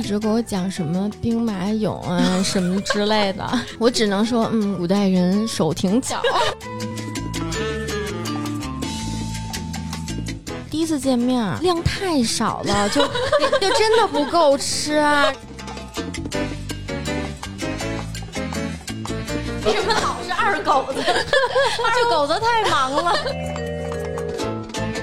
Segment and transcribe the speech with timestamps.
[0.00, 3.46] 一直给我讲什么兵马俑啊 什么之类的，
[3.78, 6.22] 我只能说，嗯，古代人手挺巧。
[10.70, 13.02] 第一次见面量太少了，就
[13.60, 15.30] 就真的不够吃啊。
[19.66, 21.04] 为什么老是二狗子？
[21.04, 23.14] 二狗子太忙了。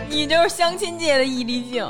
[0.09, 1.85] 你就是相亲界的易立竞。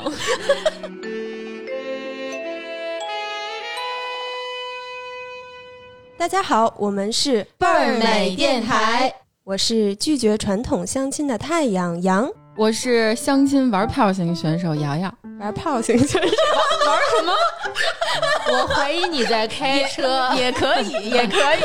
[6.18, 9.14] 大家好，我们是倍儿美电台，
[9.44, 16.20] 我是拒绝传统相亲的太阳杨，我是相亲玩票型选手瑶瑶，玩炮型选手
[16.88, 17.32] 玩什么？
[18.52, 21.62] 我怀疑你在开车，也可以， 也可以。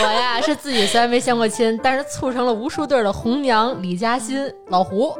[0.00, 5.12] 我呀是自己虽然没相过亲，但是促成了无数对的红娘李嘉欣、老胡。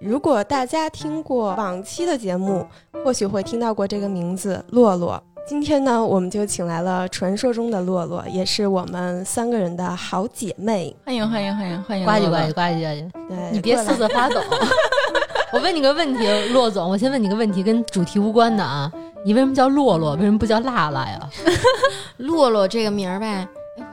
[0.00, 2.64] 如果大家听过往期的节目，
[3.04, 5.22] 或许会听到过这个名字洛洛。
[5.44, 10.94] 今天呢，我们就请来了传说中的洛洛，也是我们三个人的好姐妹。
[11.04, 12.04] 欢迎欢迎欢迎欢迎！
[12.04, 13.10] 呱唧呱唧呱唧呱唧！
[13.28, 14.40] 对，你别瑟瑟发抖。
[15.52, 18.90] 我问你个问题，洛总，我先问你个问题，跟主题无关的啊。
[19.24, 20.14] 你为什么叫洛洛？
[20.14, 21.28] 为什么不叫辣辣呀？
[22.18, 23.46] 洛洛这个名儿呗，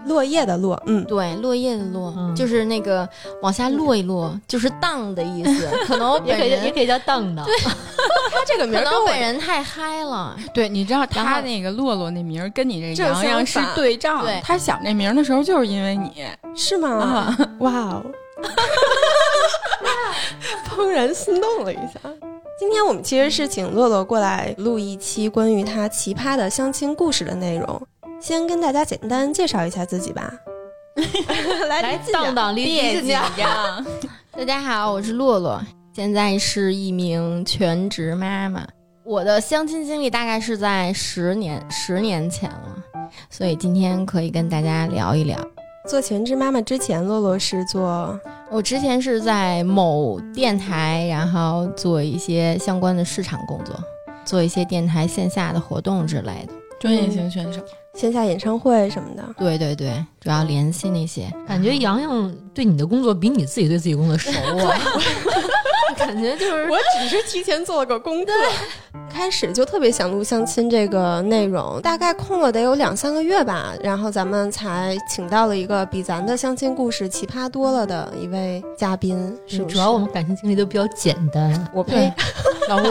[0.05, 3.07] 落叶的落，嗯，对，落叶的落，嗯就是那个
[3.41, 5.67] 往下落一落，就是荡的意思。
[5.85, 7.45] 可能我也可以也，可以叫荡荡。
[7.45, 7.55] 对。
[8.31, 10.37] 他这个名可能我儿跟我本人太嗨了。
[10.53, 16.25] 对，你知道他那个洛洛那名儿跟你这正洋洋是对照对他想这名儿的时候就是因为你
[16.55, 16.89] 是吗？
[16.89, 17.37] 啊。
[17.59, 18.03] 哇哦，
[20.69, 21.99] 怦然心动了一下。
[22.57, 27.81] 今天我们其实是请洛洛过来录一期关于他奇葩的相亲故事的内容。
[28.21, 30.33] 先跟大家简单介绍一下自己吧。
[31.69, 33.21] 来来，近点当当离别紧离近点。
[33.37, 33.85] 张，
[34.35, 35.61] 大家好，我是洛洛，
[35.95, 38.67] 现在是一名全职妈妈。
[39.05, 42.83] 我的相亲经历大概是在十年十年前了，
[43.29, 45.39] 所以今天可以跟大家聊一聊。
[45.87, 48.19] 做全职妈妈之前，洛洛是做
[48.51, 53.73] 我之前是在某电台，然后做一些相关的市场工作，
[54.25, 56.53] 做一些电台线下的活动之类的。
[56.79, 57.61] 专业型选手。
[57.99, 59.21] 线下演唱会什么的。
[59.37, 61.29] 对对对，主要联系那些。
[61.45, 64.77] 感觉洋洋对你的工作比你自己对自己工作熟啊。
[65.95, 68.31] 感觉就是我只是提前做了个功课，
[69.11, 79.75] 开始就特别想录相亲这个内容，大概空了得有两三个月吧，然后咱们才请到了一个比咱的相亲故事奇葩多了的一位嘉宾，是不是？
[79.75, 81.67] 主要我们感情经历都比较简单。
[81.73, 82.11] 我呸，
[82.69, 82.89] 老胡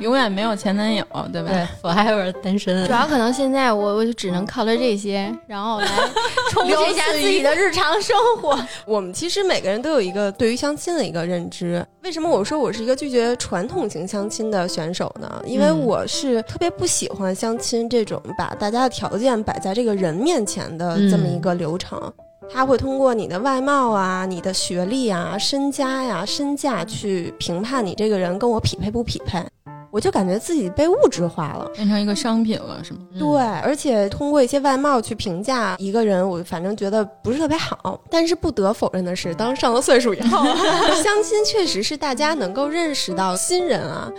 [0.00, 1.50] 永远没有前男友，对吧？
[1.50, 2.92] 对，forever 单身主。
[2.92, 5.86] 要可能现在我我就只能靠着这些，然后来
[6.50, 8.58] 充实一下自己的日常生活。
[8.86, 11.84] 我们其实每个人都有一个对于相亲的一个认知。
[12.02, 15.42] 为什么我说我是一个拒绝传统型相亲的选手呢？
[15.46, 22.00] 因为嗯我是特别不喜欢相亲这种把大家的条件摆在这个人面前的这么一个流程。
[22.48, 29.42] 他会通过你的外貌啊、你的学历啊、身家呀、身价去评判你这个人跟我匹配不匹配。
[29.90, 31.68] 我就感觉自己被物质化了。
[31.74, 33.00] 变成一个商品了，是吗？
[33.12, 38.00] 嗯对，而且通过一些外貌去评价一个人，我反正觉得不是特别好。
[38.10, 40.44] 但是不得否认的是，当上了岁数以后，
[41.02, 44.10] 相亲确实是大家能够认识到新人啊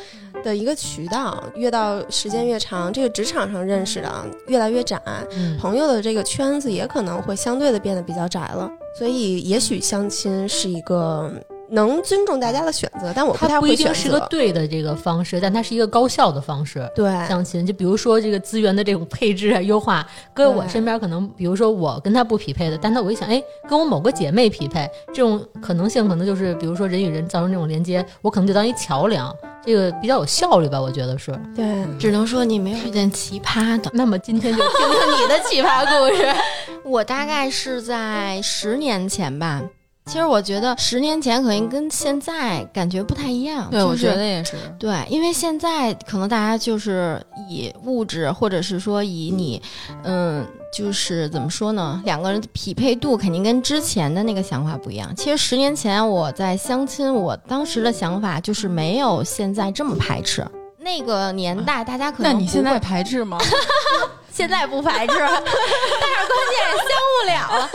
[0.44, 1.44] 的一个渠道。
[1.56, 5.02] 越到时间越长，这个职场上认识的啊越来越窄，
[5.32, 8.70] 嗯，朋友的这个圈子也可能会相对的变得比较窄了。
[8.98, 11.32] 所以，也许相亲是一个
[11.70, 14.28] 能尊重大家的选择，但我不太它不会选一定是个择。
[14.30, 16.90] 对的这个方式，但它是一个高效的方式。
[16.96, 29.34] 对，相亲，就比如说这个资源的这种配置啊、优化，搁我身边可能，比如说我跟他不匹配的，但他我一想，哎，跟我某个姐妹匹配，这种可能性可能就是，比如说人与人造成这种连接，我可能就当一桥梁，
[29.66, 31.38] 这个比较有效率吧，我觉得是。
[31.56, 33.92] 对，只能说你没有遇见奇葩的。
[33.94, 36.34] 那么今天就听听你的奇葩故事。
[36.86, 39.62] 我大概是在十年前吧。
[40.08, 43.70] 其实我觉得十年前可能跟现在感觉不太一样。
[43.70, 44.56] 对，我就是觉得也是。
[44.80, 49.62] 对，因为现在可能大家就是以物质，或者是说以你，
[50.04, 55.14] 嗯，就是怎么说呢，两个人的匹配度肯定跟之前的那个想法不一样。
[55.16, 60.46] 其实十年前我在相亲，我当时的想法就是没有现在这么排斥。
[60.80, 63.38] 那个年代，大家可能那你现在排斥吗？
[64.38, 67.70] 现在不排斥， 但是关键相不了了。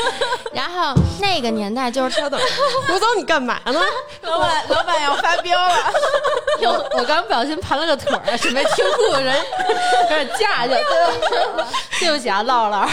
[0.53, 2.41] 然后那个年代就是稍等，
[2.87, 3.81] 胡总你干嘛呢？
[4.23, 5.75] 老板，老板要发飙了。
[6.63, 9.37] 我我刚不小心盘了个腿儿，准备听故事，人
[10.03, 10.75] 有点架去。
[11.99, 12.87] 对不起啊，唠唠。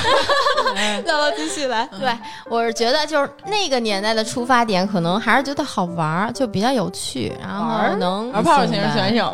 [1.05, 1.87] 姥姥继续来。
[1.99, 2.11] 对，
[2.49, 9.31] 我是觉得就是那个年代的出发点，可能还是觉得好玩儿，就比较有趣，然后能玩炮型选手，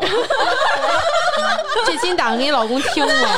[1.86, 3.28] 这期你打算给你老公听吗？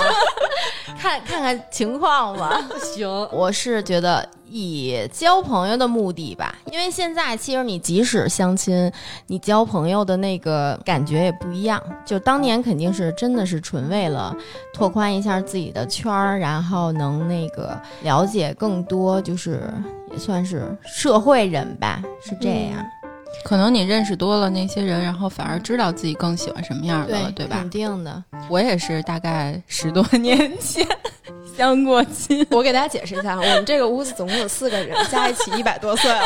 [0.97, 2.63] 看看看情况吧。
[2.95, 8.91] 行，我是觉得以交朋友的目的吧，因为现在其实你即使相亲，
[9.27, 11.83] 你交朋友的那个感觉也不一样。
[12.05, 14.35] 就当年肯定是真的是纯为了
[14.73, 19.71] 拓宽一下自己的圈儿，然后能那个了解更多，就是
[20.13, 22.85] 也算是社会人吧，是这样。
[23.45, 27.71] 可能你认识多了那些人，然后反而知道自己更喜欢什么样的了，对吧肯？
[27.71, 28.25] 定的。
[28.49, 30.87] 我也是大概十多年前
[31.57, 36.23] 相过亲， 我给大家解释一下，我们这个屋子总共有四个人，加一起一百多岁了。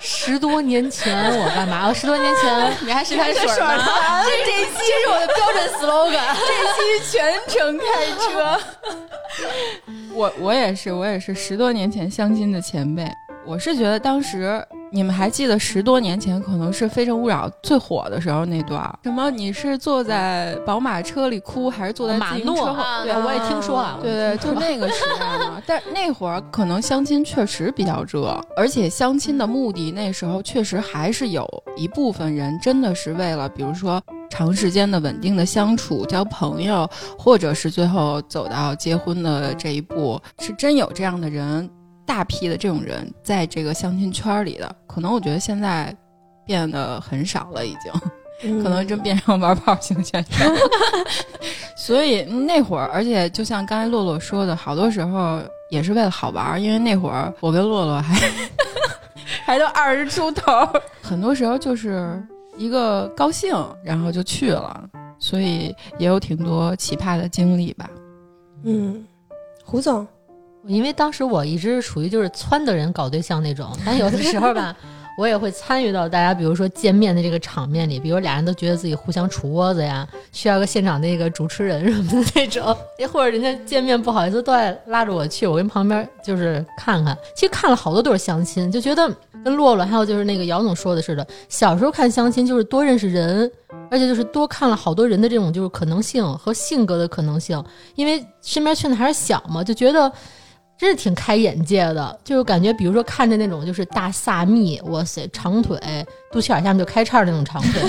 [0.00, 1.88] 十多年前我干嘛？
[1.88, 3.84] 我十多年前你还是他水呢？
[4.24, 6.36] 这这一期是我的标准 slogan。
[6.46, 8.60] 这期全程开车。
[10.12, 13.06] 我我也是，我也是十多年前相亲的前辈。
[13.46, 22.82] 我是觉得当时你们还记得十多年前可能是《非诚勿扰》最火的时候那段儿，什么你是坐在宝马车里哭，还是坐在马诺自行车后？
[22.82, 25.62] 啊对，我也听说了，对对，就那个时代嘛。
[25.66, 33.98] 但那会儿可能相亲确实比较热，而且相亲的目的那时候确实还是有一部分人真的是为了，比如说
[34.28, 36.86] 长时间的稳定的相处、交朋友，
[37.18, 41.68] 或者是最后走到结婚的这一步，是真有这样的人，
[42.12, 44.76] 大批的这种人在这个相亲圈儿里的。
[44.86, 45.96] 可能我觉得现在
[46.44, 48.62] 变得很少了，已经。
[48.62, 50.44] 可能真变成玩炮型选手。
[51.74, 58.14] 所以那会儿，而且就像刚才洛洛说的，好多时候也是为了好玩儿，因为那会儿我跟洛洛还
[59.46, 60.52] 还都二十出头，
[61.00, 62.22] 很多时候就是
[62.58, 64.86] 一个高兴，然后就去了，
[65.18, 67.88] 所以也有挺多奇葩的经历吧。
[68.64, 69.02] 嗯，
[69.64, 70.06] 胡总，
[70.66, 74.74] 因为当时我一直属于就是撺的人搞对象那种，但有的时候吧，
[75.18, 82.76] 我也会参与到大家比如说见面的这个场面里，比如俩人都觉得自己互相杵窝子呀，需要个现场那个主持人什么的那种，
[83.12, 87.16] 或者人家见面不好意思都爱拉着我去，我跟旁边就是看看。
[87.34, 89.08] 其实看了好多对儿相亲，就觉得
[89.44, 93.50] 跟洛洛还有就是那个姚总说的似的，小时候看相亲就是多认识人。
[93.90, 97.62] 而且就是多看了好多人的这种就是可能性和性格的可能性，
[97.94, 100.10] 因为身边圈子还是小嘛，就觉得
[100.82, 102.18] 真是挺开眼界的。
[102.24, 105.78] 就是感觉，比如说看着那种就是大萨蜜，哇塞，长腿，
[106.32, 107.80] 肚脐眼下面就开叉儿那种长腿，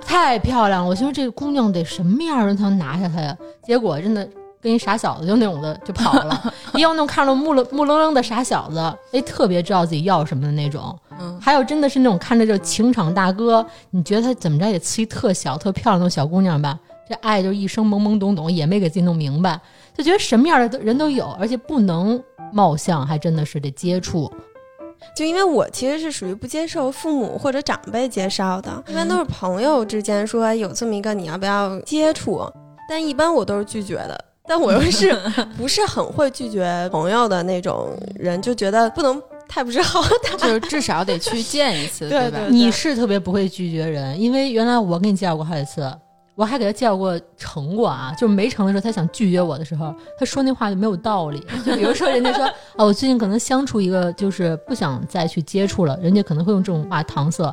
[0.00, 0.88] 太漂亮了。
[0.88, 3.36] 我寻思这个姑娘得什么样人才能拿下她呀？
[3.62, 4.26] 结果真的
[4.62, 8.78] 跟一傻小子就那种的就跑了， 一要那种看着木愣木愣愣的傻小子，
[9.12, 10.98] 哎，特别知道自己要什么的那种。
[11.20, 16.78] 嗯，还有真的是那种看着就情场大哥，你觉得他怎么着也刺激特小、特漂亮的小姑娘吧？
[17.06, 19.58] 这爱就一生懵懵懂懂，也没给自己弄明白，
[19.98, 22.22] 就觉得什么样的人都有，而且不能
[22.52, 24.32] 貌相，还真的是得接触。
[25.16, 32.40] 就因为我其实是属于不接受父母或者长辈介绍的，一般都是朋友之间说有这么一个，你要不要接触？
[32.88, 34.24] 但一般我都是拒绝的。
[34.46, 35.14] 但我又是
[35.58, 40.36] 不是很会拒绝朋友的那种人，就觉得不能太不知好歹。
[40.38, 42.10] 就是至少得去见一次， 吧？
[42.10, 45.92] 对吧你是特别不会拒绝人，因为原来我给你介绍过好几次，
[46.38, 51.44] 我还给他介绍过成过啊，就是没成的时候，他想拒绝我的时候，他说那话就没有道理。
[51.66, 52.46] 就比如说人家说
[52.78, 57.52] 哦，我最近可能相处一个就是不想再去接触了，人家可能会用这种话搪塞。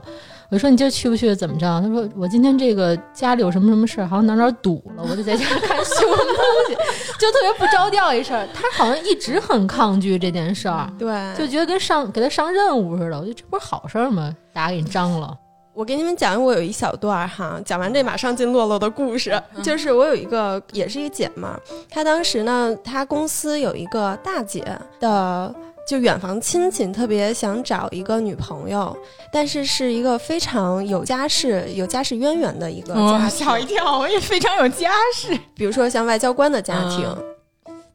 [0.51, 1.35] 我说你今儿去不去？
[1.35, 1.81] 怎么着？
[1.81, 6.75] 他说我今天这个家里有什么什么事儿，好像哪哪堵了，我就在家看修什么东西，
[7.19, 8.47] 就特别不着调一事儿。
[8.53, 13.17] 他好像一直很抗拒这件事儿，对，就觉得跟上给他上任务似的。
[13.17, 14.31] 我觉得这不是好事儿吗？
[14.53, 15.35] 大家给你张了。
[15.75, 19.39] 我给你们讲，我有一小段儿哈，讲完这马上进洛洛的故事。
[19.61, 24.65] 就是我有一个，也是一个姐们儿，她当时呢，她公司有一个大姐
[24.99, 25.53] 的。
[25.87, 28.97] 就远房亲戚特别想找一个女朋友，
[29.31, 35.37] 但是是一个非常有家世、有家世渊源的一个家庭，吓我一跳，我也非常有家世。
[35.53, 37.05] 比如说像外交官的家庭。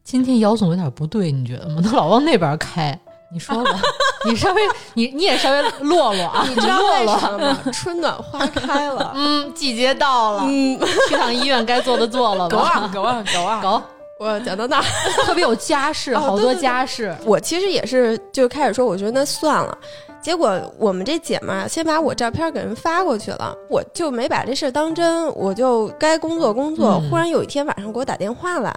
[0.04, 1.82] 今天姚总有点不对，你觉得吗？
[1.84, 2.96] 他老往那边开。
[3.32, 3.80] 你说吧，
[4.26, 4.62] 你稍微，
[4.94, 7.18] 你你也稍微落落啊， 你知道为落落。
[7.18, 7.58] 什么吗？
[7.72, 12.90] 春暖花开了，嗯，季节到了，嗯，去趟医院该做的做了 狗啊吧？
[12.92, 13.60] 狗啊狗啊！
[13.62, 13.82] 狗，
[14.18, 14.84] 我讲到那儿？
[15.24, 17.16] 特别有家世，哦好多对对家世。
[17.24, 19.76] 我其实也是就开始说，我觉得那算了。
[20.20, 27.00] 结果我们这姐们儿先把我照片给人发过去了，我就没把这事儿当真，我就该工作工作。
[27.00, 28.74] 嗯忽然有一天晚上给我打电话来，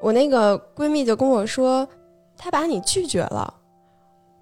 [0.00, 1.88] 我那个闺蜜就跟我说，
[2.36, 3.52] 她把你拒绝了。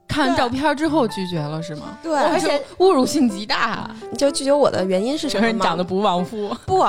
[0.08, 1.98] 看照片之后拒绝了是吗？
[2.02, 5.48] 对，而而且且侮辱性极大，你就拒绝我的原因是什么吗？
[5.48, 6.54] 承认长得不旺夫。
[6.64, 6.82] 不，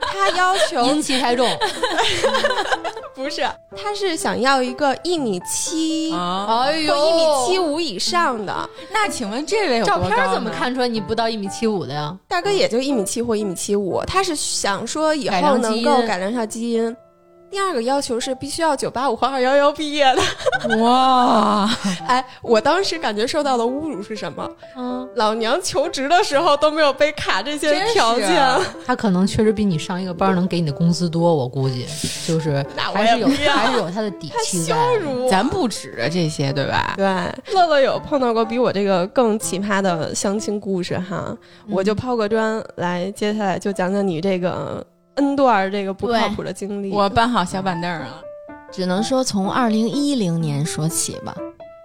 [0.00, 1.46] 他要求 阴气太重，
[3.14, 3.42] 不是，
[3.76, 8.68] 他是想要一个一米七啊，或一米七五以上的。
[8.92, 10.50] 那请问这位照片怎么？
[10.50, 12.14] 看出来你不到一米七五的呀？
[12.28, 16.94] 大哥也就一米七或一米七五，他是想说以后能够改良一下基因。
[17.54, 20.20] 第二个要求是必须要九八五和二幺幺毕业的。
[20.82, 21.70] 哇，
[22.04, 24.50] 哎，我当时感觉受到的侮辱是什么？
[24.76, 28.44] 嗯，老娘求职的时候都没有被卡这些条件，
[28.84, 31.86] 他可能确实比你上一个班能给你的工资多，我估计
[32.26, 34.74] 就是那我还是有还是有他的底气在。
[34.74, 35.30] 羞辱。
[35.30, 36.94] 咱不指着这些对吧？
[36.96, 37.04] 对，
[37.54, 41.32] 乐乐有碰到过比我这个更奇葩的相亲故事哈，
[41.70, 44.84] 我就抛个砖来，接下来就讲讲你这个
[45.16, 46.90] N 段儿这个不靠谱的经历。
[46.90, 48.20] 我搬好小板凳了，
[48.70, 51.34] 只能说从二零一零年说起吧，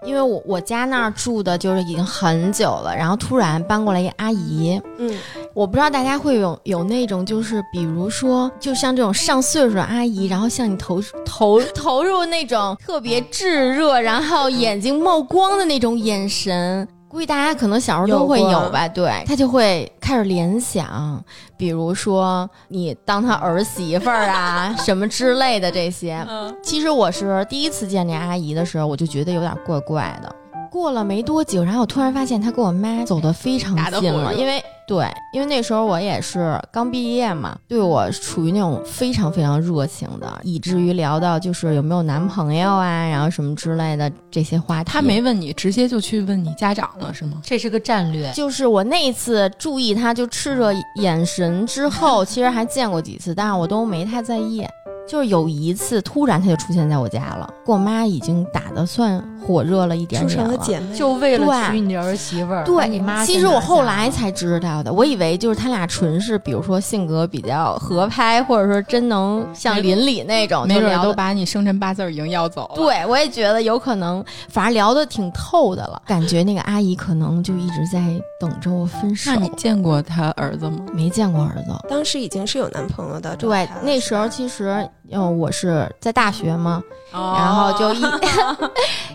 [0.06, 5.16] 因为我我家那儿住的就是已经很久了，然后突然搬过来一阿姨，嗯，
[5.54, 16.88] 我不知道大家会有有那种就是比如说，就像这种上岁数的阿姨，然后向你投投投入那种特别炙热，然后眼睛冒光的那种眼神。
[17.10, 21.22] 估计大家可能小时候都会有吧，对他就会开始联想，
[21.58, 26.24] 比如说你当他儿媳妇儿啊， 什么之类的这些。
[26.30, 30.36] 嗯，其实我是第一次见这阿姨的时候，我就觉得有点怪怪的。
[30.70, 44.92] 过了没多久，然后我突然发现他跟我妈走得非常近了，因为对，因为那时候我也是刚毕业嘛，对我处于那种非常非常热情的，以至于聊到就是有没有男朋友啊，然后什么之类的这些话题。
[44.92, 47.40] 他没问你，直接就去问你家长了是吗？
[47.44, 54.66] 这是个战略，就是我那一次注意他就炽热眼神之后， 其实还见过几次，但是我都没太在意。
[55.10, 60.46] 就是有一次突然他就出现在我家了，跟我妈已经打得算火热了一点点了。
[60.46, 76.00] 成了姐妹，就为了娶你的儿媳妇儿，对，你妈其实我后来才知道的，我以为就是他俩纯是，比如说性格比较合拍，或者说真能像邻里那种，没准都把你生辰八字儿已经要走了。，对，我也觉得有可能，反正聊得挺透的了。
[76.06, 78.00] 感觉那个阿姨可能就一直在
[78.40, 79.32] 等着我分手。
[79.32, 80.86] 那你见过他儿子吗？
[80.94, 81.88] 没见过儿子？
[81.90, 88.04] 当时已经是有男朋友的对，那时候其实，呃，我是在大学嘛，然然后就一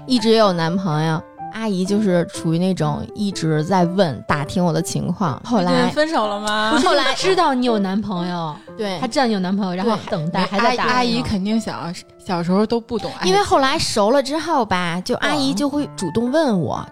[0.17, 1.23] 一直有男朋友。
[1.53, 6.77] 阿姨就是处于那种一直在问打听我的情况，后来分手了吗？
[6.85, 16.85] 后来知道你有男朋友，对她知道你有男朋友，然后等待还在阿打阿姨肯定想，小时候都不懂因为后来熟了之后吧，就阿姨就会主动问我，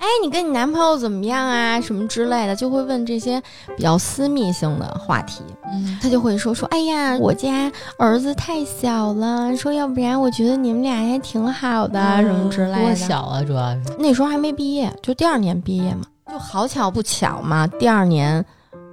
[0.00, 1.80] 哎，你跟你男朋友怎么样啊？
[1.80, 3.42] 什么之类的，就会问这些
[3.76, 5.42] 比较私密性的话题。
[5.72, 12.96] 嗯，他就会说说，哎呀，我家儿子太小了，说要不然我觉得你们俩还挺好的，嗯什么之类的多的。
[12.96, 18.44] 小啊，主要是那时候还没毕业，就第二年毕业嘛，就好巧不巧嘛，第二年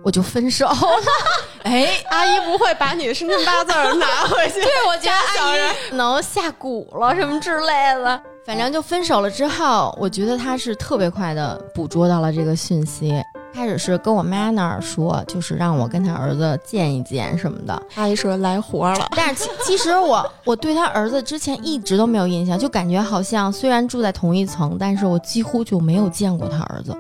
[0.04, 0.76] 我就分手了。
[1.64, 4.56] 哎，阿姨不会把你的生辰八字儿拿回去。
[4.62, 8.22] 对，我觉得阿姨能下蛊了什么之类的。
[8.46, 13.14] 反正就分手了之后，我觉得他是特别快的捕捉到了这个讯息。
[13.54, 17.84] 开始是跟我妈那儿说，就是让我跟他儿子见一见什么的。
[17.96, 26.98] 阿姨说来活了，但是其其实我我对他儿子之前一直都没有印象，就感觉好像虽然住在同一层，但是我几乎就没有见过他儿子，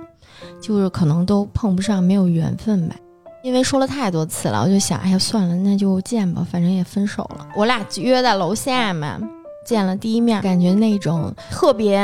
[0.62, 2.95] 就是可能都碰不上，没有缘分吧。
[3.43, 7.48] 因为说了太多次了，我就想，哎呀，算了，那就见吧，反正也分手了。
[7.55, 9.17] 我俩约在楼下嘛，
[9.65, 12.01] 见了第一面，感觉那种特别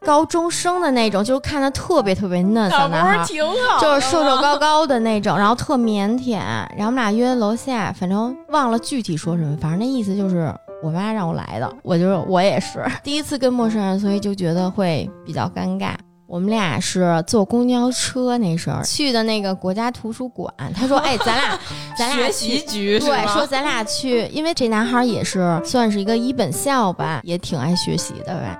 [0.00, 6.38] 高中生的那种，就是看的特别特别嫩小男孩，挺好就是瘦瘦高高的那种，然后特腼腆。
[6.76, 15.94] 然后我们俩约楼下，反正忘了具体说什么，反正那意思就是我妈让我来的，我就是我也是 第一次跟陌生人，所以就觉得会比较尴尬。
[16.26, 21.58] 我们俩是坐公交车那时候去的那个国家图书馆，他说：“哎，咱俩
[21.98, 28.58] 咱俩学习局对，说咱俩去，因为这男孩也是算是一个一本校吧，也挺爱学习的吧。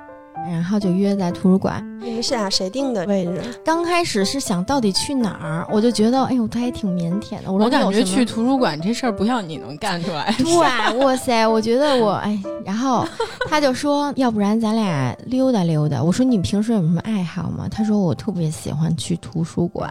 [0.50, 1.82] 然后就约在图书馆。
[2.00, 3.40] 你们是俩谁定的位置？
[3.64, 7.50] 刚开始是想到底去哪儿，我就觉得，哎呦，他还挺腼腆的。
[7.50, 10.34] 我说我感觉去图书馆这事儿不像你能干出来。
[10.38, 13.06] 对，哇塞，我觉得我哎，然后
[13.48, 16.02] 他就说，要不然咱俩溜达溜达。
[16.02, 17.66] 我说你平时有什么爱好吗？
[17.70, 19.90] 他说我特别喜欢去图书馆。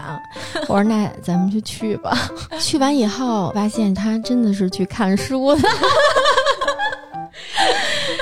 [0.68, 2.16] 我说那咱们就去吧。
[2.62, 5.62] 去完以后，发现他真的是去看书的。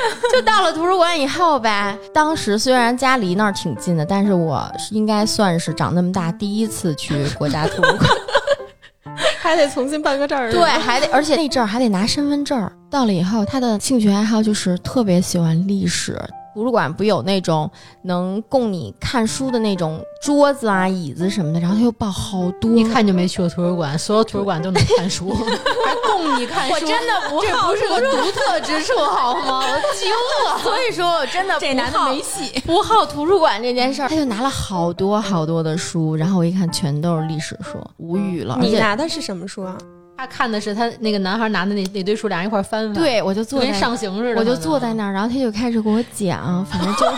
[0.34, 8.10] 就到了图书馆以后呗，当时虽然家离那儿挺近的，但是我应该算是长那么大第一次去国家图书馆。
[9.40, 10.52] 还得重新办个证儿。
[10.52, 12.72] 对，还得，而且那证儿还得拿身份证儿。
[12.90, 16.18] 到了以后，他的兴趣爱好就是特别喜欢历史，
[16.54, 17.70] 图书馆不有那种
[18.04, 29.62] 能供你看书的那种桌子啊、椅子什么的，然后他又抱好多，一看就没去过图书馆，所有图书馆都能看书， 还供你看书，我真的不这好不是个独特之处好吗？
[29.62, 30.10] 我惊
[30.46, 30.60] 了。
[30.64, 32.60] 所以说我真的这男的不好没戏。
[32.66, 38.58] 不好图书馆这件事儿，他就拿了好多好多的书，然后我一看全都是历史书，无语了。
[38.62, 39.78] 你拿的是什么书啊？
[40.18, 44.40] 他看的是他那个男孩拿的那那堆书，俩人一块翻翻，，对我就坐在跟上刑似的。
[44.40, 47.06] 我就坐在那儿，然后他就开始给我讲，反正就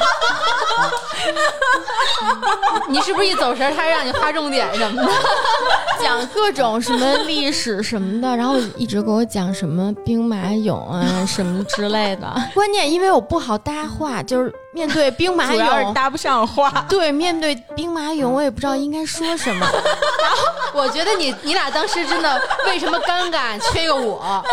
[2.88, 5.12] 你是不是一走神，他还让你划重点什么的？
[6.02, 12.34] 讲各种什么历史什么的，然后一直给我讲什么兵马俑啊什么之类的。
[12.54, 15.94] 关键因为我不好搭话，就是面对兵马俑。
[15.94, 16.86] 搭不上话。
[16.90, 19.66] 对，面对兵马俑，我也不知道应该说什么。
[20.74, 23.60] 我觉得你你俩当时真的为什么尴尬？
[23.72, 24.44] 缺个我，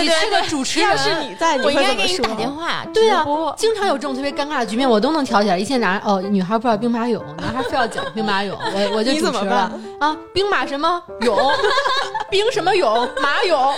[0.00, 2.06] 你是个主持人，要是你在，我应会怎么说？
[2.06, 2.84] 该给你打电话。
[2.94, 3.24] 对啊，
[3.56, 5.58] 经常有这种特别尴尬的局面，我都能挑起来。
[5.58, 11.52] 一见俩人哦，女孩不知道兵马俑，男孩非要讲兵马俑，我我就你怎么主持了啊，兵马什么俑，
[12.30, 13.74] 兵什么俑，马俑，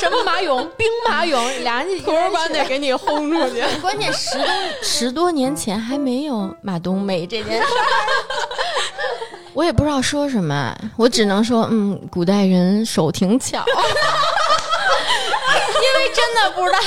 [0.00, 3.62] 什么马俑，兵马俑，俩人就图书馆得给你轰出去。
[3.80, 4.46] 关键十多
[4.82, 7.66] 十多年前还没有马冬梅这件事儿，
[9.52, 13.58] 我也不知道说什么，我只能说，嗯，古代人手挺巧，
[15.82, 16.78] 因为真的不知道，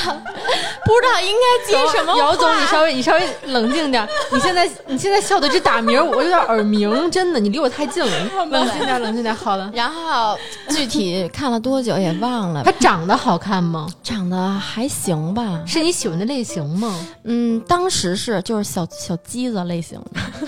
[0.86, 2.16] 不知道应该接什么。
[2.18, 9.34] 姚总，你稍微你稍微冷静点，你现在你现在笑的这打鸣，我有点耳鸣，真的，你离我太近了， 冷静点，冷静点。
[9.36, 10.38] 好了，然后
[10.70, 13.88] 具体看了多久也忘了他，长得好看吗？
[14.04, 16.96] 长得还行吧，是你喜欢的类型吗？
[17.24, 20.22] 嗯，当时是就是小小鸡子类型的，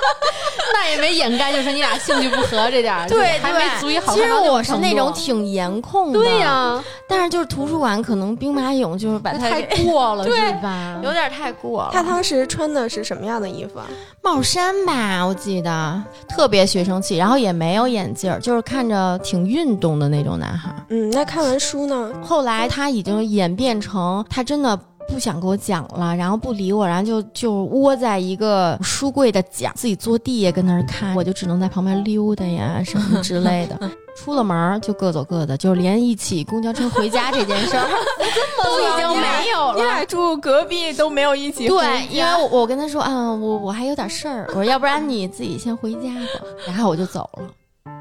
[0.72, 10.98] 那也没掩盖，就是你俩兴趣不合这点儿，对，还没足以好其实我是那种挺颜控的，对呀、但是就是图书馆可能兵马俑就是把它太给过了， 对吧？
[11.02, 11.90] 有点太过了。
[11.92, 13.86] 他当时穿的是什么样的衣服啊？
[14.22, 20.74] 帽衫吧，我记得特别学生气，然后也没有眼镜，就是看着挺运动的那种男孩。
[20.88, 22.10] 嗯，那看完书呢？
[22.22, 24.78] 后来他已经演变成他真的。
[25.08, 33.78] 不想跟我讲了，然后不理我，然后就就窝在一个书柜的角，自己坐地下跟那儿看，我就只能在旁边溜达呀什么之类的。
[34.16, 37.88] 出了门就各走各的，就连一起公交车回家这件事儿
[38.62, 39.76] 都已经没有了。
[39.76, 47.44] 你俩住隔壁都没有一起对，因为我我跟他说，嗯，我我还有点事儿，我说要不然你自己先回家吧，然后我就走了。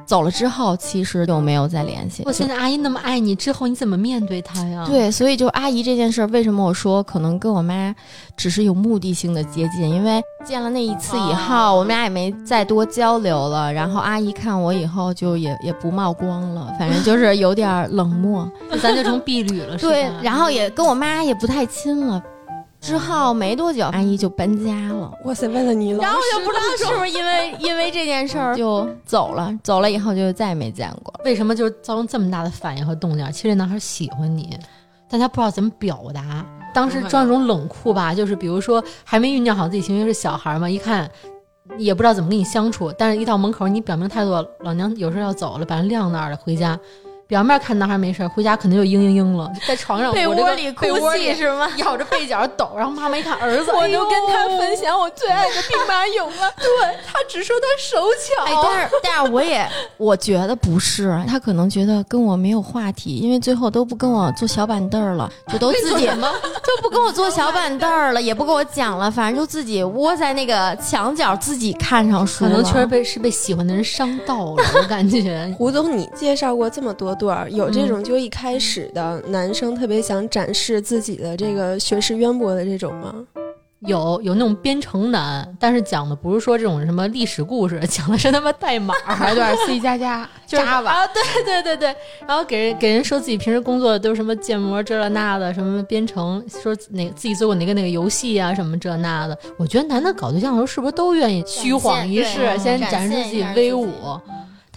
[0.05, 2.23] 走了之后，其实就没有再联系。
[2.25, 7.95] 我现在阿姨那么爱你，之后你怎么面对她呀？，对，所以就阿姨这件事儿，为什么我说可能跟我妈
[8.35, 9.87] 只是有目的性的接近？
[9.89, 13.71] 因为见了那一次以后，我们俩也没再多交流了。
[13.71, 18.49] 然后阿姨看我以后，就也也不冒光了，反正就是有点儿冷漠。
[18.81, 22.21] 咱就成婢女了，是吧对，然后也跟我妈也不太亲了。
[22.81, 25.11] 之后没多久，阿姨就搬家了。
[25.25, 31.13] 哇塞，为了你，然后就不知道是不是因为因为这件事儿就走了，走了以后就再也没见过。
[31.25, 33.31] 为什么就是造成这么大的反应和动静？
[33.31, 34.57] 其实这男孩喜欢你，
[35.09, 36.45] 但他不知道怎么表达。
[36.73, 41.09] 当时装一种冷酷吧，就是比如说还没酝酿好自己情绪，是小孩嘛，一看
[41.77, 42.93] 也不知道怎么跟你相处。
[42.97, 46.79] 但是一到门口，你表明态度，老娘有时候要走了，把人晾那儿了，回家。
[47.29, 51.69] 表面看男孩没事儿，回家肯定就嘤嘤嘤了，在床上被窝里哭被窝里泣是吗？
[51.77, 56.51] 咬着被角抖，然后妈妈一看儿子，我就跟他分享我最爱的兵马俑了。
[56.57, 59.63] 对他只说他手巧，哎，但是但是我也
[59.97, 66.07] 我觉得不是，他可能觉得跟我没有话题，因为最后都不跟我坐小板凳儿了，就都自己？
[66.07, 72.45] 就不跟我坐小板凳儿了，也不跟我讲了，反正就自己窝在那个墙角自己看上书。
[72.45, 75.53] 可能确实被是被喜欢的人伤到了，我感觉。
[75.55, 83.13] 胡总，你介绍过这么多对儿，有这种就一开始的男生特别想展示自己的这个学识渊博的这种吗？
[83.87, 91.95] 有有那种编程男，但是讲的不是说这种什么历史故事，讲的是他妈代码，还有点 C 加加 就是 Java 啊，对对对对，
[92.27, 99.37] 然后给人给人说自己平时工作都是什么建模这了那的，什么编程，说哪自己做过哪个哪个游戏啊，什么这那的。
[99.57, 104.21] 我觉得男的搞对象的时候是不是都愿意虚晃一世，对先展展示自己威武己？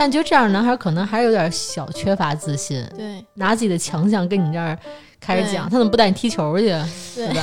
[0.02, 4.76] 但觉得这样的男孩可能还是有点小缺乏自信，对拿自己的强项跟你这儿
[5.20, 6.66] 开始讲，他怎么不带你踢球去？
[7.14, 7.42] 对对吧？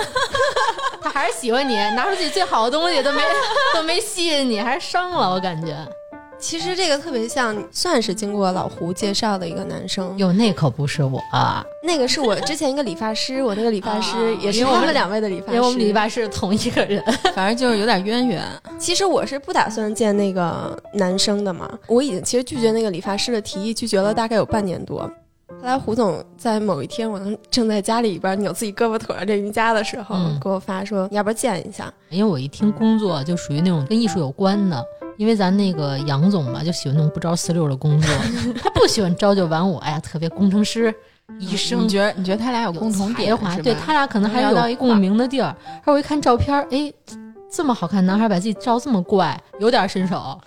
[1.02, 3.22] 他还是喜欢你，拿出自己最好的东西都没
[3.72, 5.74] 都没吸引你，还是伤了我感觉。
[6.42, 10.12] 其实这个特别像，算是经过老胡介绍的一个男生。
[10.18, 15.54] 哟，那可不是我、啊，那个是我之前一个理发师，我那个理发师啊也是因为我们他们两位的理发师。
[15.54, 17.00] 因为我们理发是同一个人。
[17.32, 18.42] 反正就是有点渊源。
[18.76, 25.08] 其实我是不打算见那个男生的嘛，我已经其实拒绝那个理发师的提议，拒绝了大概有半年多。
[25.60, 27.20] 后来胡总在某一天，我
[27.52, 34.82] 正在家里边扭自己胳膊腿儿练瑜伽的时候，嗯给我发说：“你要不要见一下因为我一听工作就属于那种跟艺术有关的，
[35.16, 38.10] 因为咱那个杨总嘛，就喜欢那种不着四六的工作，
[38.62, 40.94] 他不喜欢朝九晚五，哎呀，特别工程师、
[41.38, 41.88] 医生你。
[41.88, 45.54] 觉得你觉得他俩有共同点才华，对他俩可能还有共鸣的地儿。
[45.84, 46.92] 而我一看照片儿，哎，
[47.50, 50.40] 这么好看男孩把自己照这么怪，有点身手。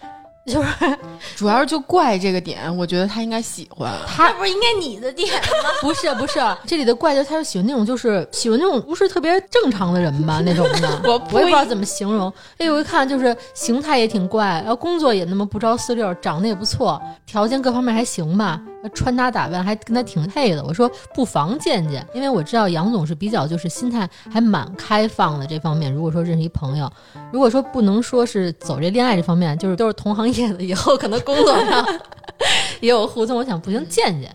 [0.46, 0.70] 就是
[1.36, 3.92] 主要是就怪这个点，我觉得他应该喜欢。
[4.08, 5.70] 他不是应该你的点吗？
[5.82, 12.32] 不是不是，这里的怪就是他是喜欢那种就是喜欢那种不是特别正常的人吧那种的， 我我也不知道怎么形容。
[12.58, 20.64] 哎，我一看就是形态也挺怪，然后工作也那么不着四六，长得也不错，条件各方面还行吧，穿搭打扮还跟他挺配的。
[20.64, 25.92] 我说不妨见见，因为我知道杨总是比较就是心态还蛮开放的这方面。
[25.94, 26.92] 如果说认识一朋友，
[27.32, 31.86] 如果说不能说是走这恋爱这方面，就是都是同行业的，以后可能工作上
[32.82, 33.38] 也有互动。
[33.38, 34.34] 我想不行见见。？”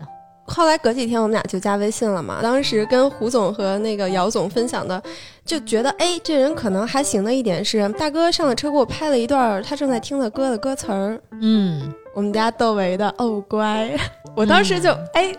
[0.51, 2.39] 后来隔几天我们俩就加微信了嘛。
[2.41, 5.01] 当时跟胡总和那个姚总分享的，
[5.45, 11.93] 就觉得哎，这人可能还行的一点是，大哥上了车给我拍了一段他正在听的歌的歌词儿，嗯。
[12.13, 13.89] 我们家窦唯的《哦乖》，
[14.35, 15.33] 我当时就、哎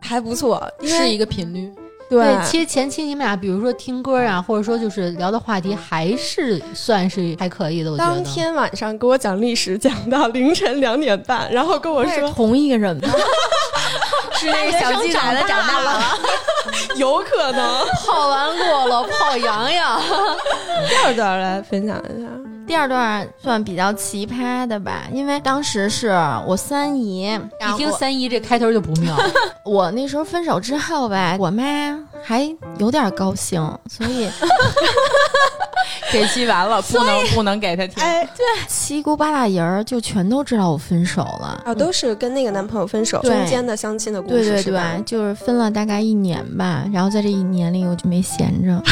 [0.00, 1.72] 还不错，因为是一个频率，
[2.08, 7.90] 对对，其实前期你们俩，比如说听歌啊，或者说就是聊的话题，还是算是还可以的。
[7.90, 13.08] 我觉得当天晚上给我讲历史，讲到凌晨两点半，然后跟我说同一个人吗？
[14.38, 16.18] 是那个小鸡崽子长大了，
[16.96, 17.86] 有可能。
[18.04, 20.00] 泡完洛洛泡洋洋。
[20.88, 22.28] 第二段来分享一下，
[22.66, 26.08] 第二段算比较奇葩的吧，因为当时是
[26.46, 27.26] 我三姨，
[27.60, 29.16] 一听三姨这开头就不妙，
[29.64, 31.62] 我那时候分手之后吧，我妈
[32.22, 32.42] 还
[32.78, 34.28] 有点高兴，所以
[36.10, 38.02] 这期完了，不能不能给他听。
[38.02, 41.62] 哎，对七姑八大姨儿就全都知道我分手了。
[41.64, 48.82] 啊，都是跟那个男朋友分手中间的相亲的故事，对对是吧对，就是分了大概一年吧，然后在这一年里我就没闲着。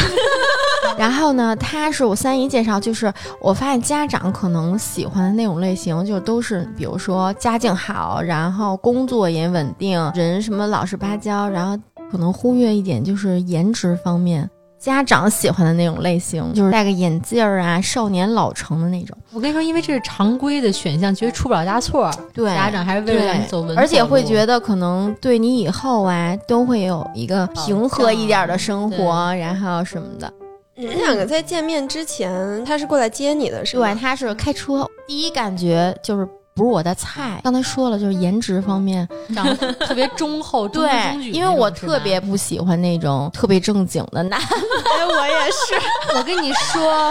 [0.97, 11.77] 然后呢，他是我三姨介绍，就是我发现家长可能喜欢的那种类型，就都是比如说家境好，然后工作也稳定，人什么老实巴交，然后
[12.11, 14.49] 可能忽略一点就是颜值方面。
[14.77, 19.17] 家长喜欢的那种类型，就是戴个眼镜儿啊，少年老成的那种。
[19.33, 22.11] 我跟你说，因为这是常规的选项，其实出不了大错。
[22.33, 30.31] 对家长还是为了你走稳，而且会觉得得可能对你以后啊都会有一个平和一点的生活，然后什么的。
[30.77, 37.39] 你们两个在见面之前，他是过来接你的，是吧对，他是开车，第一感觉就是不是我的菜。
[37.45, 44.37] 刚才说了，就是颜值方面，长得特别忠厚、 中规对中矩，因为我特别不喜欢那种特别正经的男。
[44.37, 45.75] 哎，我也是。
[46.13, 47.09] 我跟你说，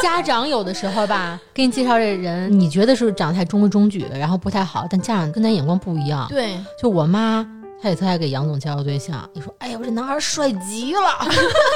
[0.00, 6.24] 家长有的时候吧，给你介绍这人，你觉得是长得太中规中矩的，然后不太好，但家长跟咱眼光不一样。
[6.28, 7.44] 对，就我妈，
[7.82, 9.28] 她也特爱给杨总介绍对象。
[9.32, 11.00] 你说，哎呀，我这男孩帅极了。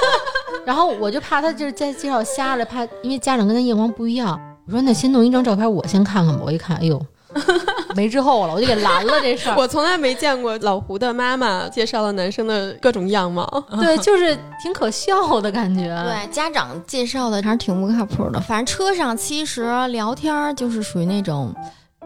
[0.67, 4.39] 然后我就怕他就是再介绍瞎了，怕因为家长跟他眼光不一样。
[4.67, 6.43] 我说那先弄一张照片，我先看看吧。
[6.45, 7.01] 我一看，哎呦，
[7.97, 9.57] 没之后了，我就给拦了这事儿。
[9.59, 13.47] 我从来没见过老胡的妈妈介绍了男生的各种样貌。
[13.81, 15.87] 对，就是挺可笑的感觉。
[16.05, 18.41] 对，家长介绍的还是挺不靠谱的。
[18.41, 21.53] 反正车上其实聊天就是属于那种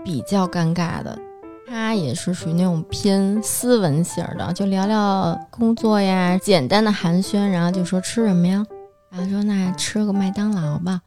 [0.05, 1.19] 比较尴尬的。
[1.66, 8.64] 他也是属于那种偏斯文型的，就聊聊工作呀，简单的寒暄，然后就说吃什么呀，
[9.11, 11.00] 然后说那吃个麦当劳吧。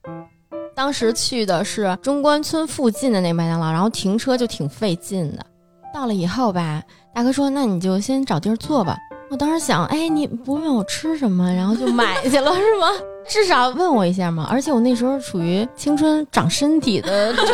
[0.75, 5.45] 当时去的是中关村附近的那麦当劳，然后停车就挺费劲的。
[5.93, 6.81] 到了以后吧，
[7.13, 8.95] 大哥说那你就先找地儿坐吧。
[9.29, 12.87] 我当时想，哎，你不问我吃什么，然后就买去了是吗？
[13.27, 14.47] 至少问我一下嘛。
[14.49, 17.53] 而且我那时候属于青春长身体的状态，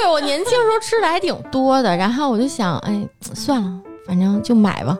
[0.00, 1.94] 对我年轻时候吃的还挺多的。
[1.94, 4.96] 然后我就想，哎，算了，反正就买吧。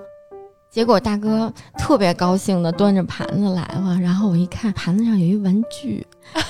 [0.71, 6.07] 结果大哥特别高兴的端着盘子来了，然后我一看盘子上有一玩具，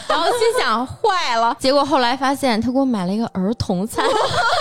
[0.09, 1.57] 然后心想坏了。
[1.61, 4.05] 结果后来发现他给我买了一个儿童餐，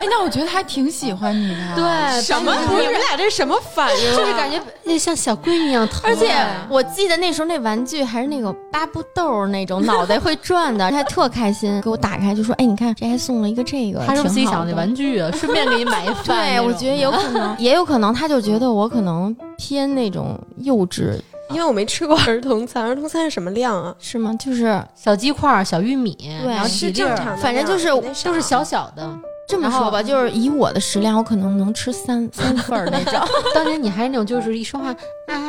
[0.00, 1.74] 哎，那我觉得他还挺喜欢你的。
[1.74, 2.54] 对什么？
[2.70, 4.16] 你们俩这什么反应、啊？
[4.16, 6.00] 就是感觉那像小闺女一样疼。
[6.04, 6.32] 而且
[6.68, 15.30] 我记得那时候那玩具还是那个巴布豆那种脑袋会转的， 他还特开心，给我打开就说：“哎，你看这还送了一个这个，他是不是自己挺好的想那玩具啊？
[15.32, 21.18] 顺便给你买一 份对，我觉得有可能， 也有可能，他就觉得我可能偏那种幼稚，
[21.50, 23.92] 因为我没吃过儿童餐，儿童餐是什么量啊？
[23.98, 24.32] 是吗？
[24.38, 27.88] 就是小鸡块儿、小玉米，然后是几粒儿正常的，反正就是
[28.24, 29.18] 都是小小的。
[29.48, 33.20] 这么说吧，就是以我的食量，我可能能吃三三份儿那种。
[33.54, 34.90] 当年你还是那种，就是一说话
[35.26, 35.40] 啊，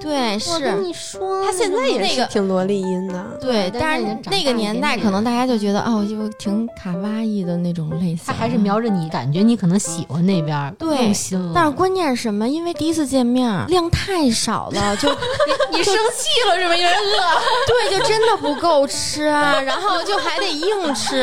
[0.00, 0.82] 对，我是跟。
[0.84, 3.24] 你说，他现在也那个是挺萝莉音的。
[3.40, 8.18] 对，但但是那个年代，可能大家就觉得哦，就挺卡哇伊的那种类型。
[8.26, 11.52] 他还是瞄着你，感觉你可能喜欢那边，对用心了。
[11.54, 12.48] 但是关键是什么？
[12.48, 15.08] 因为第一次见面量太少了，就
[15.70, 16.76] 你生气了是吗？
[16.76, 17.18] 因为饿。
[17.66, 21.22] 对，就真的不够吃啊，然后就还得硬吃，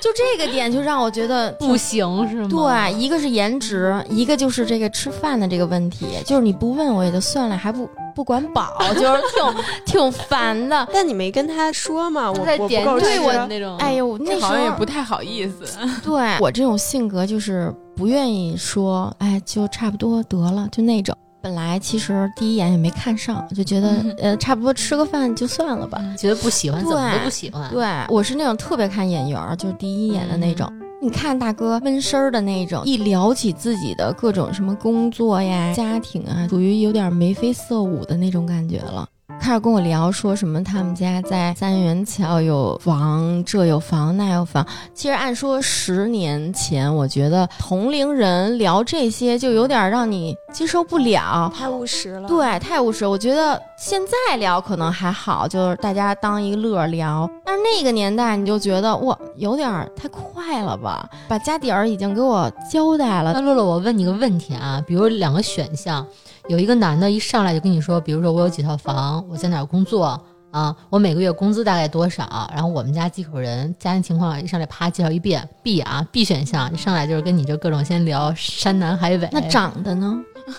[0.00, 2.48] 就这个点就让我觉得不行是吗？
[2.50, 9.22] 对，一个是颜值，一个就是这个吃饭的这个问题，就是你不问我也就算了，还不不管饱，就是
[9.86, 10.86] 挺挺烦的。
[10.92, 12.30] 但你没跟他说嘛？
[12.30, 15.64] 我在点对我那种，哎呦，那时好像也不太好意思。
[16.02, 21.16] 对我这种性格就是不愿意说，哎，就差不多得了，就那种。
[21.44, 26.02] 本来其实第一眼也没看上，就觉得呃差不多吃个饭就算了吧。
[26.16, 27.70] 觉得不喜欢，怎么都不喜欢。
[27.70, 30.72] 对，我是那种特别看眼缘儿，就是第一眼的那种。
[31.02, 39.06] 你看大哥闷声儿的那种，一聊起自己的各种什么工作呀、家庭啊，属于有点眉飞色舞的那种感觉了。
[39.40, 44.66] 开始跟我聊说什么他们家在三元桥有房，这有房那有房。
[44.94, 51.52] 其实按说十年前，我觉得同龄人聊这些就有点让你接受不了。
[51.54, 53.06] 太务实了。，对，太务实。
[53.06, 57.28] 我觉得现在聊可能还好，就是大家当一个乐儿聊。
[57.44, 61.06] 但是那个年代，你就觉得哇，有点儿太快了吧？
[61.28, 63.34] 把家底儿已经给我交代了。
[63.34, 66.04] 那乐乐，我问你个问题啊，比如两个选项，
[66.48, 75.48] 有一个男的一上来就跟你说，比如说我有几套房，我在哪儿工作啊，我每个月工资大概多少，然后我们家几口人，家庭情况一上来啪介绍一遍。
[75.62, 80.20] B 啊，B 选项一上来就是跟你就各种先聊山南海北，那长得呢？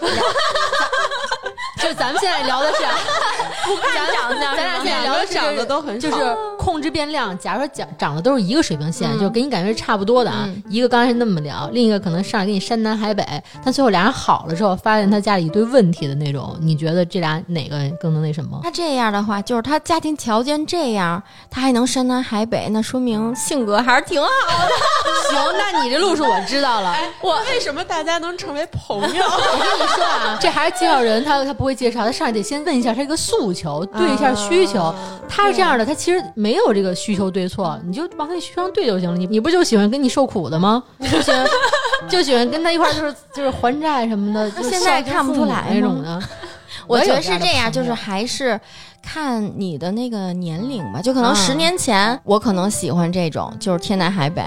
[1.77, 2.83] 就咱们现在聊的是，
[3.65, 7.37] 不看长相，咱俩现在聊的是长得都很就是控制变量。
[7.37, 10.43] 假如说长长得都是一个水平线，嗯就给你感觉是差不多的啊。
[10.47, 13.23] 嗯一个刚开始那么聊，另一个可能上来给你山南海北，
[13.63, 18.59] 但最后俩人好了之后，发现他家里一堆问题的那种，你觉得这俩哪个更能那什么？
[18.63, 24.71] 他这样的话，就是他家庭条件这样，他还能山南海北，那说明性格还是挺好的。
[25.29, 26.95] 行，那你这路数我知道了。
[27.21, 29.25] 我为什么大家能成为朋友？
[29.25, 34.81] 我跟你说啊，这还是介绍人，他他不会介绍，他上来得先问一下他这个诉求，对一下需求。
[34.81, 34.95] 啊
[35.27, 39.17] 他是这样的，他其实没有这个需求对错，你就往他需求上对就行了。
[39.17, 40.81] 你你不就喜欢跟你受苦的吗？
[40.99, 41.45] 就喜欢
[42.07, 46.21] 就喜欢跟他一块儿就是就是还债什么的，就现在看不出来吗那种的。
[46.87, 48.59] 我觉得是这样，就是还是
[49.01, 51.01] 看你的那个年龄吧。
[51.01, 54.43] 就可能嗯十年前，我可能喜欢这种，就是天南海北。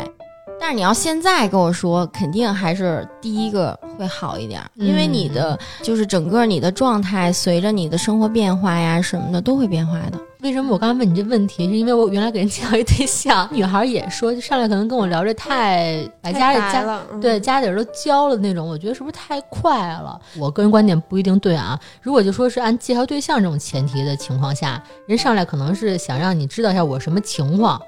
[0.60, 10.18] 但是你要现在跟我说，肯定还是第一个会好一点，因为你的就是整个你的状态，随着你的生活变化呀什么的都会变化的。
[10.40, 11.68] 为什么我刚刚问你这问题？
[11.68, 20.20] 是因为我原来给人介绍一对象，女孩也说，就上来可能跟我聊这太把家里家对家底儿都交了那种，我觉得是不是太快了？
[20.36, 21.76] 我个人观点不一定对啊。
[22.00, 27.80] 如果就说是按介绍对象这种前提的情况下，人上来可能是想让你知道一下我什么情况，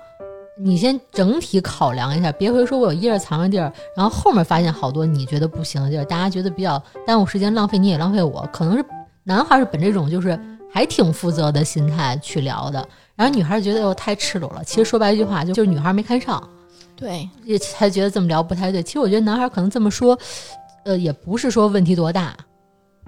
[0.63, 8.85] 你先整体考量一下，别回说我有掖着藏着地儿，然后后面发现好多你觉得不行的地儿，大家觉得比较耽误时间、浪费你也浪费我，可能是
[9.25, 10.39] 男孩是本这种就是
[10.71, 14.63] 还挺负责的心态去聊的，然后女孩觉得哟太赤裸了。
[14.63, 16.47] 其实说白一句话，就就是女孩没看上。
[16.95, 18.83] 对，也才觉得这么聊不太对。
[18.83, 20.19] 其实我觉得男孩可能这么说，
[20.85, 22.37] 呃，也不是说问题多大。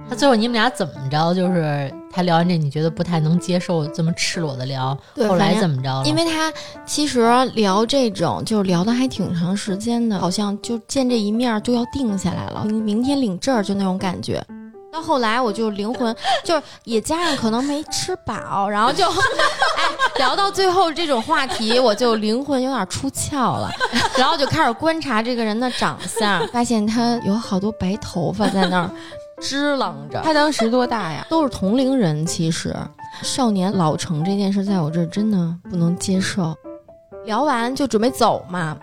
[0.09, 1.33] 他最后你们俩怎么着？
[1.33, 6.03] 就是他聊完这，你觉得不太能接受这么赤裸的聊，对后来怎么着？
[6.05, 6.53] 因为他
[6.85, 14.45] 其实聊这种就聊的还挺长时间的，好像就见这一面就要定下来了，明明天领证儿就那种感觉。
[14.93, 19.85] 到后来我就灵魂就是也加上可能没吃饱，然后就 哎
[20.17, 23.71] 聊到最后这种话题，我就灵魂有点出窍了，
[24.19, 28.91] 然后就开始观察这个人的长相，发现他有好多白头发在那儿
[29.43, 30.23] 支棱着。
[30.23, 31.27] 他当时多大呀？
[31.29, 32.75] 都是同龄人，其实
[33.23, 36.57] 少年老成这件事，在我这儿真的不能接受。
[37.25, 38.77] 聊完就准备走嘛，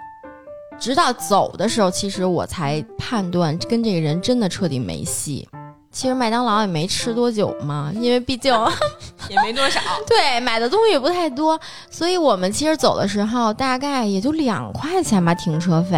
[0.80, 5.48] 直到走的时候，其实我才判断跟这个人真的彻底没戏。
[5.92, 8.54] 其实麦当劳也没吃多久嘛，因为毕竟
[9.28, 9.82] 也没多少。
[10.08, 15.98] 对买的东西也不太多，所以我们其实走的时候大概也就两块钱吧停车费，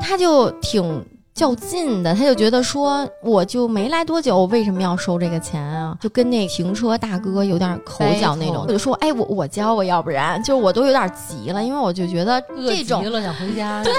[0.00, 5.96] 他就挺较劲的，他就觉得说我就没来多久，我为什么要收这个钱啊？
[6.00, 13.92] 就跟那停车大哥有点口角那种，我就说哎我我交我要不然，就是我都有点急了，因为我就觉得这种急了想回家， 对，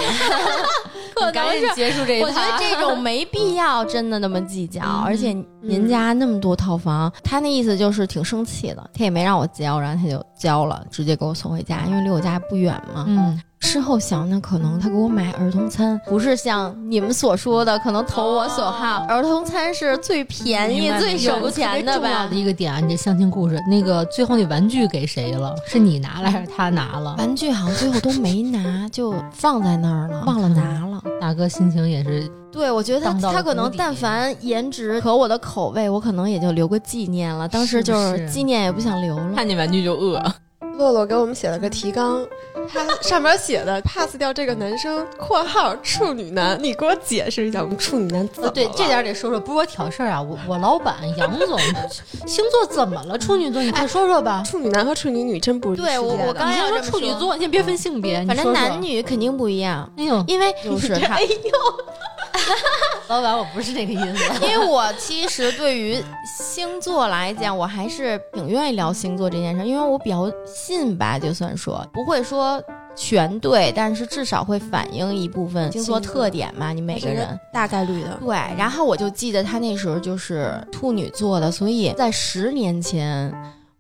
[1.25, 1.61] 可赶能是。
[1.61, 2.53] 紧结束这一我觉得。
[2.59, 13.05] 这种没必要真的那么计较，嗯而且您家那么多套房，他那意思就是挺生气的，他也没让我交，然后他就交了，直接给我送回家，因为离我家不远嘛。
[13.07, 22.35] 嗯，事后想，那可能他给我买儿童餐，不是像你们所说的，可能投我所好，儿童餐是最便宜、最省钱的吧重要的？
[22.35, 25.53] 一个点啊，你这相亲故事，那个最后那玩具给谁了？
[25.67, 27.15] 是你拿了还是他拿了？
[27.17, 31.02] 玩具好像最后都没拿，就放在那儿了，忘了拿了。
[31.19, 37.47] 大哥心情也是，对，我觉得他他可能但凡颜值和我的口味，我可能也就留个纪念了。
[37.47, 39.31] 当时就是是纪念也不想留了。
[39.35, 40.21] 看见玩具就饿。
[40.77, 42.25] 洛洛给我们写了个提纲，
[42.71, 51.59] 他上面写的 pass 掉这个男生（括号处女男），你给我解释一下，我们处女男怎么呃，对这点得说说，不是我挑事儿啊，我我老板杨总
[52.27, 53.17] 星座怎么了？
[53.17, 54.43] 处女座，你快说说吧。
[54.45, 56.91] 处女男和处女女真不是一对我我刚才说要说。
[56.91, 58.81] 处女座，你先别分性别，你反正男。
[58.81, 60.97] 女肯定不一样，哎呦，因为就是。
[61.03, 61.17] 他，
[63.07, 64.23] 老板，我不是这个意思。
[64.45, 72.61] 因为我其实对于星座来讲，我还是挺愿意聊星座这件事儿，因为我比较信吧，就算说不会说
[72.95, 77.39] 全对，但是至少会反映一部分星座星座特点嘛，你每个人。
[77.51, 78.17] 大概率的。
[78.19, 83.33] 对，然后我就记得他那时候就是处女座的，所以在十年前，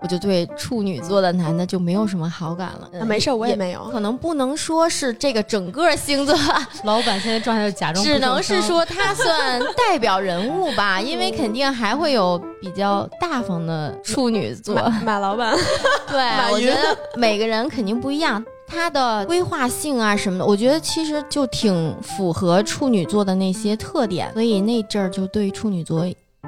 [0.03, 2.89] 我就对处女座的男的就没有什么好感了。
[2.99, 3.85] 啊，没事，我也也没有。
[3.89, 6.35] 可能不能说是这个整个星座，
[6.83, 14.75] 老板现在状态就假装只能是说他算代表人物吧，因为肯定还会有比较大方的处女座。
[14.75, 15.55] 马马老板，
[16.09, 18.43] 对，我觉得每个人肯定不一样。
[18.67, 26.05] 他的规划性啊什么的，我觉得其实就挺符合处女座的那些特点，所以那阵儿就对处女座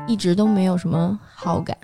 [0.08, 1.78] 一直都没有什么好感。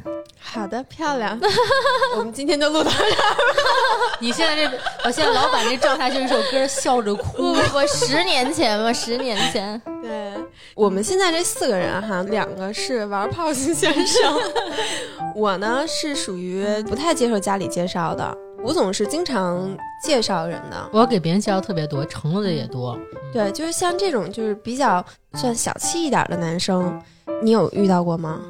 [0.54, 1.40] 好的，漂亮。
[2.18, 3.36] 我们今天就录到这儿。
[4.20, 7.56] 你现在这，我现在老板这状态就是一首歌笑着哭不。
[7.56, 9.82] 不，十年前吧，十年前。
[10.02, 10.34] 对，
[10.76, 14.38] 我们现在这四个人哈，两个是玩炮型先生，
[15.36, 19.74] 我呢是属于不太接受家里介绍的，吴总是经常
[20.06, 20.90] 介绍人的。
[20.92, 23.00] 我给别人介绍特别多，承诺的也多。
[23.32, 25.04] 对，就是像这种就是比较
[25.36, 27.02] 算小气一点的男生，
[27.42, 28.42] 你有遇到过吗？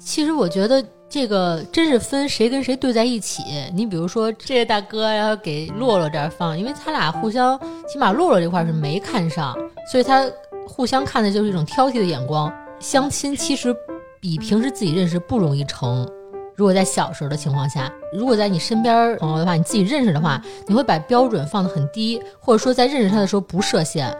[0.00, 3.42] 其实我觉得这个真是分谁跟谁对在一起。
[3.74, 7.58] 你比如说这个大哥要给洛洛这儿放，因为他俩互相，
[7.90, 9.56] 起码洛洛这块是没看上，
[9.90, 10.28] 所以他
[10.66, 12.52] 互相看的就是一种挑剔的眼光。
[12.78, 13.74] 相亲其实
[14.20, 16.06] 比平时自己认识不容易成。
[16.54, 24.14] 如果在小时候的情况下，如果在你身边朋友的话，你自己认识的话，你会把标准放得很低，或者说在认识他的时候不设限。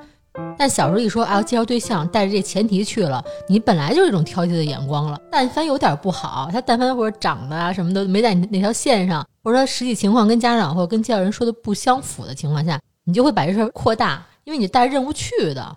[0.58, 5.20] 但小时候一说啊要介绍对象，带着这前提去了，你本来就是一种挑剔的眼光了。
[5.30, 15.76] 但凡有点不好，他但凡或者长得啊什么的没在你那条线上，或者说实际情况跟家长或者跟介绍人说的不相符的情况下，你就会把这事儿扩大，因为你带着任务去的。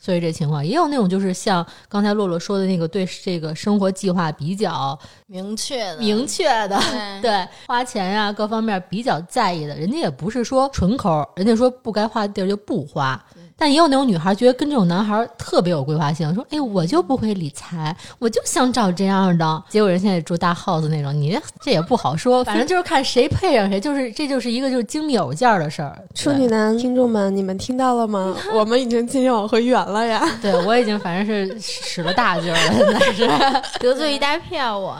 [0.00, 13.20] 所以这情况也有那种就是像刚才洛洛说的那个对这个生活计划比较明确的，明确的，对对花钱呀、各方面比较在意的，人家也不是说纯抠，人家说不该花的地儿就不花。
[13.58, 25.98] 但也有那种女孩觉得跟这种男孩特别有规划性，说：“哎，我就不会理财，我就想找这样的。”结果人现在住大 house 那种，你这也不好说，反正就是看谁配上谁，就是这就是一个就是精密偶件儿的事儿。
[26.14, 28.36] 处女男听众们，你们听到了吗？
[28.54, 30.24] 我们已经今天往回远了呀。
[30.40, 33.28] 对对我已经反正是使了大劲儿了，现在是。
[33.80, 34.96] 得罪一大票我。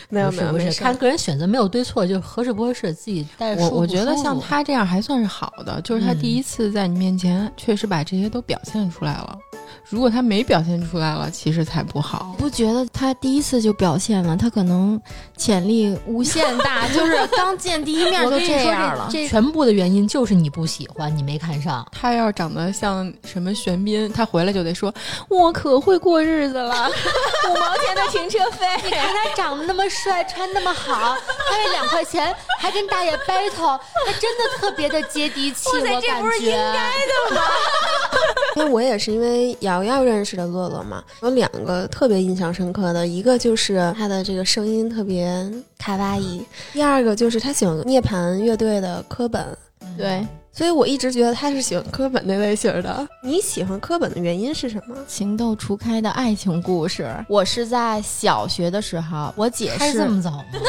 [0.10, 9.38] 没有没有没事看个人选择没有对错，就合适不合适，自己带着我我觉得像他这样还算是好的，就是他嗯第一次在你面前确实把这些都表现出来了。
[9.90, 12.34] 如果他没表现出来了，其实才不好。
[12.38, 15.00] 不觉得他第一次就表现了，他可能
[15.36, 19.08] 潜力无限大， 就是刚见第一面就这样了。
[19.10, 21.86] 这全部的原因就是你不喜欢，你没看上。
[21.90, 24.92] 他要是长得像什么玄彬，他回来就得说
[25.30, 26.90] ：“我可会过日子了。
[27.48, 31.16] 五毛钱的停车费，你看他长得那么帅，穿那么好，
[31.50, 36.58] 他为两块钱还跟大爷 battle，他真的特别的接地气， 我感觉。
[38.56, 49.56] 因为我也是因为瑶瑶认识的乐乐嘛，有两个特别印象深刻的，一个就是他的这个声音特别卡哇伊，第二个就是他喜欢涅槃乐队的科本，
[49.96, 53.08] 对，所以我一直觉得他是喜欢科本那类型的。
[53.22, 54.96] 你喜欢科本的原因是什么？
[55.06, 57.08] 情窦初开的爱情故事。
[57.28, 60.60] 我是在小学的时候，我姐是开这么早 对？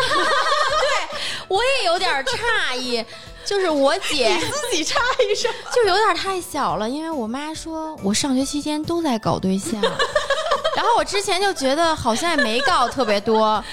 [1.47, 3.03] 我也有点诧异，
[3.49, 4.37] 就是我姐
[4.69, 9.81] 自己插一声， 就有点太小了，因为我妈说我上学期间都在搞对象，
[10.77, 13.63] 然后我之前就觉得好像也没搞特别多，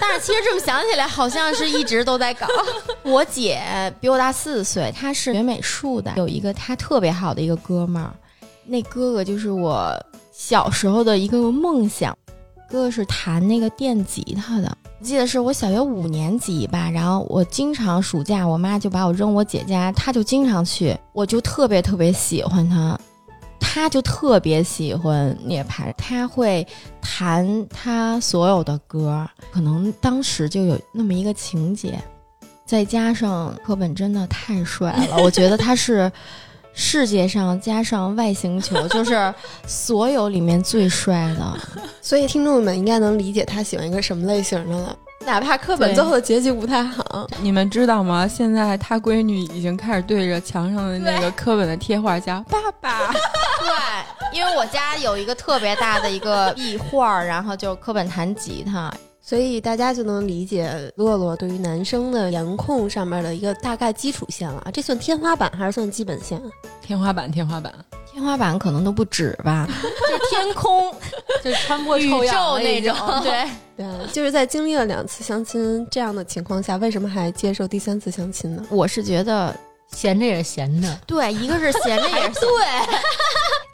[0.00, 2.46] 但是其实这么想起来，好像是一直都在搞。
[3.02, 3.60] 我姐
[4.00, 8.10] 比我大四岁，她是学美术的，有一个她特别好的一个哥们儿，
[8.64, 9.94] 那哥哥就是我
[10.32, 12.16] 小时候的一个梦想，
[12.70, 14.78] 哥哥是弹那个电吉他的。
[14.98, 22.98] 我记得是我小学五年级吧，然后我经常暑假，我妈就把我扔我姐家，她就经常去，我就特别特别喜欢她，
[23.60, 26.66] 她就特别喜欢涅槃，她会
[27.02, 32.02] 弹她所有的歌，可能当时就有那么一个情节，
[32.64, 36.10] 再加上柯本真的太帅了，我觉得他是
[36.78, 39.34] 世界上加上外星球， 就是
[39.66, 41.58] 所有里面最帅的。
[42.02, 44.96] 所以听众们应该能理解他喜欢一个什么类型的了。
[45.24, 48.28] 哪怕课本最后的结局不太好，你们知道吗？
[48.28, 53.10] 现在他闺女已经开始对着墙上的那个课本的贴画叫“爸爸”。
[53.58, 58.92] 对，因为我家有一个特别大的一个壁画，然后就是课本弹吉他。
[59.28, 64.64] 所以大家就能理解洛洛对于男生的颜控上面的一个大概基础线了。
[64.72, 66.40] 这算天花板还是算基本线？
[66.80, 67.74] 天花板，天花板，
[68.08, 70.94] 天花板可能都不止吧， 就天空，
[71.42, 72.94] 就是穿过宇宙那种。
[73.24, 73.44] 对，
[73.76, 78.64] 对，就是在经历了两次相亲这样的情况下，为什么还接受第三次相亲呢？
[78.70, 79.52] 我是觉得
[79.90, 82.48] 闲着也是闲着，对，一个是闲着也是对，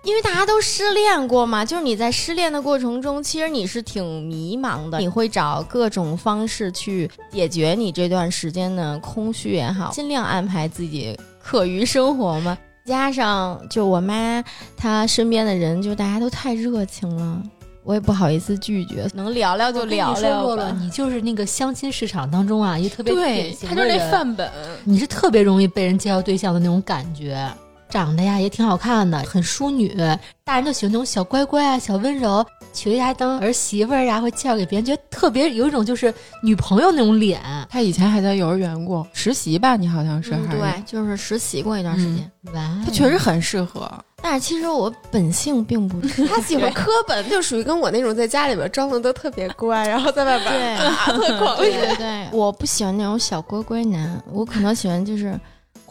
[0.05, 12.59] 因为大家都失恋过嘛，就是你在失恋的过程中，其实你是挺迷茫的，你会找各种方式去解决你这段时间的空虚也好，尽量安排自己课余生活嘛。
[12.85, 14.43] 加上就我妈
[14.77, 17.41] 她身边的人，就大家都太热情了。
[17.85, 20.77] 我也不好意思拒绝，能聊聊就聊聊说洛洛，吧。
[20.81, 24.51] 你就是那个相亲市场当中啊，一个特别对典，型他就是范本。
[24.85, 27.49] 你是特别容易被人介绍对象的那种感觉，
[27.93, 29.95] 长得呀也挺好看的，很淑女，
[30.43, 36.13] 大人就喜欢那种小乖乖啊、小温柔，娶回家当儿媳妇儿啊，会介绍给别人，觉得特别有一种就是
[36.43, 37.39] 女朋友那种脸。
[37.69, 39.77] 他以前还在幼儿园过实习吧？
[39.77, 42.31] 你好像是，嗯，对，就是实习过一段时间。
[42.55, 43.93] 哇，他确实很适合。
[44.23, 55.39] 但是其实我本性并不 是，他喜欢科本，就属于跟我那种在家里边装的都特别乖，然后在外边对啊特狂对对对，我不喜欢那种小乖乖男，我可能喜欢就是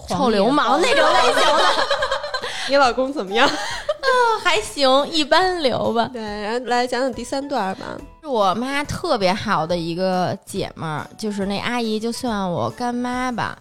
[0.08, 1.64] 臭流氓那种类型的，
[2.70, 3.50] 你老公怎么样？
[4.44, 6.10] 还行，一般流吧。
[6.12, 7.86] 对，然后来讲讲第三段吧。
[8.22, 13.58] 是我妈特别好的一个姐们儿，就是那阿姨，就算我干妈吧。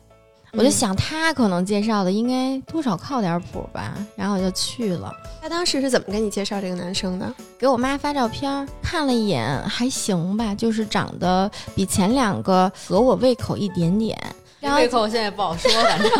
[0.54, 7.32] 我就想她可能介绍的应该多少靠点谱吧，然后我就去了，她当时是怎么给你介绍这个男生的？
[7.56, 14.18] 给我妈发照片儿，看了一眼还行吧，就是长得比前两个合我胃口一点点。
[14.60, 16.10] 然后胃口现在也不好说，反正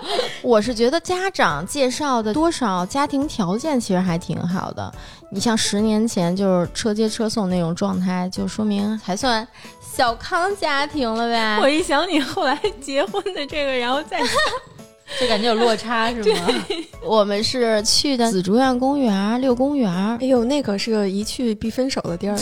[0.42, 4.90] 我是觉得家长介绍的多少家庭条件其实还挺好的。
[5.30, 9.46] 你像十年前就是车接车送那种状态，就说明还算
[9.80, 11.58] 小康家庭了呗。
[11.60, 14.20] 我一想你后来结婚的这个，然后再
[15.20, 16.48] 就感觉有落差是吗？
[17.04, 22.40] 我们是去的紫竹院公园、六公园，哎呦，那可是个一去必分手的地儿啊。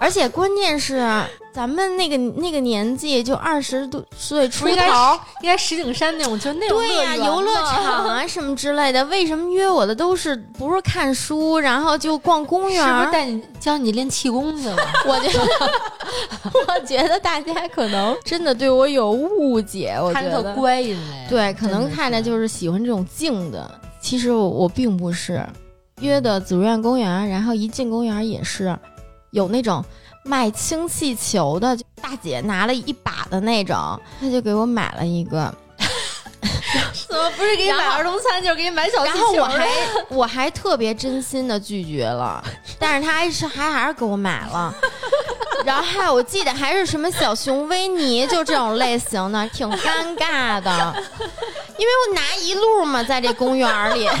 [0.00, 1.06] 而且关键是
[1.52, 4.72] 咱们那个那个年纪就二十多岁出头。
[5.42, 12.82] 应该石景山那种，就那种对呀、游乐场啊 什么之类的，为什么约我的都是不是看书，然后就逛公园？
[12.82, 14.76] 是不是带你教你练气功去了？
[15.06, 19.96] 我觉得， 我觉得大家可能真的对我有误解。
[20.00, 23.70] 我觉得，乖，因为对，可能看着就是喜欢这种静的。
[24.00, 25.44] 其实我我并不是
[26.00, 28.74] 约的紫竹院公园，然后一进公园也是
[29.30, 29.84] 有那种
[30.24, 35.52] 卖氢气球的大姐拿了一把的那种，她就给我买了一个。
[37.08, 39.68] 怎么不是给你买儿童餐，就是给你买小然后我还
[40.08, 42.42] 我还特别真心的拒绝了，
[42.78, 44.72] 但是他还是还还是给我买了。
[45.66, 51.04] 然后还有我记得还是什么小熊维尼，就这种类型的，挺尴尬的，
[51.76, 54.08] 因为我拿一路嘛，在这公园里。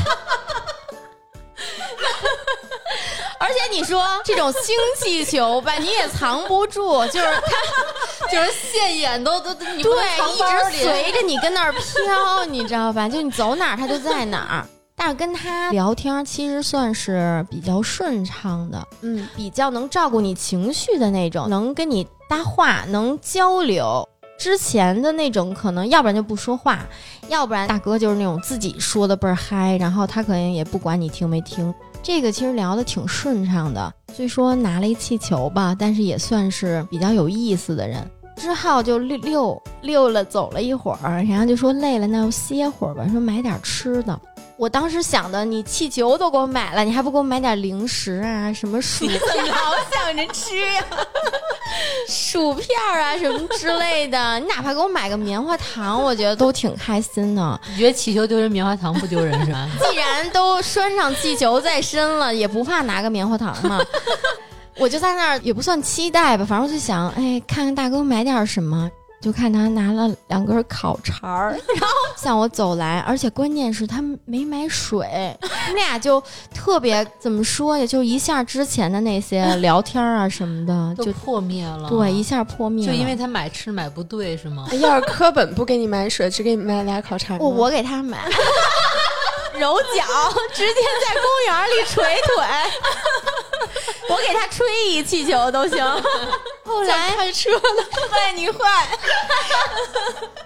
[3.40, 4.62] 而且你说 这种氢
[4.98, 9.92] 气球吧，你也藏不住，就是它 就是现眼都都你对
[10.34, 10.38] 一
[10.72, 13.08] 直随着你跟那儿飘，你知道吧？
[13.10, 14.66] 就你走哪儿，它就在哪儿。
[14.94, 24.06] 但是跟他聊天，其实算是比较顺畅的，嗯，比较能照顾你情绪的那种，能跟你搭话，能交流。
[24.38, 26.80] 之前的那种可能，要不然就不说话，
[27.28, 31.74] 要不然大哥就是那种自己说的倍儿嗨，然后他可能也不管你听没听。
[32.02, 38.04] 这个其实聊的挺顺畅的，虽说拿了一气球吧，但是也算是比较有意思的人。
[38.36, 44.18] 之后就溜溜溜了，走了一会儿，然后就说累了，那就歇会儿吧，说买点吃的。
[44.60, 48.52] 我当时想的，你气球都给我买了，你还不给我买点零食啊？
[48.52, 49.18] 什么薯片？
[49.46, 50.84] 老想着吃呀、
[52.06, 57.58] 薯片啊，什么之类的，你哪怕给我买个棉花糖，我觉得都挺开心的。
[57.70, 59.66] 你觉得气球丢人，棉花糖不丢人是吧？
[59.90, 63.80] 既然都拴上气球在身了，也不怕拿个棉花糖嘛。
[64.76, 68.90] 我就在那儿也不算期待吧，反正我就想，哎，看看大哥买点什么。
[69.20, 76.22] 就看他拿了两根烤肠儿， 然后向我走来，而且关键是他没买水， 我们俩就
[76.54, 77.84] 特别怎么说呀？
[77.86, 81.88] 就一下之前的那些聊天啊什么的 都就破灭了。
[81.90, 84.66] 对一下破灭了，就因为他买吃买不对是吗？
[84.80, 88.18] 要是科本不给你买水，只给你买俩烤肠，我我给他买
[89.58, 90.04] 揉脚，
[90.52, 92.44] 直接在公园里捶腿，
[94.08, 95.84] 我给他吹一气球都行。
[96.64, 97.60] 后来开车了，
[98.10, 98.88] 坏你坏，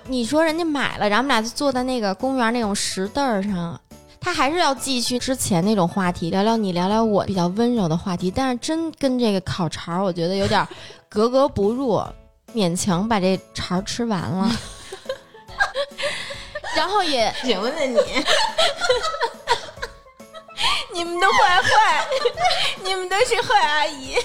[0.04, 3.78] 你说人家买了，然后我们俩就坐在那个公园那种石凳上。
[4.20, 8.30] 他还是要继续之前那种话题，聊聊你，聊聊我，比较温柔的话题。
[8.34, 10.66] 但是真跟这个烤肠，我觉得有点
[11.10, 12.02] 格格不入，
[12.54, 14.50] 勉强把这肠吃完了，
[16.76, 17.94] 然后也行了你，
[20.92, 22.04] 你们都坏坏，
[22.82, 24.16] 你们都是坏阿姨。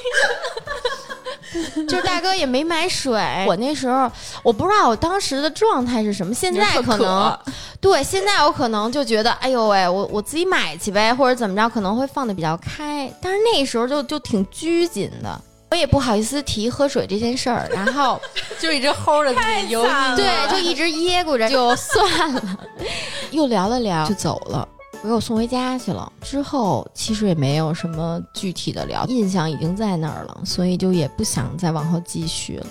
[1.87, 3.11] 就是大哥也没买水，
[3.47, 4.09] 我那时候
[4.43, 7.37] 我不知道我当时的状态是什么，现在可能
[7.81, 15.41] 对，现在我可能就觉得，哎呦喂，我我自己买去呗，或者怎么着，可能会放的比较开，但是那时候就就挺拘谨的，
[15.71, 18.19] 我也不好意思提喝水这件事儿， 然后
[18.59, 20.15] 就一直齁着自己油腻。
[20.15, 22.59] 对，就一直噎咕着，就算了，
[23.31, 24.67] 又聊了聊就走了。
[25.01, 26.11] 我给我送回家去了。
[26.21, 32.67] 之后其实也没有什么具体的聊，印象已经在那儿了，所以就也不想再往后继续了。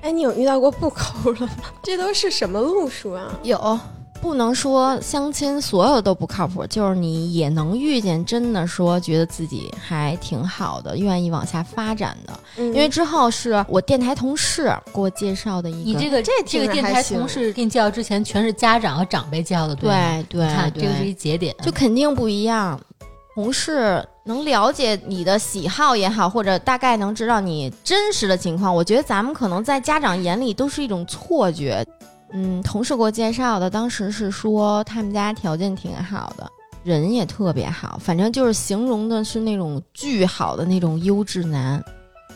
[0.00, 1.50] 哎，你有遇到过不抠了吗？
[1.84, 3.32] 这都是什么路数啊？
[3.42, 3.78] 有，
[4.20, 12.38] 不能说相亲所有都不靠谱，就是你也能遇见真的说觉得自己还挺好的，愿意往下发展的。
[12.56, 22.78] 因因为之后是我电台同事给我介绍的一个，你这个这这个电台同事给你介绍之前，全是家长和长辈介绍的，吗对对你看对这个是一节点，就肯定不一样。
[23.34, 31.86] 同事能了解你的喜好也好，或者大概能知道你真实的情况，我觉得咱们可能在家长眼里都是一种错觉。
[32.32, 36.50] 嗯，同事给我介绍的，当时是说他们家条件挺好的，
[36.84, 41.82] 人也特别好，反正就是形容的是那种巨好的那种优质男。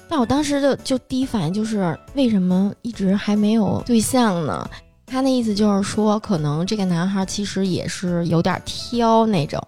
[0.08, 4.68] 但我当时就就第一反应就是，为什么一直还没有对象呢？
[5.06, 9.62] 他那意思就是说，可能这个男孩其实也是有点挑那种。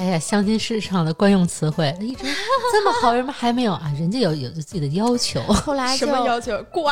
[0.00, 2.24] 哎呀，相亲市场的惯用词汇，一直
[2.72, 3.92] 这么好，为什么还没有啊？
[3.98, 6.56] 人家有有自己的要求，后来什么要求？
[6.70, 6.90] 怪。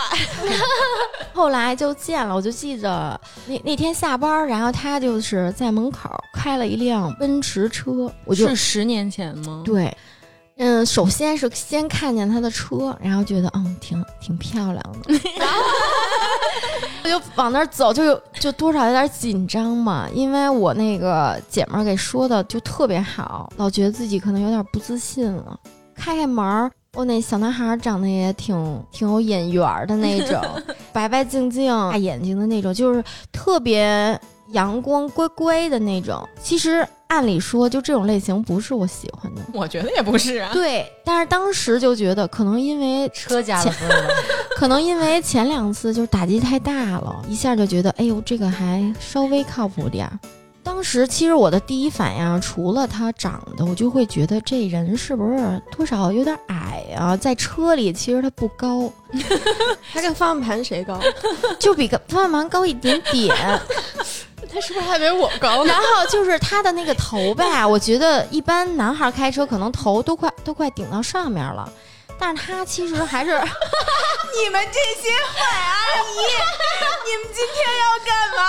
[1.33, 9.63] 后来就见了，我就记得那那天下班，然后他就是在门口开了一辆奔驰车，我就是十年前吗？
[9.65, 9.97] 对，
[10.59, 15.61] 嗯，首先是先看见他的车，然后觉得嗯挺挺漂亮的， 然后
[17.05, 25.59] 我就往那儿走，就有就多少有点紧张嘛，因为我那个姐们儿给说的就特别好，老觉得自己可能有点不自信了，
[25.95, 26.71] 开开门儿。
[26.95, 30.43] 我那小男孩长得也挺挺有眼缘儿的那种，
[30.93, 36.27] 白白净净、大眼睛的那种，就是特别阳光、乖乖的那种。
[36.43, 39.41] 其实按理说，就这种类型不是我喜欢的。
[39.53, 40.51] 我觉得也不是啊。
[40.53, 44.09] 对，但是当时就觉得，可能因为 车加了分了。
[44.57, 50.19] 可能因为前两次就是打击太大了，一下就觉得，哎呦，这个还稍微靠谱点儿。
[50.69, 57.16] 当时其实我的第一反应，除了他长得，我就会觉得这人是不是多少有点矮啊？
[57.16, 58.93] 在车里其实他不高，
[59.93, 61.01] 他跟方向盘谁高？
[61.59, 63.35] 就比个方向盘高一点点。
[64.53, 65.73] 他是不是还没我高呢？
[65.73, 71.66] 然后就是他的那个头吧，我觉得一般男孩开车可能头都快都快顶到上面了，
[72.21, 73.31] 但是他其实还是。
[73.31, 76.05] 你们这些坏阿姨，
[77.05, 78.45] 你们今天要干嘛？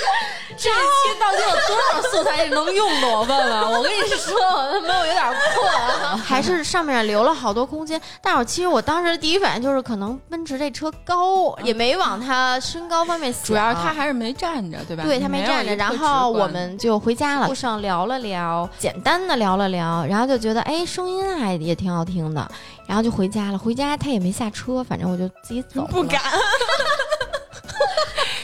[0.56, 3.08] 这期到底有多少素材是能用的？
[3.08, 5.24] 我问问，我跟你说，我他妈我有点
[5.54, 6.20] 困啊。
[6.22, 8.00] 还是上面留了好多空间。
[8.20, 13.44] 但是我其实我当时的第一反应就是，可能奔驰这车高，也没往他身高方面想。
[13.44, 15.02] 主要是他还是没站着，对吧？
[15.02, 22.46] 对他没站着，然后我们就回家了，路上聊了聊，简单的聊了聊，然后就觉得哎，声音还也挺好听的，
[22.86, 23.58] 然后就回家了。
[23.58, 25.86] 回家他也没下车，反正我就自己走。
[25.90, 26.20] 不敢，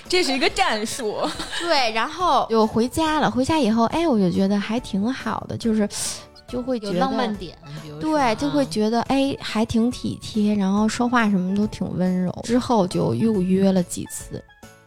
[0.08, 1.18] 这是一个战术。
[1.60, 3.30] 对，然后就回家了。
[3.30, 5.88] 回家以后，哎，我就觉得还挺好的，就是
[6.48, 7.56] 就会觉有得浪漫点，
[8.00, 12.32] 对，就会啊觉得哎，还挺体贴，然后说话什么都挺温柔。
[12.44, 14.42] 之后就又约了几次，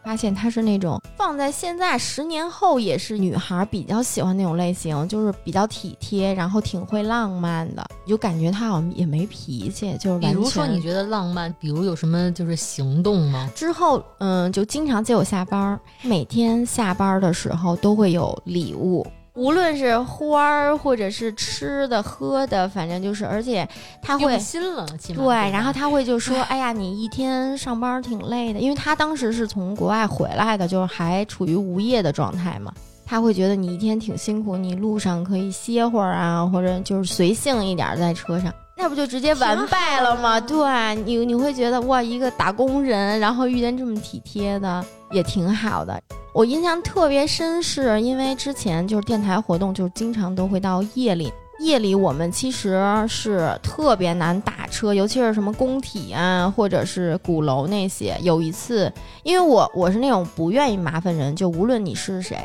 [0.09, 7.85] 发现她是那种放在现在十年后也是女孩比较喜欢那种类型，就是比较体贴，然后挺会浪漫的。
[8.03, 10.31] 你就感觉她好像也没脾气，就是比。
[10.31, 13.47] 如说你觉得浪漫，比如有什么就是行动吗？
[13.53, 19.05] 之后，嗯，就经常接我下班儿，每天下班儿的时候都会有礼物，
[19.35, 23.67] 无论是花儿或者是吃的喝的，反正就是，而且
[24.01, 32.73] 他会心了，起码对，然后他会就说：“哎呀，你一天上班挺累的，因为他当时是从国外回来的，就是还处于无业的状态嘛。
[33.05, 40.39] 他会觉得你一天挺辛苦，你路上可以歇会儿啊，或者就是随性一点在车上，那不就直接完败了吗？
[40.39, 46.01] 对你，你会觉得哇，一个打工人，然后遇见这么体贴的，也挺好的。
[46.33, 51.29] 我印象特别深，是因为之前就是电台活动，就是经常都会到夜里。
[51.59, 58.17] 夜里我们其实是特别难打车，尤其是什么工体啊，或者是鼓楼那些。
[58.21, 58.89] 有一次，
[59.23, 62.37] 因为我我是那种不愿意麻烦人，就无论你是谁，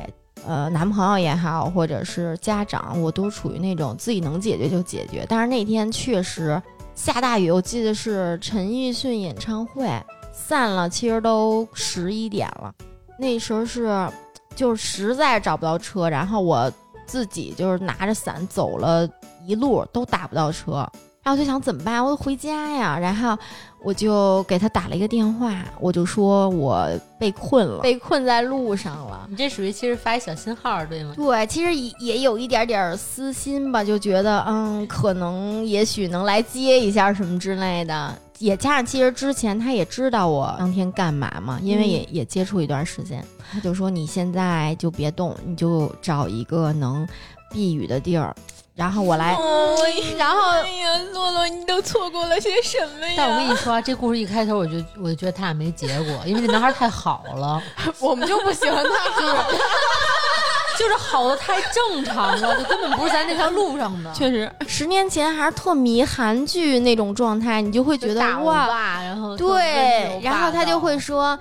[0.47, 5.25] 呃，男朋友也好，或者是家长，我都处于那种自己能解决就解决。
[5.29, 6.61] 但是那天确实
[6.95, 9.89] 下大雨，我记得是陈奕迅演唱会
[10.33, 12.73] 散了，其实都十一点了。
[13.19, 14.09] 那时候是，
[14.55, 16.71] 就实在找不到车，然后我
[17.07, 19.09] 自己就是拿着伞走了
[19.47, 20.87] 一路都打不到车，
[21.25, 22.05] 然后就想怎么办？
[22.05, 22.97] 我得回家呀。
[22.97, 23.37] 然后
[23.83, 29.27] 我就给他打了一个电话，我就说我被困了，被困在路上了。
[29.29, 31.15] 你这属于其实发一小信号，对吗？
[31.17, 38.15] 对，其实也也有一点点私心吧，就觉得嗯，可能也许能来接一下什么之类的。
[38.39, 47.07] 也加上，其实之前他也知道我当天干嘛嘛，因为也、也接触一段时间，他就说你现在就别动，你就找一个能
[47.51, 48.35] 避雨的地儿，
[48.75, 49.37] 然后我来，
[50.19, 53.15] 然后哎呀，洛洛，你都错过了些什么呀？
[53.17, 57.63] 但我跟你说啊，这故事一开头我就我就觉得他俩没结果，因为这男孩太好了，
[58.01, 59.35] 我们就不喜欢他，就是
[60.77, 64.13] 就是好的太正常了，就根本不是在那条路上的。
[64.13, 71.39] 确实，十年前还是特迷韩剧那种状态，你就会觉得哇，然后对，然后他就会说，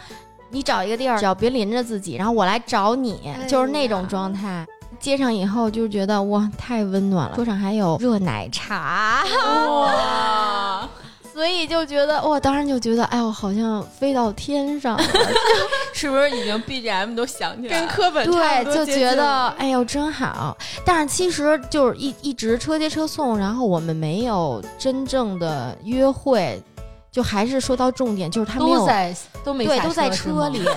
[0.51, 4.63] 你找一个地儿，只要别淋着自己，然后我来找你，哎就是那种状态。
[5.03, 7.35] 接上以后就觉得哇，太温暖了。
[7.35, 9.21] 桌上还有热奶茶，
[9.67, 10.89] 哇，
[11.33, 15.03] 所以就觉得哇，当时就觉得哎，呦好像飞到天上了。
[15.91, 17.85] 是不是已经 BGM 都想起来了？
[17.85, 20.57] 跟课本对，就觉得哎呦真好。
[20.85, 26.63] 但是其实就是一一直车接车送，然后我们没有真正的约会，
[27.11, 30.61] 就还是说到重点，就是他没有都在都没下对都在车里。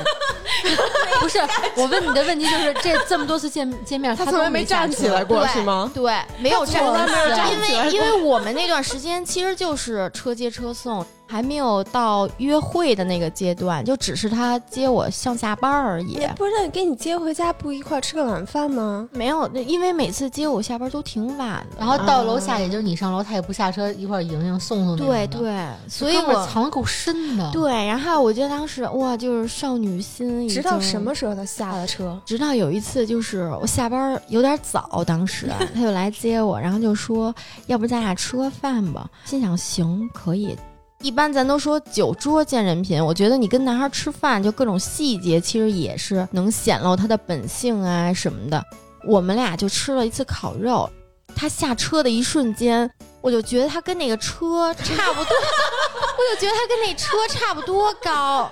[1.21, 1.39] 不是，
[1.77, 5.91] 我问你的问题就是这这么多次见见面，他从来没站起来过对是吗？
[5.95, 16.27] 对，没有站起来因为因为我们那段时间其实就是车接车送，还没有到约会的那个阶段，就只是他接我上下班而已。
[16.37, 19.09] 不是给你接回家，不一块吃个晚饭吗？
[19.13, 24.97] 没有，因为每次接我下班都挺晚的，然后到楼下也就是你上楼，他也不下车，一块迎迎送送。
[24.97, 27.51] 对对，所以我藏的够深的。
[27.53, 32.21] 对，然后我觉得当时哇，就是少女心已经，直到什么时候他下了车？
[32.25, 37.35] 直到有一次，就是我下班有点早，当时 他就来接我，然后就说
[37.67, 40.57] ：“要不咱俩吃个饭吧？”心想行，可以。
[41.03, 48.65] 一般咱都说酒桌见人品，我觉得你跟男孩吃饭，就各种细节，其实也是能显露他的本性啊什么的。
[49.07, 50.89] 我们俩就吃了一次烤肉，
[51.37, 55.37] 他下车的一瞬间，我就觉得他跟那个车差不多，
[56.17, 58.51] 我就觉得他跟那车差不多高。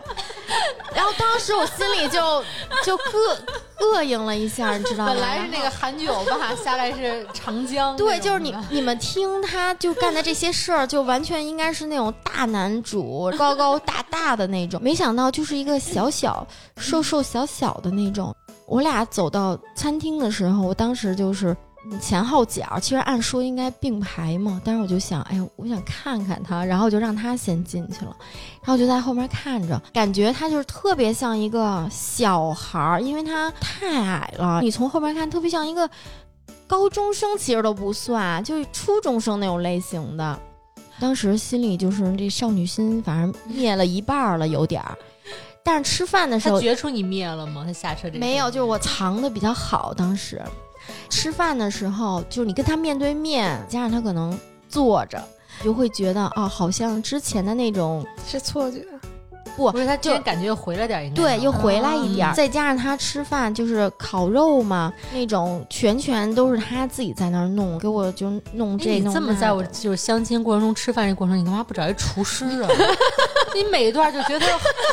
[0.95, 2.45] 然后当时我心里就
[2.85, 3.37] 就膈
[3.81, 5.13] 膈应了一下，你知道吗？
[5.13, 7.97] 本来是那个韩剧欧巴，下来是长江。
[7.97, 14.81] 对，就是你你们听他就干的这些事儿，就完全应该是那种大男主，高高大大的那种。
[14.83, 18.35] 没想到就是一个小小瘦瘦小小的那种。
[18.67, 21.57] 我俩走到餐厅的时候，我当时就是嗯
[22.01, 28.17] 前后脚，其实按说应该并排嘛，但是我就想，哎，我想看看他，然后就让他先进去了，
[28.63, 35.89] 然后就在后面看着，感觉他就是特别像一个小孩儿，因为他太矮了，你从后边看特别像一个
[36.67, 40.39] 高中生，其实都不算，就是初中生那种类型的。
[41.01, 44.97] 当时心里就是这少女心，反正灭了一半儿了，有点儿。
[45.63, 47.65] 但是吃饭的时候他候觉出你灭了吗？
[47.67, 49.93] 他下车这没有，就是我藏的比较好。
[49.95, 50.41] 当时
[51.09, 55.23] 吃饭的时候，就你跟他面对面，加上他可能坐着，
[55.63, 58.85] 就会觉得哦，好像之前的那种是错觉。
[59.57, 72.69] 不不是他之前感觉又回来点儿，对，又回来一点再加上他吃饭就是烤肉嘛，那种全全都是他自己在那儿弄，给我就弄哎这弄你这么在我就是相亲过程中吃饭这过程，你干嘛不找一厨师啊？
[73.55, 74.47] 你每一段就觉得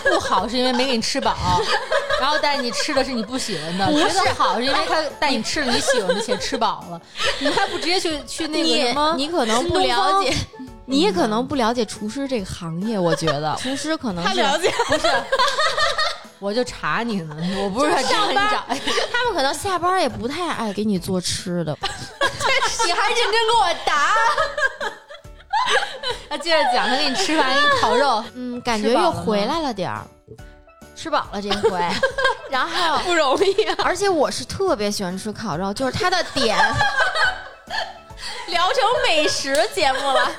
[0.03, 1.35] 不好，是因为没给你吃饱，
[2.21, 7.01] 然后但是你吃的是你不喜欢的，觉得好是因为他带你吃了你喜欢的且吃饱了，
[7.39, 9.15] 你还不直接去去那个什么？
[9.17, 10.31] 你你可能不了解，
[10.85, 15.07] 你也可能不了解厨师这个行业，我觉得 厨师可能是他了解，不是
[16.39, 18.63] 我就查你呢，我不是上班找。
[19.13, 21.77] 他们可能下班也不太爱给你做吃的。
[22.85, 24.15] 你还认真给我答？
[26.29, 30.03] 他接着讲，他给你吃完一烤肉，嗯，感觉又回来了点儿，
[30.95, 31.79] 吃饱了这回。
[32.49, 33.75] 然后，不容易啊。
[33.83, 36.57] 而且我是特别喜欢吃烤肉，就是它的点。
[38.49, 40.31] 聊成美食节目了，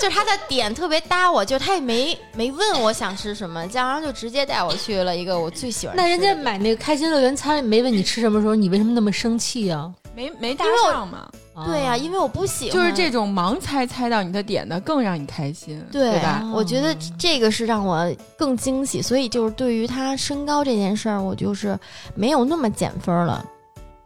[0.00, 6.08] 就是他的点特别搭我，就是他也没没问我想吃什么，然后就直接带我去了一个我最喜欢吃的那。
[6.08, 11.28] 人家买那个开心乐园餐没问你吃什么时候，你为什么那么生气呀、没没搭上嘛，
[11.66, 16.42] 对呀、啊因为我不喜欢，就是这种盲猜猜到你的点的更让你开心，对吧？
[16.54, 21.78] 我觉得这个是让我更惊喜，所以就是对于他身高这件事儿，我就是
[22.14, 23.44] 没有那么减分了。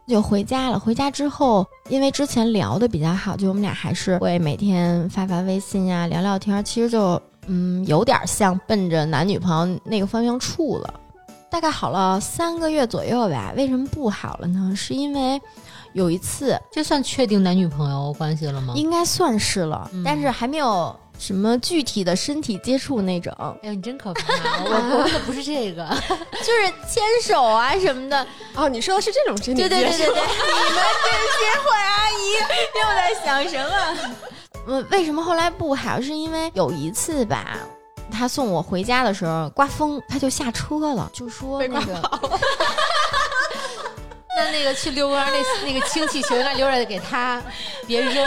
[0.07, 0.79] 就回家了。
[0.79, 6.63] 回家之后，因为之前聊的比较好，就我们俩还是会每天发发微信呀、聊聊天儿。
[6.63, 10.93] 其实就嗯，有点像奔着男女朋友那个方向处了。
[11.49, 13.53] 大概好了三个月左右吧。
[13.55, 14.73] 为什么不好了呢？
[14.75, 15.39] 是因为
[15.93, 18.73] 有一次，这算确定男女朋友关系了吗？
[18.75, 23.33] 应该算是了，嗯但是还没有什么具体的身体接触那种。
[23.63, 24.33] 哎呦，你真可怕！
[24.63, 25.87] 我我问的不是这个，
[26.43, 28.27] 就是牵手啊什么的。
[28.55, 30.27] 哦，你说的是这种身体对对对接触对对。
[30.27, 31.09] 你们这
[31.39, 32.33] 些坏阿姨
[32.75, 34.15] 又在想什么？
[34.67, 36.01] 嗯，为什么后来不好？
[36.01, 37.59] 是因为有一次吧，
[38.11, 42.01] 他送我回家的时候刮风，他就下车了，就说那个
[44.35, 47.41] 那那个去遛弯儿那那个氢气球应该留着给他，
[47.87, 48.13] 别扔，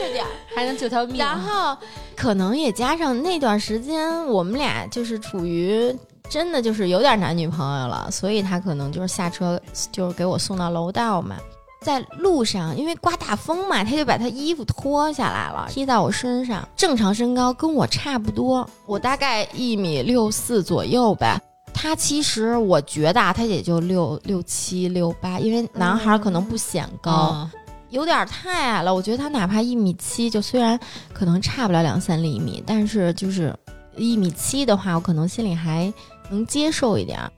[0.00, 0.30] 这点儿。
[0.54, 1.16] 还能救条命。
[1.16, 1.76] 然后
[2.16, 5.94] 可能也加上那段时间我们俩就是处于
[6.28, 11.36] 真的就是有点男女朋友了，所以他可能就是下车就是给我送到楼道嘛。
[11.80, 16.68] 在路上，因为刮大风嘛，他就把他衣服脱下来了，披在我身上。
[16.76, 21.40] 正常身高跟我差不多，我大概一米六四左右吧。
[21.80, 27.12] 他其实我觉得啊，他也就六六七六八，因为男孩可能不显高。
[27.12, 27.50] 高，
[27.90, 28.92] 有点太矮了。
[28.92, 30.76] 我觉得他哪怕一米七，就虽然
[31.14, 33.56] 可能差不了两三厘米，但是就是
[33.96, 35.92] 一米七的话，我可能心里还
[36.30, 37.30] 能接受一点儿。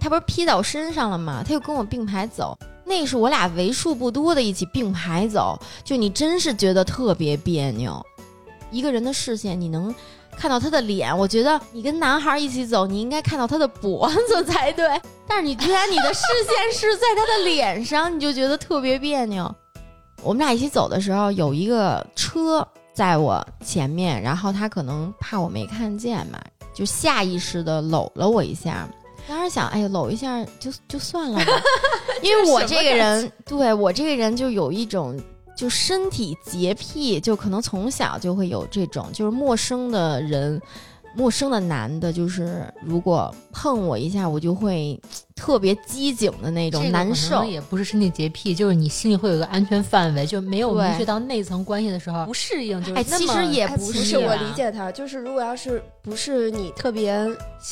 [0.00, 1.44] 他不是披到我身上了吗？
[1.46, 8.04] 他又跟我并排走，那是我俩为数不多的一起并排走，就你真是觉得特别别扭。
[8.72, 9.94] 一个人的视线，你能
[10.38, 14.86] 看到他的脸，我觉得你跟男孩一起走，你应该看到他的脖子才对。
[15.26, 19.52] 但是你居然你的视线是在他的脸上，你就觉得特别别扭。
[20.22, 26.38] 我们俩一起走的时候，有一个车在我前面，然后他可能怕我没看见嘛，
[26.72, 28.88] 就下意识的搂了我一下。
[29.28, 31.52] 当时想，哎呀，搂一下就就算了吧，
[32.22, 35.20] 因为我这个人，对我这个人就有一种
[35.56, 40.60] 就身体洁癖，就可能从小就会有这种，就是陌生的人。
[41.18, 45.00] 陌生的男的，就是如果碰我一下，我就会
[45.36, 47.44] 特别机警的那种难受。
[47.44, 57.14] 也不是身体洁癖，就是你心里会有个安全范围，就没有对明确到那层关系的时候不适应，就是哎其实也哎不是我啊理解他，就是如果要是不是你特别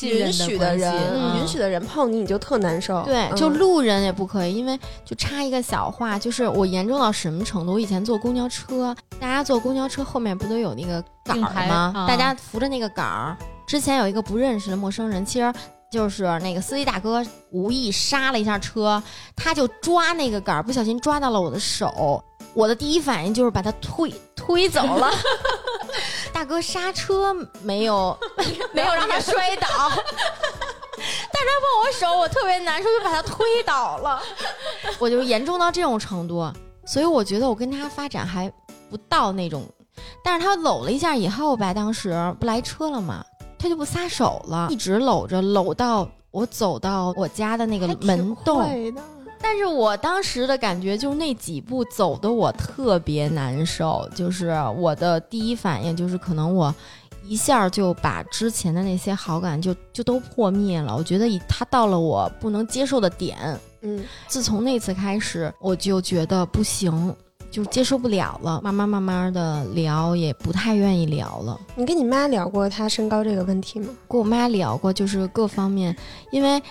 [0.03, 3.03] 允许关系人，嗯允许的人碰你，你就特难受。
[3.03, 7.73] 对，嗯就路人也不可以，因为就插一个小话，就是我严重到什么程度？
[7.73, 11.91] 我以前坐公交车，大家坐公交车后面不都有那个杆儿吗？
[11.95, 13.35] 啊大家扶着那个杆儿。
[13.67, 15.51] 之前有一个不认识的陌生人，其实
[15.91, 19.01] 就是那个司机大哥无意刹了一下车，
[19.35, 22.23] 他就抓那个杆，不小心抓到了我的手。
[22.53, 25.11] 我的第一反应就是把他推 推走了。
[26.33, 28.17] 大哥刹车没有
[28.73, 34.21] 没有让他摔倒，但是他碰我手，我特别难受，就把他推倒了。
[34.99, 36.51] 我就严重到这种程度，
[36.85, 38.51] 所以我觉得我跟他发展还
[38.89, 39.65] 不到那种。
[40.23, 43.23] 但是他搂了一下以后吧，当时不来车了嘛，
[43.65, 48.63] 他就不撒手了，一直搂着，搂到我走到我家的那个门洞。
[49.41, 56.73] 但是我当时的感觉就是那几步走的我特别难受，就是我的第一反应就是可能我
[57.23, 60.95] 一下就把之前的那些好感就就都破灭了。
[60.95, 67.15] 我觉得以他到了我不能接受的点，嗯，自从那次开始，我就觉得不行，
[67.55, 68.59] 就接受不了了。
[68.61, 71.57] 慢慢慢慢的聊，也不太愿意聊了。
[71.73, 73.87] 你跟你妈聊过他身高这个问题吗？
[74.09, 75.95] 跟我妈聊过，就是各方面，
[76.31, 76.61] 因为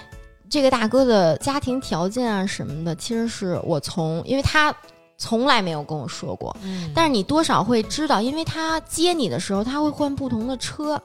[0.51, 4.75] 这个大哥的家庭条件啊什么的，其实是我从，因为他
[5.17, 11.01] 从来没有跟我说过，嗯但是你多少会知道，因为他接你的时候他会换不同的车，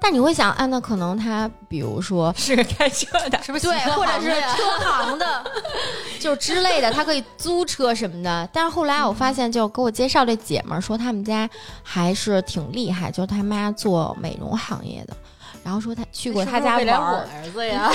[0.00, 5.44] 但你会想，啊，那可能他比如说是个开车的，是不是对，或者是车行的，
[6.20, 8.48] 就之类的，他可以租车什么的。
[8.52, 11.48] 但是后来我发现，就给我介绍这姐们儿说，他们家
[11.82, 15.16] 还是挺厉害，就是他妈做美容行业的。
[15.64, 17.90] 然后说他去过他家玩儿，儿子呀？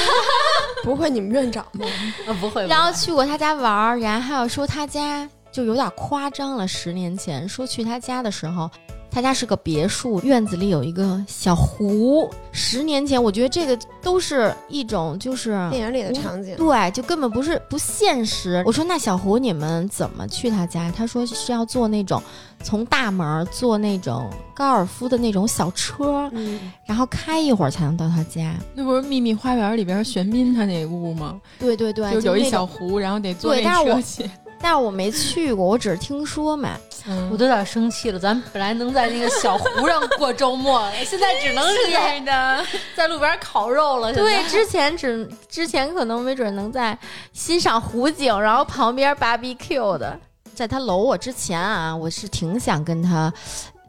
[0.83, 1.85] 不会你们院长吗？
[2.27, 2.67] 啊， 不会。
[2.67, 6.67] 然后去过他家玩儿，然后还有说他家就有点夸张了。
[6.67, 8.69] 十年前说去他家的时候，
[9.12, 12.30] 他家是个别墅，院子里有一个小湖。
[12.53, 18.64] 十年前，我觉得这个都是一种就是电影里的场景，对，就根本不是不现实。
[18.66, 20.91] 我说那小胡你们怎么去他家？
[20.91, 22.22] 他说是要坐那种
[22.64, 28.53] 从大门儿坐那种高尔夫的那种小车，嗯，然后开一会儿才能到他家。
[28.74, 31.39] 那不是《秘密花园》里边玄彬他那屋吗？
[31.59, 34.30] 对对对，就有一，小湖，然后得坐那车去。
[34.62, 36.78] 但是我没去过，我只是听说嘛。
[37.07, 42.64] 嗯我都有点生气了，咱本来能在那个小湖上过周末， 现在只能是在的，
[42.95, 44.14] 在路边烤肉了。
[44.14, 46.95] 对，之前只之前可能没准能在
[47.34, 50.16] 欣赏湖景，然后旁边 barbecue 的。
[50.53, 53.34] 在他搂我之前啊，我是挺想跟他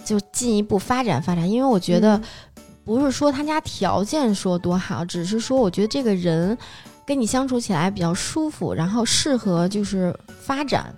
[0.03, 2.18] 就进一步发展发展，因为我觉得
[2.83, 6.57] 不是说他家条件说多好，只是说我觉得这个人
[7.07, 10.94] 跟你相处起来比较舒服，然后适合就是发展。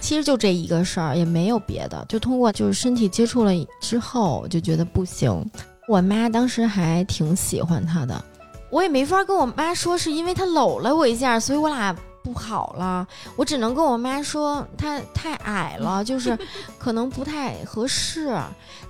[0.00, 2.04] 其实就这一个事儿，也没有别的。
[2.08, 5.48] 就通过就是身体接触了之后，我就觉得不行。
[5.86, 8.24] 我妈当时还挺喜欢他的，
[8.70, 13.06] 我也没法跟我妈说，是因为他搂了我一下，所以我俩不好了。
[13.36, 16.36] 我只能跟我妈说他太矮了， 就是
[16.78, 18.36] 可能不太合适。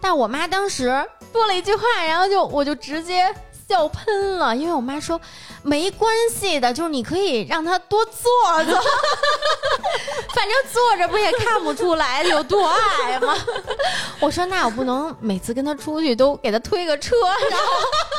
[0.01, 0.85] 但我妈当时
[1.31, 3.25] 说了一句话，然后就我就直接
[3.69, 5.21] 笑喷了，因为我妈说
[5.63, 8.75] 没关系的，就是你可以让他多坐坐，
[10.35, 13.35] 反正坐着不也看不出来有多矮吗？
[14.21, 17.15] 我说那我不能每次跟他出去都给他推个车，
[17.51, 17.67] 然后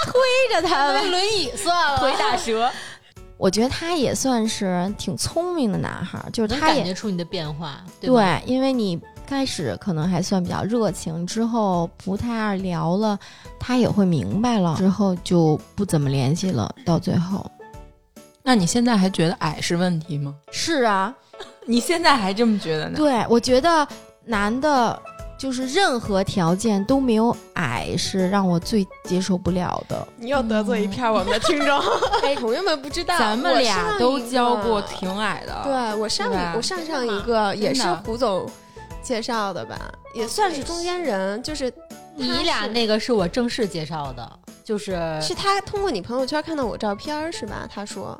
[0.05, 0.21] 推
[0.53, 1.03] 着他呗。
[1.05, 2.71] 轮椅算了，腿打折。
[3.35, 8.09] 我觉得他也算是挺聪明的男孩，就是他也觉出你的变化，对？
[8.09, 8.97] 对，因为你
[9.33, 13.17] 开始可能还算比较热情，之后不太爱聊了，
[13.59, 16.73] 他也会明白了，之后就不怎么联系了。
[16.85, 17.43] 到最后
[18.43, 20.35] 那你现在还觉得矮是问题吗？
[20.51, 21.11] 是啊，
[21.65, 22.95] 你现在还这么觉得呢？
[22.95, 23.87] 对我觉得
[24.23, 25.01] 男的。
[25.35, 30.07] 就是任何条件都没有矮是让我最接受不了的。
[30.15, 31.79] 你又得罪一片我们的听众，
[32.23, 35.17] 哎，朋友们不知道，咱们俩都教过挺。
[35.17, 35.61] 矮的。
[35.65, 38.49] 对我上我上上一个也是胡总
[39.03, 39.77] 介绍的吧，
[40.15, 41.71] 也算是中间人，就是
[42.15, 47.67] 你俩那个是我正式介绍的，就是是他通过你朋友圈看到我照片儿是吧？
[47.69, 48.17] 他说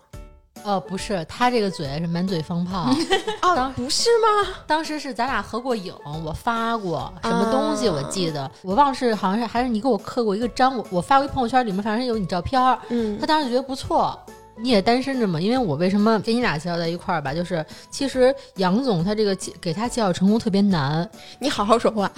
[0.64, 2.90] 哦不是，他这个嘴是满嘴放炮。
[3.42, 4.54] 哦当，不是吗？
[4.66, 5.94] 当时是咱俩合过影，
[6.26, 12.80] 我发过什么东西，我记得、我忘了是好像是还是你给我刻过一个章，我我发过一朋友圈，里面反正有你照片儿。
[12.90, 14.18] 嗯他当时觉得不错。
[14.56, 15.40] 你也单身着嘛？
[15.42, 17.34] 因为我为什么跟你俩介绍在一块儿吧？
[17.34, 21.10] 就是其实杨总他这个给他介绍成功特别难。
[21.40, 22.12] 你好好说话。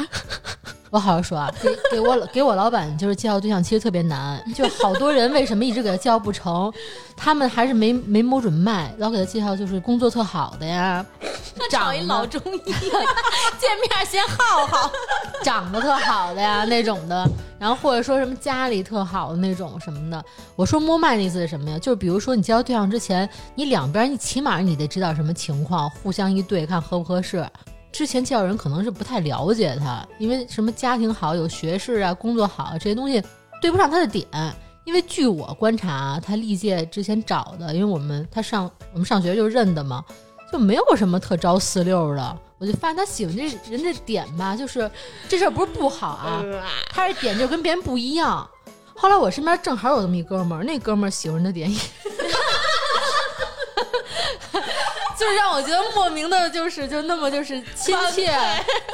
[0.96, 6.72] 我好好说啊， 给给我给我老板就是介绍对象其实特别难，就好多人为什么一直给他介绍不成？
[7.18, 11.06] 他们还是没没摸准脉，老给他介绍就是工作特好的呀，
[11.70, 14.90] 找一老中医， 见面先耗耗。
[15.44, 17.30] 长得特好的呀那种的，
[17.60, 20.24] 然后或者说什么家里特好的那种什么的。
[20.56, 21.78] 我说摸脉的意思是什么呀？
[21.78, 27.46] 就是比如说你介绍对象之前，你两边你起码你得知道什么情况，互相一对看合不合适。
[27.96, 33.24] 之前介绍人可能是不太了解他，因为什么家庭好、有学识啊、工作好啊这些东西
[33.62, 34.28] 对不上他的点。
[34.84, 40.04] 因为据我观察啊，他历届之前找的，因为我们他上我们上学就认的嘛，
[40.52, 42.38] 就没有什么特招四六的。
[42.58, 44.92] 我就发现他喜欢这人这点吧，就是
[45.30, 46.44] 这事儿不是不好啊，
[46.90, 48.46] 他这点就跟别人不一样。
[48.94, 51.80] 后来我身边正好有这么一哥们儿，那哥们儿喜欢的点也，
[55.18, 58.32] 就让我觉得莫名的，就是就那么就是亲切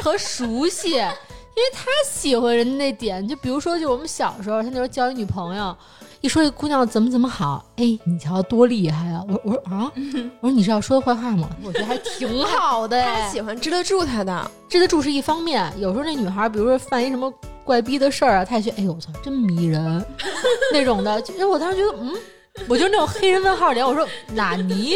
[0.01, 5.75] 和熟悉，因为他喜欢人那点，就比如说就我们小时候，他那时候交一女朋友。
[6.21, 9.23] 一说这姑娘怎么怎么好，哎，你瞧多厉害啊！
[9.27, 9.91] 我我说啊，
[10.39, 11.49] 我说你是要说坏话吗？
[11.63, 20.05] 我觉得还 挺好的哎，他喜欢支得住他的，支得住是一方面，有时候那女孩，比如说犯一什么怪逼的事儿啊，他也觉得，哎呦我操，真迷人
[20.71, 21.19] 那种的。
[21.23, 22.13] 就我当时觉得，嗯，
[22.67, 24.95] 我就那种黑人问号脸，我说哪尼，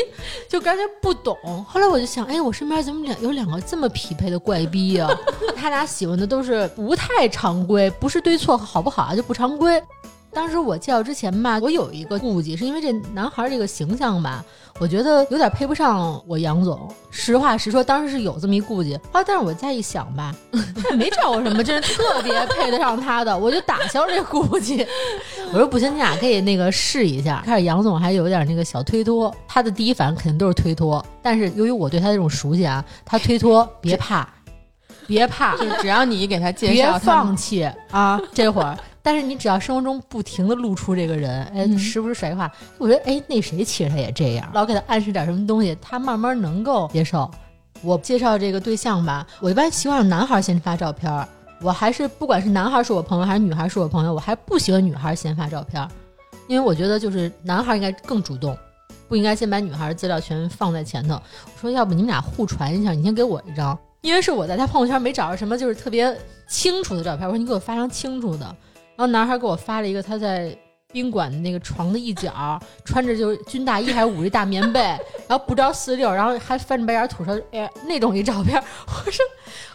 [0.49, 1.37] 就感觉不懂。
[1.63, 5.09] 后来我就想，哎，我身边怎么两有两个这么匹配的怪逼呀、
[5.55, 9.81] 他俩喜欢的都是不太常规，不是对错好不好啊，就不常规。
[10.35, 14.43] 当时我介绍之前吧，我有一个顾忌，是因为这男孩这个形象吧，
[14.79, 16.93] 我觉得有点配不上我杨总。
[17.09, 18.97] 实话实说，当时是有这么一顾忌。
[19.13, 24.85] 后来，但是我再一想吧，他 也没找过什么真是特别配得上他的，我就打消这顾忌。
[25.53, 27.41] 我说不行，你俩可以那个试一下。
[27.45, 31.03] 开始杨总还有点那个小推脱，他的第一反应肯定都是推脱。
[31.21, 34.27] 但是由于我对他这种熟悉啊，他推脱别怕，
[35.07, 38.19] 别怕， 就只要你给他介绍，别放弃啊！
[38.33, 47.29] 这会儿但是你只要生活中不停的露出这个人，哎，嗯时不时甩个话，我觉得哎，那谁其实他也这样，老给他暗示点什么东西，他慢慢能够接受。
[47.83, 51.27] 我介绍这个对象吧，我一般习惯让男孩先发照片儿，
[51.61, 55.87] 我还是不管是男孩是我朋友还是女孩是我朋友，我还不喜欢女孩先发照片儿，
[56.47, 58.57] 因为我觉得就是男孩应该更主动。
[59.07, 61.13] 不应该先把女孩资料全放在前头。
[61.13, 66.11] 我说，要不你们俩互传一下，你先给我一张，因为是我在他朋友圈没找着什么就是特别
[66.49, 67.27] 清楚的照片。
[67.27, 68.55] 我说你给我发张清楚的。
[68.95, 70.57] 然后男孩给我发了一个他在
[70.91, 74.79] 宾馆的那个床的一角，穿着就军大衣还捂着大棉被，
[75.27, 78.63] 然后不着四六，然后还翻着白眼吐舌，哎那种一照片。
[78.87, 79.25] 我说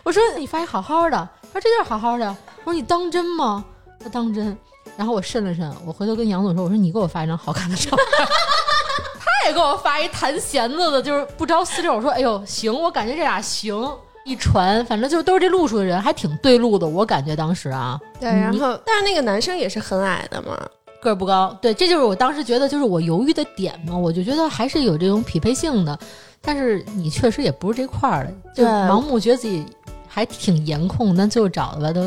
[0.02, 2.34] 我说你发一好好的，他说这就是好好的。
[2.64, 3.64] 我说你当真吗？
[4.02, 4.56] 他当真。
[4.96, 8.06] 然后我慎了慎，我回头跟杨总说，我说你给我发一张好看的照片。
[9.20, 11.94] 他也给我发一弹弦子的，就是不着四六。
[11.94, 13.74] 我说哎呦行，我感觉这俩行。
[14.24, 16.86] 一传，反正就都是这路数的人，还挺对路的。
[16.86, 20.56] 我感觉当时啊，对，然后但是那个男生也是很矮的嘛，
[21.02, 25.98] 个儿不高，对，这就是我当时觉得就是我犹豫的点嘛，我就觉得还是有这种匹配性的，
[26.40, 29.64] 但是你确实也不是这块儿的，就盲目觉得自己
[30.06, 32.00] 还挺颜控，但最后找的吧都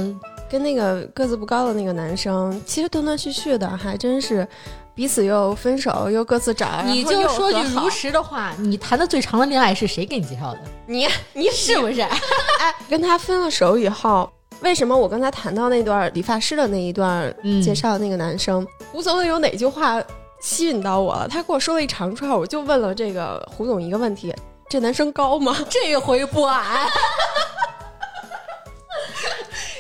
[0.50, 4.48] 跟那个个子不高的那个男生，其实断断续续的，还真是
[4.96, 6.82] 彼此又分手，又各自找。
[6.86, 10.60] 你就说句如实的话，你谈的最长的恋爱是谁给你介绍的？
[10.86, 12.02] 你 你是不是？
[12.60, 14.32] 哎，跟他分了手以后，
[14.62, 20.02] 为什么我刚才谈到那段理发师的那一段嗯介绍那个男生，胡总有哪句话
[20.42, 21.28] 吸引到我了？
[21.28, 24.32] 他给我说了一长串，我就问了这个胡总一个问题：
[24.70, 25.58] 这男生高吗？
[25.72, 26.88] 这回不矮，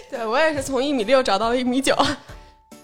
[0.09, 1.95] 对我也是从一米六找到了一米九，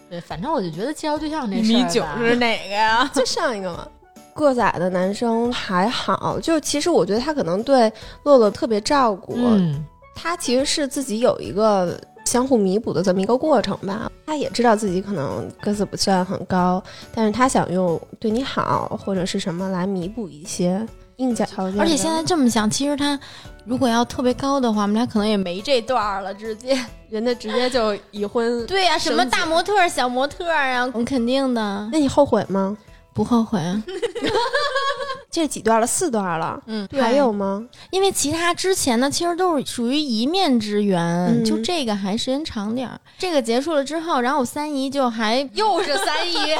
[0.09, 3.09] 对，反正我就觉得介绍对象这事儿米九是哪个呀？
[3.13, 3.87] 就上一个嘛。
[4.33, 7.91] 个子矮的男生还好，就其实我觉得他可能对
[8.23, 9.85] 洛洛特别照顾，嗯，
[10.15, 14.09] 他其实是自己有一个相互弥补的这么一个过程吧。
[14.25, 16.81] 他也知道自己可能个子不算很高，
[17.13, 20.87] 但是他想用对你好或者是什么来弥补一些
[21.19, 21.79] 硬件条件。
[21.79, 23.17] 而且现在这么想，其实他
[23.63, 26.77] 如果要特别高的话，我们俩可能也没这段儿了，直接。
[27.09, 32.77] 人家直接就已婚， 对呀、什么大模特、小模特儿啊，我肯定的，那你后悔吗？
[33.13, 33.83] 不后悔啊。
[35.31, 37.63] 这几段了，四段了，嗯，还有吗？
[37.89, 42.99] 因为其他之前的其实都是属于一面之缘，嗯就这个还时间长点儿。
[43.17, 46.55] 这个结束了之后，然后我三姨就还又是三姨，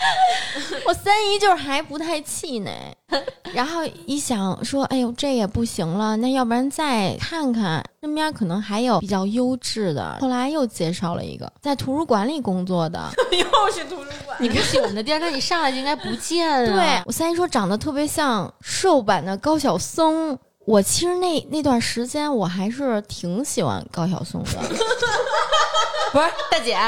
[0.86, 2.72] 我三姨就是还不太气馁，
[3.52, 10.18] 然后一想说，哎呦这也不行了，那要不然再看看身边可能还有比较优质的。
[10.20, 14.36] 后来又介绍了一个在图书馆里工作的， 又是图书馆。
[14.40, 16.66] 你不喜欢的地儿，那你上来就应该不见啊。
[16.74, 20.38] 对我三姨说长得特别像瘦版的高晓松。
[20.66, 24.60] 我其实那那段时间我还是挺喜欢高晓松的，
[26.12, 26.78] 不是大姐，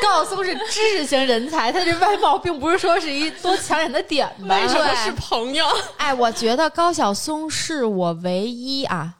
[0.00, 4.56] 高晓松是知识型人才，他这外貌并不是说是一多抢眼的点吧？
[4.56, 5.66] 为什么是朋友？
[5.96, 9.14] 哎，我觉得高晓松是我唯一啊，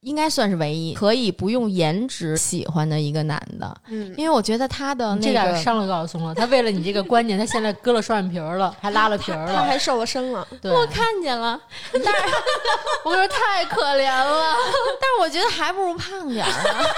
[0.00, 6.34] 应该算是唯一可以不用颜值喜欢的一个男的，嗯，因为我觉得他的这那个点伤了高晓松了。
[6.34, 9.54] 他为了你这个观念，他现在割了双眼皮儿了，还拉了皮儿了。
[9.54, 10.46] 他还瘦了身了。
[10.60, 11.60] 对，我看见了，
[11.92, 12.34] 但是
[13.04, 14.54] 我说太可怜了，
[15.00, 16.84] 但是我觉得还不如胖点儿呢。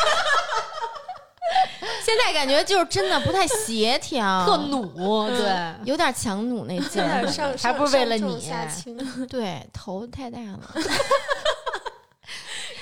[2.04, 7.24] 现在感觉就是真的不太协调， 特努，对，有点强弩那劲儿，
[7.58, 8.52] 还不是为了你
[9.28, 10.60] 对，头太大了。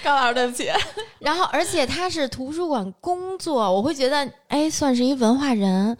[0.03, 0.71] 高老师，对不起。
[1.19, 5.97] 然后，而且他是图书馆工作，我会觉得，哎，算是一文化人。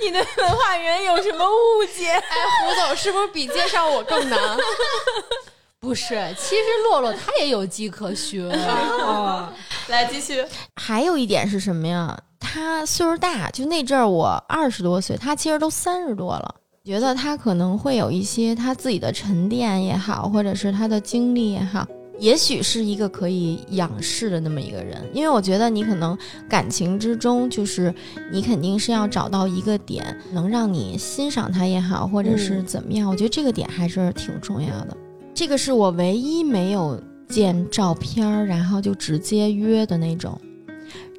[0.00, 2.10] 你对文化人有什么误解？
[2.10, 4.38] 哎，胡总是不是比介绍我更难？
[5.82, 8.48] 不是，其实洛洛他也有迹可循。
[8.48, 9.48] 哦
[9.88, 10.44] 来继续。
[10.76, 12.16] 还有一点是什么呀？
[12.38, 16.54] 他岁数大，就那阵儿我二十多岁，他其实都三十多了。
[16.84, 21.84] 觉得他可能会有一些他自己的沉淀也好，或者是他的经历也好，
[22.16, 25.04] 也许是一个可以仰视的那么一个人。
[25.12, 26.16] 因为我觉得你可能
[26.48, 27.92] 感情之中，就是
[28.30, 33.10] 你肯定是要找到一个点，能让你欣赏他也好，或者是嗯怎么样。
[33.10, 34.96] 我觉得这个点还是挺重要的。
[35.34, 40.38] 这个是我唯一没有见照片儿，然后就直接约的那种，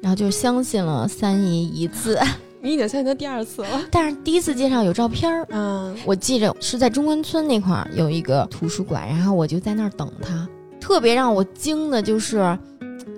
[0.00, 2.18] 然后就相信了三姨一次。
[2.62, 3.82] 你已经相信他第二次了。
[3.90, 10.48] 但是第一次介绍有照片儿，嗯，我记着是在中关村那块儿有一个图书馆，然后我就在那儿等他。
[10.80, 12.58] 特别让我惊的就是，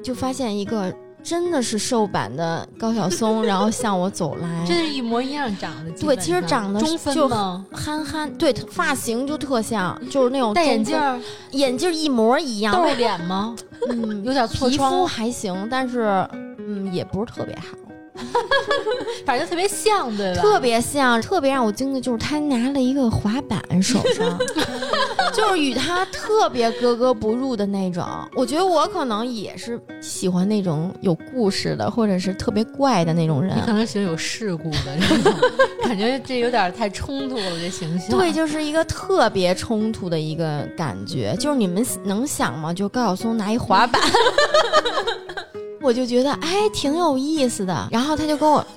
[0.02, 0.92] 就发现一个
[1.26, 5.90] 真的是瘦版的高晓松， 然后向我走来，真是一模一样长得。
[5.90, 6.80] 对其实长得
[7.12, 7.28] 就？
[7.72, 11.18] 憨憨，对发型就特像，就是那种戴眼，镜儿，
[11.50, 13.56] 眼镜一模一样，豆脸吗？
[13.90, 15.04] 嗯，有点痤皮肤。
[15.04, 17.76] 还行，但是嗯，也不是特别好。
[19.24, 20.42] 反正特别像，对吧？
[20.42, 24.38] 特别像，特别让我惊的就是他拿了一个滑板手上，
[25.32, 28.04] 就是与他特别格格不入的那种。
[28.34, 33.60] 我觉得我可能也是喜欢那种有故事的，或者是特别怪的那种人你。
[33.62, 35.32] 可能喜欢有事故的那种，
[35.82, 38.10] 感觉这有点太冲突了，这形象。
[38.16, 41.34] 对，就是一个特别冲突的一个感觉。
[41.38, 42.72] 就是你们能想吗？
[42.72, 44.00] 就高晓松拿一滑板。
[45.86, 48.66] 我就觉得哎挺有意思的，然后他就跟我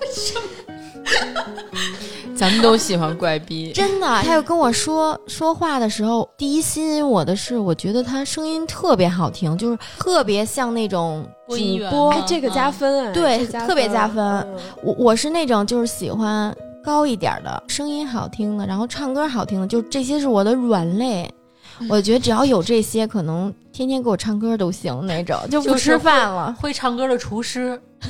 [2.37, 11.55] 咱们都喜欢怪逼，真的，他又跟我说说话的时候，第一吸引我的是，我觉得他声音特别好听，就是特别像那种主
[11.89, 12.13] 播。
[12.27, 14.23] 这个加分哎，对特别加分。
[14.23, 14.55] 嗯。
[14.83, 21.27] 我我是那种就是喜欢高一点的声音好听的，然后唱歌好听的，就这些是我的软肋。
[21.87, 26.53] 我觉得只要有这些，可能天天给我唱歌都行那种，就不吃饭了。
[26.59, 27.79] 会唱歌的厨师，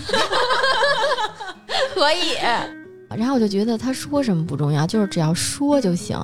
[1.93, 2.35] 可以。
[3.15, 6.17] 然后我就觉得他说什么不重要，就是只要说就行。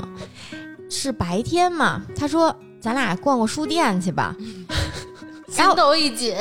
[0.90, 2.02] 是白天嘛？
[2.16, 4.36] 他说咱俩逛逛书店去吧。
[5.58, 6.36] 然后心头一紧。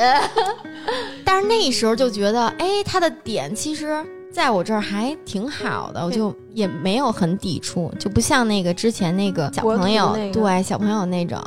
[1.25, 4.05] 但是那时候就觉得，哎，他的点其实
[4.35, 11.41] 在我这儿还挺好的，我就也没有很抵触，就不像那个之前那个小朋友，那个对小朋友那种，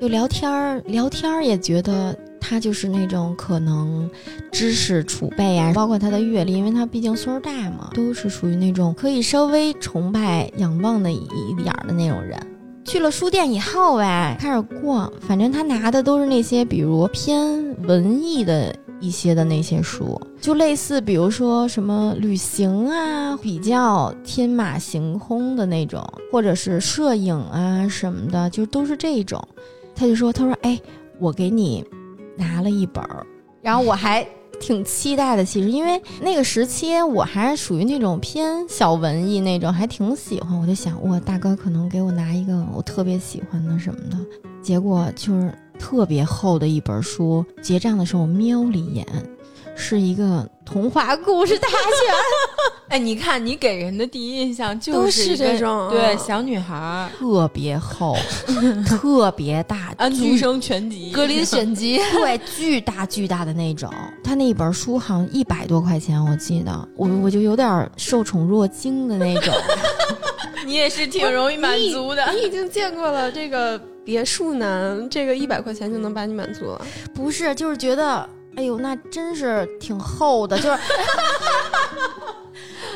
[0.00, 4.10] 就聊天儿聊天儿也觉得他就是那种可能
[4.50, 12.40] 知识储备啊，包括他的阅历，因为他毕竟岁数大嘛，都是属于那种可以稍微崇拜仰望的一点儿的那种人。
[12.86, 29.42] 去了书店以后呗，开始逛，反正他拿的都是那些比如偏文艺的一些的那些书，就类似比如说什么旅行啊，比较天马行空的那种，或者是摄影啊什么的，就都是这种。
[29.94, 30.80] 他就说，他说，哎，
[31.18, 31.84] 我给你
[32.36, 33.26] 拿了一本儿，
[33.60, 34.26] 然后我还。
[34.60, 40.56] 挺期待的，其实因为那个时期我还是属于那种偏小文艺那种，还挺喜欢。
[40.56, 44.16] 我就想，我，大哥可能给我拿一个我特别喜欢的什么的，
[44.62, 47.44] 结果就是特别厚的一本书。
[47.60, 49.06] 结账的时候瞄了一眼，
[49.74, 51.78] 是一个童话故事大全，
[52.88, 58.14] 哎，你看你给人的第一印象就是是这种对嗯小女孩，特别厚，
[58.86, 63.90] 特别大，安徒生全集，格林选集， 对，巨大巨大的那种。
[64.22, 69.54] 他那一本书好像一百多块钱，我记得，我我就有点受宠若惊的那种。
[70.64, 72.30] 你也是挺容易满足的。
[72.32, 76.86] 你已经见过了这个别墅男，这个一百块钱就能把你满足了。
[77.14, 80.78] 不是，就是觉得，哎呦，那真是挺厚的，就是。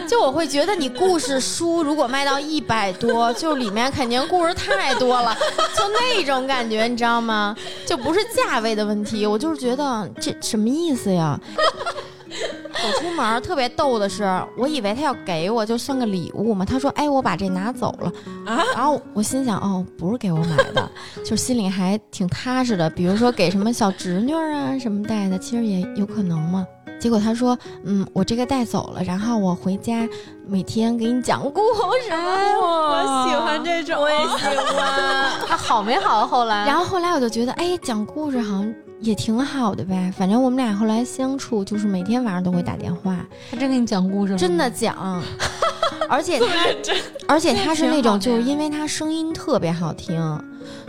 [0.07, 5.36] 就我会觉得你故事书如果卖到一百多，就里面肯定故事太多了，
[5.76, 7.57] 就那种感觉，你知道吗？
[7.84, 11.40] 就不是价位的问题，我就是觉得这什么意思呀？
[12.77, 14.24] 走出门特别逗的是，
[14.57, 18.12] 我以为他要给我就算个礼物嘛，他说：“哎，我把这拿走了。”
[18.47, 20.91] 啊然后我心想：“哦，不是给我买的，
[21.24, 22.89] 就心里还挺踏实的。
[22.91, 26.66] 比如说给什么小侄女啊什么带的，其实也有可能嘛。”
[26.99, 30.09] 结果他说：“嗯，我这个带走了，然后我回家
[30.47, 32.11] 每天给你讲故事。
[32.11, 35.31] 我喜欢这种我也喜欢。
[35.47, 36.27] 他好没好？
[36.27, 40.12] 后来，然后后来我就觉得，哎，讲故事好像也挺好的呗。
[40.16, 44.38] 反正我们俩后来相处，就是每天晚上都会打电话，他真给你讲故事吗？
[44.38, 45.22] 真的讲，
[46.09, 46.47] 而且他，
[47.28, 50.20] 而且他是那种，就是因为他声音特别好听，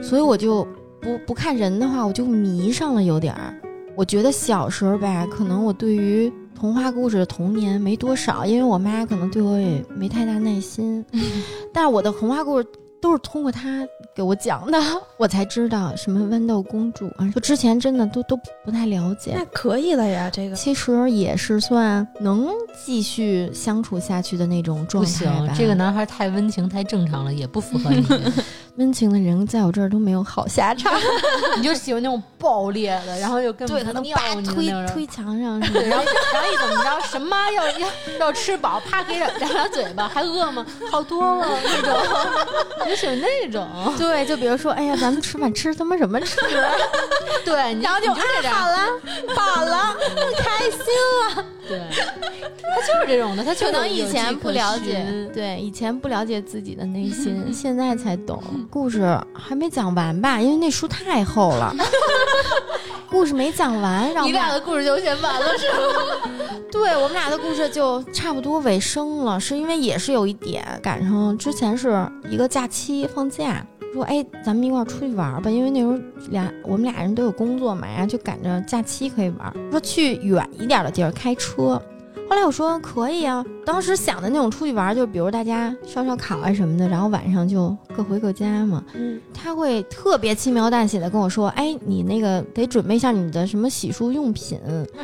[0.01, 0.67] 所以我就
[1.01, 3.53] 不不看人的话，我就迷上了有点儿。
[3.95, 11.03] 我觉得小时候吧，可能我对于童话故事的童年没多少，因为我妈可能对我也没太大耐心，
[11.73, 12.67] 但是我的童话故事。
[13.01, 14.79] 都是通过他给我讲的，
[15.17, 19.33] 我才知道什么豌豆公主啊，就之前真的都都不太了解。
[19.35, 22.47] 那可以了呀，这个其实也是算能
[22.85, 28.05] 继续相处下去的那种状不行态吧。，这个男孩太温情太正常了，也不符合你。
[28.77, 30.93] 温情的人在我这儿都没有好下场，
[31.57, 34.87] 你就喜欢那种爆裂的，然后又根对，可本尿能叭你推。
[34.93, 37.87] 推墙上 然后然后一怎么着，什么要要
[38.19, 40.65] 要吃饱，啪给两两俩嘴巴，还饿吗？
[40.91, 41.97] 好多了那种，
[42.85, 43.67] 你就喜欢那种。
[43.97, 46.37] 对，就比如说，哎呀，咱们吃饭吃他妈什么吃？
[47.43, 49.95] 对，然后就你就这样，啊好了，饱了，
[50.37, 50.79] 开心
[51.35, 51.45] 了。
[51.67, 58.41] 对，他就是这种的，他就可能以前不了解对，以前不了解自己的内心，现在才懂。
[58.69, 60.39] 故事还没讲完吧？
[60.41, 61.73] 因为那书太厚了，
[63.09, 66.57] 故事没讲完，让你俩的故事就先完了是吗？
[66.71, 75.93] 对我们俩的故事就差不多尾声了，是因为也是有一点赶上之前是一个假期放假，说，哎，咱们一块儿出去玩儿吧，因为那时候
[76.29, 81.81] 俩我们俩人都有工作嘛，然后就赶着假期可以玩儿，说去远一点的地儿开车。
[82.29, 88.83] 后来我说可以啊，当时想的那种出去玩儿，就比如大家烧烧烤啊什么的，然后晚上就各回各家嘛。
[88.93, 94.59] 嗯，他会特别轻描淡写的跟我说，哎，你那个得准备一下你的什么洗漱用品，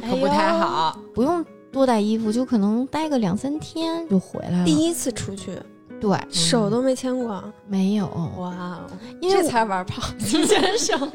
[0.10, 1.00] 可不太好。
[1.14, 4.66] 不用多带衣服，就可能待个两三天就回来了。
[4.66, 5.58] 第一次出去
[6.04, 8.08] 对，手都没牵过，没有，
[8.38, 8.80] 哇哦，
[9.22, 10.46] 因为这才玩炮 先
[10.78, 11.10] 生。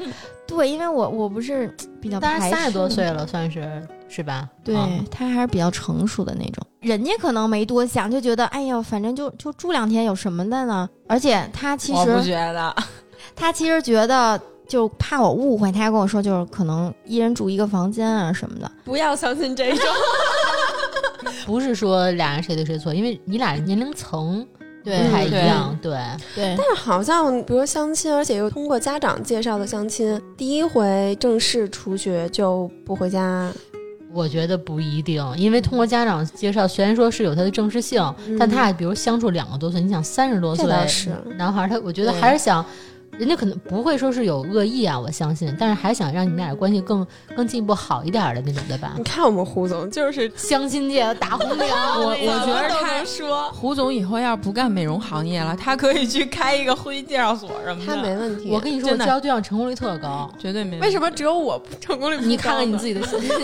[0.47, 1.71] 对，因为我我不是
[2.01, 4.49] 比较排但是三十多岁了，算是是吧？
[4.63, 10.89] 对、嗯他还是比较成熟的那种，人家可能没多想，就觉得哎呀，反正就就住两天有什么的呢？
[11.07, 12.75] 而且他其实我不实觉得，
[13.35, 18.71] 他其实觉得就怕我误会，他还跟我说就是可能一人住一个房间啊什么的。
[18.83, 19.85] 不要相信这种。
[21.45, 24.45] 不是说俩人谁对谁错，因为你俩年龄层
[24.83, 25.97] 不对太一样，对。
[26.35, 33.51] 对，但是好像比如相亲，而且又通过家长介绍的相亲，第一回正式出去就不回家，
[34.11, 38.01] 我觉得不一定，因为通过家长介绍，虽然说是有它的正式性，
[38.39, 41.11] 但他俩比如相处两个多岁，你想三十多岁是。
[41.37, 42.65] 男孩儿，他我觉得还是想，
[43.19, 47.05] 人家可能不会说是有恶意啊，我相信，但是还想让你们俩关系更
[47.35, 49.03] 更进一步好一点儿的那种，对吧你？
[49.03, 57.93] 看我们胡总就是相亲界的大红 娘，我我觉得他说，胡总以后要是不干美容行业了，他可以去开一个婚姻介绍所什么的。
[57.93, 58.49] 他没问题。
[58.49, 60.31] 我跟你说，我真的介绍对象成功率特高。
[60.39, 60.85] 绝对没问题。
[60.85, 62.27] 为什么只有我不成功率不高？
[62.29, 63.35] 你看看你自己的心， 你找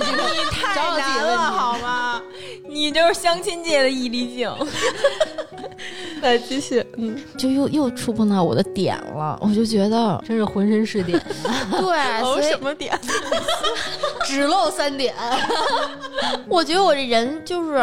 [0.52, 2.22] 太难了好吗？
[2.70, 4.50] 你就是相亲界的易立竞。
[6.22, 11.22] 来继续，嗯，就又又触碰到我的点了，我就觉得真是浑身是点，
[11.72, 12.98] 对， 哦什么点？
[14.26, 15.14] 只露三点。
[16.48, 17.78] 我觉得我这人就是，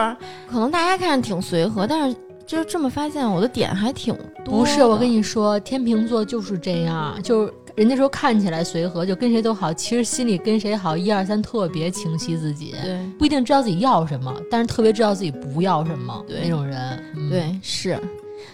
[0.50, 4.14] 可能大家看着挺随和，但是就这么发现我的点还挺
[4.44, 4.58] 多。
[4.58, 13.00] 不是，我跟你你说，天秤座就是这样，就是人家说看起来随和，就跟谁都好，其实心里跟谁好，一二三特别清晰自己，对。
[13.18, 16.40] 不一定知道自己要什么，但是特别知道自己不要什么，对。
[16.42, 16.78] 那种人。
[17.16, 17.98] 嗯、对是，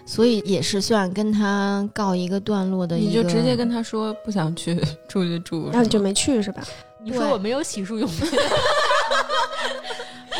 [0.07, 3.09] 所以也是算跟他告一个段落的一个。
[3.09, 6.62] 你就直接跟他说不想去 出去住，然后你就没去是吧？
[7.03, 8.28] 你说我没有洗漱用品，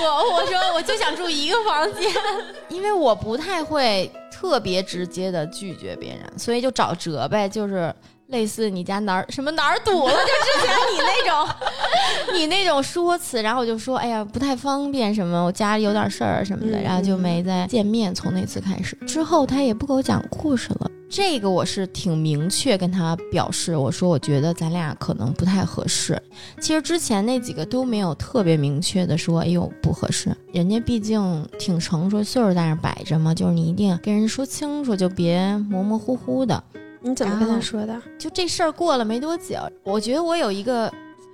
[0.01, 2.11] 我我说我就想住一个房间，
[2.69, 7.95] 因为我不太会特别直接的拒绝别人，所以就找辙呗，就是
[8.29, 11.55] 类似你家哪儿什么哪儿堵了，就之前你那种
[12.39, 18.15] 你那种说辞，然后我就说哎呀不太方便什么，我家里有点事儿什么的，嗯然后就没再见面。
[18.15, 20.91] 从那次开始之后，他也不给我讲故事了。
[21.11, 26.23] 这个我是挺明确跟他表示，我说我觉得咱俩可能不太合适。
[26.61, 30.37] 其实之前那几个都没有特别明确的说，哎呦不合适。
[30.53, 36.63] 人家毕竟挺成熟，岁数在那儿摆着嘛，就是你一定跟人说清楚，就别模模糊糊的。
[37.01, 38.01] 你怎么跟他说的？
[38.19, 40.93] 就这事儿过了没多久，我觉得我有一个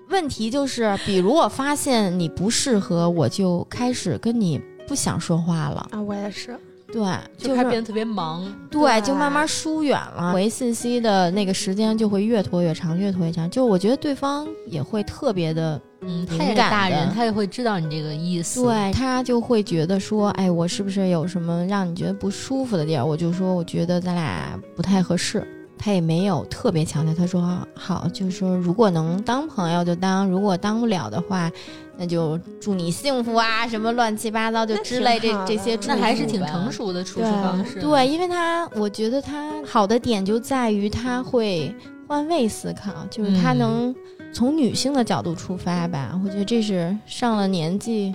[0.09, 5.89] 问题，就是比如我发现你不适合，我就开始跟你不想说话了。
[5.91, 6.59] 啊，我也是。
[6.93, 7.03] 对，
[7.37, 8.45] 就是开始变得特别忙。
[8.71, 13.51] 对，就慢慢疏远了，回信息的那个时间就会越拖越长，越拖越长。
[13.51, 18.63] 就我觉得对方也会特别的，嗯，他也是敏感大人，他也会知道你这个意思。
[18.63, 23.05] 对他就会觉得说，哎，我是不是有什么让你觉得不舒服的地儿？
[23.05, 25.47] 我就说，我觉得咱俩不太合适。
[25.77, 31.51] 他也没有特别强调，他说好，就是说如果能当朋友就当，如果当不了的话，
[31.99, 37.81] 那就祝你幸福啊，什么乱七八糟就之类这这些那还是挺成熟的处事方式。
[37.81, 41.75] 对，因为他，我觉得他好的点就在于他会
[42.09, 43.95] 换位思考，就是他嗯能
[44.35, 46.21] 从女性的角度出发吧。
[46.25, 48.15] 我觉得这是上了年纪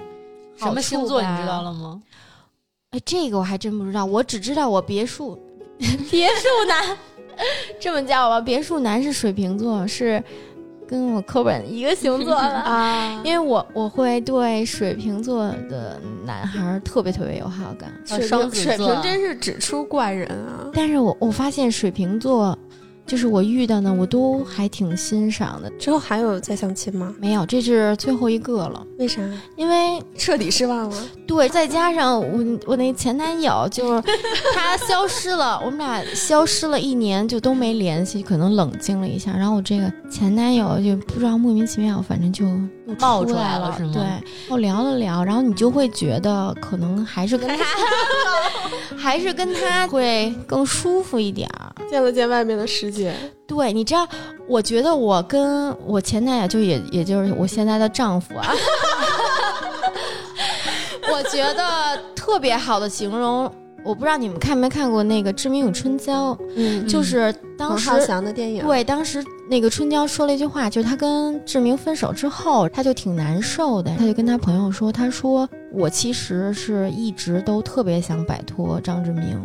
[0.57, 1.73] 什么星座你知道了？
[1.73, 2.01] 吗？
[2.91, 5.39] 哎，这个我还真不知道，我只知道我别墅
[6.11, 6.97] 别墅男
[7.79, 10.21] 这么叫吧，别墅男是水瓶座，是
[10.87, 12.41] 跟我课本一个星座的。
[12.65, 20.67] 啊，因为我我会对水瓶座的男孩儿特别特别有好感，水瓶水瓶真是只出怪人啊！
[20.73, 22.57] 但是我我发现水瓶座，
[23.09, 25.69] 就是我遇到的，我都还挺欣赏的。
[25.79, 27.13] 之后还有再相亲吗？
[27.19, 29.19] 没有，这是最后一个了，为啥？
[29.55, 30.95] 因为彻底失望了？
[31.25, 34.03] 对，再加上我我那前男友就是
[34.53, 39.31] 他消失了，我们俩消失了一年，就都没联系，可能冷静了一下。
[39.35, 42.45] 然后我这个前男友就不知道莫名其妙，反正就
[42.89, 44.03] 又冒出来了是吗对，
[44.49, 47.65] 我聊了聊，然后你就会觉得可能还是跟他，
[48.97, 51.71] 还是跟他会更舒服一点儿。
[51.89, 53.13] 见了见外面的世界，
[53.47, 54.07] 对，你知道，
[54.47, 58.53] 我觉得我跟我前男友，就也也就是我现在的丈夫啊，
[61.11, 63.51] 我觉得特别好的形容
[63.83, 79.39] 我不知道你们看没看过那个《志明与春娇》，嗯，就是当时王浩翔的电影，对，当时那个春娇说了一句话，就是她跟志明分手之后，她就挺难受的，她就跟她朋友说，她说我其实是一直都特别想摆脱张志明，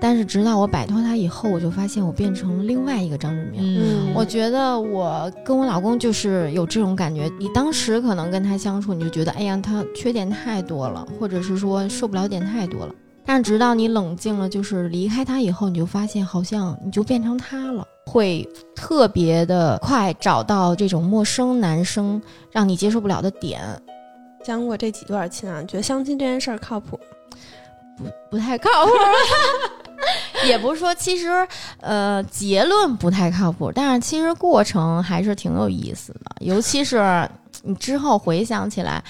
[0.00, 3.60] 但是直到我摆脱他以后，我就发现我变成了另外一个张志明。
[3.62, 12.94] 嗯我觉得我跟我老公就是有这种感觉，你当时可能跟他相处，你就觉得，哎呀，他缺点太多了，或者是说受不了点太多了。
[13.24, 22.20] 但是直到你冷静了，就是离开他以后，你就发现好像你就变成他了，会特别的快找到这种陌生男生
[22.50, 23.60] 让你接受不了的点，
[24.44, 26.98] 相过这几段亲啊，觉得相亲这件事儿靠谱？
[27.96, 28.92] 不不太靠谱。
[30.48, 31.28] 也不是说，其实
[31.78, 37.28] 呃结论不太靠谱，但是其实过程还是挺有意思的，尤其是
[37.62, 39.00] 你之后回想起来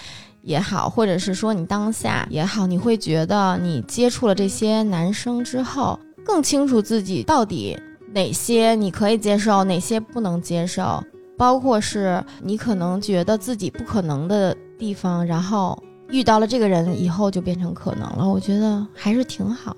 [0.42, 7.78] 也好，或者是说你当下也好，你会觉得你接触了这些男生之后，更清楚自己到底
[8.12, 11.02] 哪些你可以接受，哪些不能接受，
[11.38, 18.28] 包括是你可能觉得自己不可能的地方，然后遇到了这个人以后就变成可能了。
[18.28, 19.76] 我觉得还是挺好。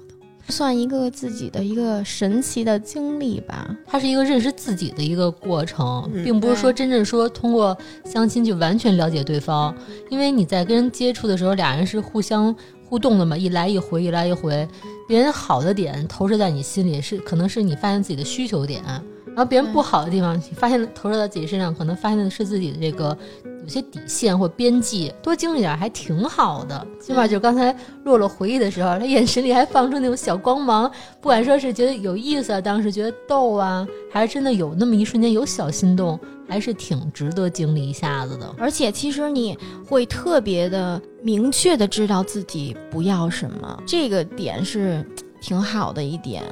[0.48, 3.76] 算一个自己的一个神奇的经历吧。
[3.86, 9.74] 它是一个认识自己的一个过程，嗯并不是说真正说通过相亲就完全了解对方，
[10.10, 12.54] 因为你在跟人接触的时候，俩人是互相
[12.86, 14.68] 互动的嘛，一来一回，一来一回，
[15.06, 18.82] 别人好的点投射在你心里是可能是你发现自己的需求点，
[19.26, 23.16] 然后别人不好的地方，你发现投射到自己身上，可能发现的是自己的这个
[23.62, 26.86] 有些底线或边际，多经历点还挺好的。
[27.00, 27.74] 起码就刚才
[28.04, 30.90] 洛洛回忆的时候，他眼神里还放出那种小光芒，
[31.20, 38.54] 不管说是觉得有意思啊，当时觉得逗啊，还是真的有那么一瞬间有小心动，还是挺值得经历一下子的。
[38.58, 44.93] 而且其实你会特别的明确的知道自己不要什么，这个点是
[45.40, 46.42] 挺好的一点。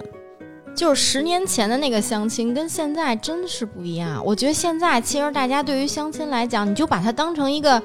[0.75, 4.25] 就是十年前的那个相亲跟现在真是不一样。
[4.25, 7.81] 我觉得现在其实大家对于相亲来讲，你就把它当成一个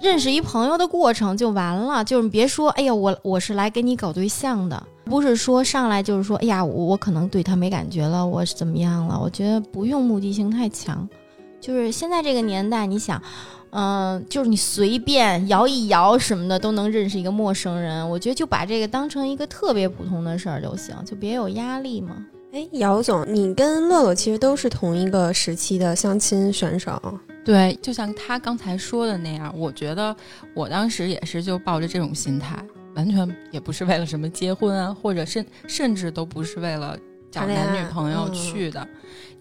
[0.00, 2.02] 认识一朋友的过程就完了。
[2.02, 9.20] 就是别说，哎呀，我我是来给你搞对象的，不是说上来就是说，哎呀，我我可能对他没感觉了，我是怎么样了？
[9.22, 11.06] 我觉得不用目的性太强。
[11.62, 13.22] 就是现在这个年代，你想，
[13.70, 18.06] 嗯、就是你随便摇一摇什么的都能认识一个陌生人。
[18.10, 22.16] 我觉得就把这个当成一个特别普通的事儿就行，就别有压力嘛。
[22.52, 27.00] 哎，姚总，你跟乐乐其实都是同一个时期的相亲选手，
[27.44, 30.14] 对，就像他刚才说的那样，我觉得
[30.54, 32.62] 我当时也是就抱着这种心态，
[32.94, 36.98] 完全也不是为了什么结婚啊，或者甚甚至都不是为了
[37.30, 38.86] 找男女朋友嗯去的，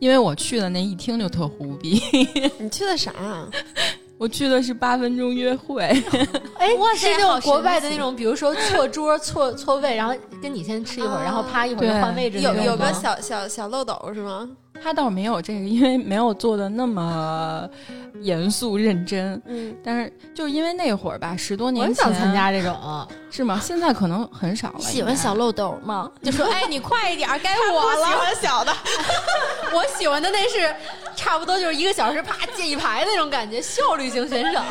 [0.01, 2.01] 因为我去的那一听就特胡逼，
[2.57, 3.47] 你去的啥啊？
[4.17, 5.83] 我去的是八分钟约会，
[6.57, 11.23] 哎，哇是那种国外的那种，比如说错桌、错错位，然后跟你先吃一会儿，啊。
[11.23, 14.49] 然后啪一会儿就换位置那有有个小小小漏斗是吗？
[14.83, 17.67] 他倒没有这个，因为没有做的那么
[18.21, 19.41] 严肃认真。
[19.45, 22.75] 嗯，但是就是因为那会儿吧，十多年想参加这种。
[23.31, 23.59] 是吗？
[23.63, 24.79] 现在可能很少了。
[24.79, 26.09] 喜欢小漏斗吗？
[26.21, 28.13] 就说哎，你快一点，该我了 喜。
[28.15, 28.73] 欢小的，
[29.73, 30.73] 我喜欢的那是
[31.15, 34.61] 差不多就是一个小时啪接一排那种感觉，效率型选手。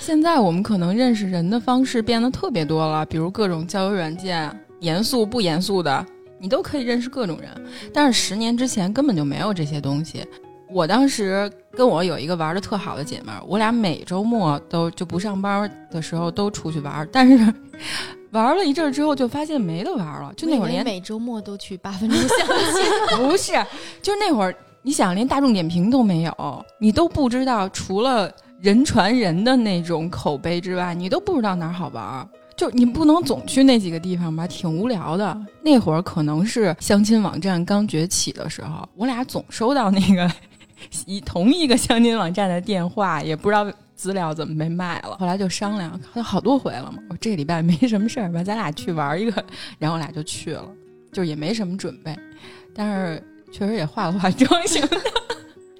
[0.00, 4.50] 现在我们可能认识人的方式变得特别多了，比如各种交友软件，
[4.80, 6.04] 严肃不严肃的，
[6.44, 7.48] 你都可以认识各种人。
[7.90, 10.22] 但是十年之前根本就没有这些东西。
[10.68, 17.54] 我当时跟我有一个玩的特好的姐妹儿，我俩每周末都就不上班的时候都出去玩，但是
[18.32, 23.52] 玩了一阵之后就发现没得玩了，就那会儿连每周末都去八分钟相亲， 不是，
[24.02, 28.30] 就是那会儿，你想连大众点评都没有，你都不知道，除了
[28.60, 32.28] 人传人的那种口碑之外，你都不知道哪儿好玩儿。
[32.56, 35.36] 就你不能总去那几个地方吧，挺无聊的。
[35.62, 40.30] 那会儿可能是相亲网站刚崛起的时候，我俩总收到那个
[41.06, 43.66] 以同一个相亲网站的电话，也不知道
[43.96, 45.16] 资料怎么被卖了。
[45.18, 46.98] 后来就商量，好多回了嘛。
[47.10, 49.44] 我这礼拜没什么事儿吧，咱俩去玩一个，
[49.78, 50.66] 然后我俩就去了，
[51.12, 52.16] 就也没什么准备，
[52.74, 53.22] 但是
[53.52, 54.96] 确实也化了化妆型的。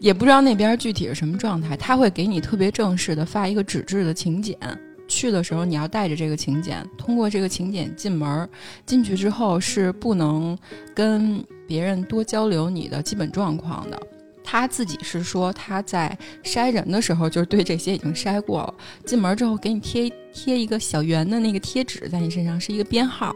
[0.01, 4.59] 也不知道那边具体是什么状态，他会给你特别正式的发一个纸质的请柬，
[5.07, 8.49] 去的时候你要带着这个请柬，通过这个请柬进门儿，
[8.87, 10.57] 进去之后是不能
[10.95, 14.01] 跟别人多交流你的基本状况的。
[14.47, 18.75] 他自己是说他在筛人的时候，就是对这些已经筛过了。
[19.07, 23.35] 进门之后给你贴贴一个小圆的那个贴纸在你身上，是一个编号，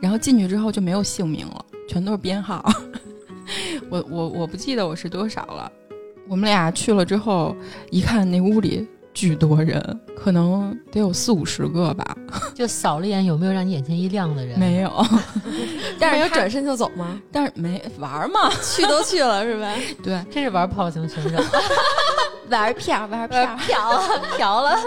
[0.00, 2.68] 然后进去之后就没有姓名了，全都是编号。
[3.88, 5.70] 我我我不记得我是多少了。
[6.28, 7.56] 我们俩去了之后，
[7.90, 8.84] 一看那屋里
[9.18, 12.16] 巨多人，可能得有四五十个吧。
[12.54, 14.56] 就扫了一眼有没有让你眼前一亮的人？
[14.56, 15.04] 没有，
[15.98, 17.20] 但是有转身就走吗？
[17.32, 18.48] 但是没玩嘛。
[18.62, 19.74] 去都去了是吧？
[20.04, 21.42] 对，真是玩炮型选手，
[22.48, 23.58] 玩票玩票。
[23.66, 24.78] 嫖了嫖了，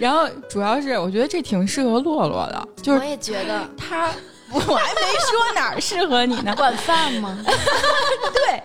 [0.00, 4.10] 然后主要是我觉得这挺适合洛洛的，就是我也觉得他，
[4.52, 6.52] 我还没说哪儿适合你呢。
[6.56, 7.38] 管饭吗？
[8.34, 8.60] 对，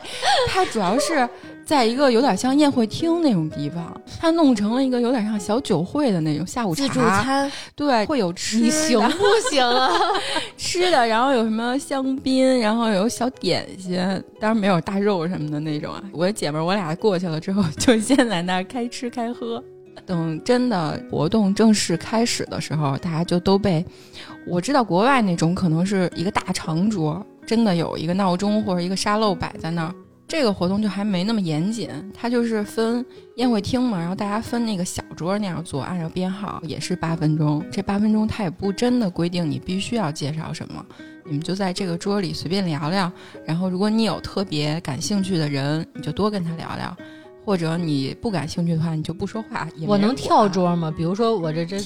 [0.47, 1.29] 他主要是
[1.67, 6.81] 在一个有点像宴会厅那种地方，他弄成了一个有点像小酒会的那种下午茶。
[6.81, 9.91] 自助餐，对，会有吃你行不行啊？
[10.55, 13.97] 吃的，然后有什么香槟，然后有小点心，
[14.39, 16.01] 当然没有大肉什么的那种啊。
[16.13, 19.61] 我姐们儿我俩过去了之后，就先在那儿开吃开喝。
[20.05, 23.85] 等真的活动正式开始的时候，大家就都被
[24.47, 29.93] 我知道国外那种可能是一个大长桌，真的有一个闹钟或者一个沙漏摆在那儿。
[30.27, 33.05] 这个活动就还没那么严谨，它就是分
[33.35, 37.63] 宴会厅嘛，然后大家分那个小桌那样坐，按照编号，也是八分钟。
[37.71, 40.85] 这八分钟它也不真的规定你必须要介绍什么，
[41.23, 43.09] 你们就在这个桌里随便聊聊。
[43.45, 46.93] 然后如果你有特别感兴趣的人，你就多跟他聊聊；
[47.45, 49.65] 或者你不感兴趣的话，你就不说话。
[49.77, 50.93] 也我能跳桌吗？
[50.95, 51.79] 比如说我这这，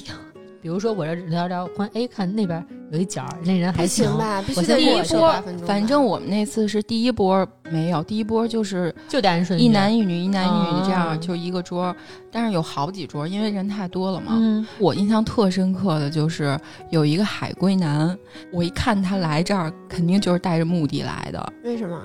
[0.61, 4.41] 比如说我这聊聊，忽然哎看那边有一角儿，那人还行行吧？
[4.43, 5.67] 必我须得过去先过去八分钟。
[5.67, 9.59] 反正我们那次是第一波没有，第一波就是就得按顺。
[9.59, 11.95] 一男一女，一男一女这哦样就一个桌，
[12.31, 14.33] 但是有好几桌，因为人太多了嘛。
[14.33, 16.59] 嗯，我印象特深刻的就是
[16.91, 18.15] 有一个海归男，
[18.51, 21.99] 我一看他来这儿，肯定就是带着目的来的，为什么？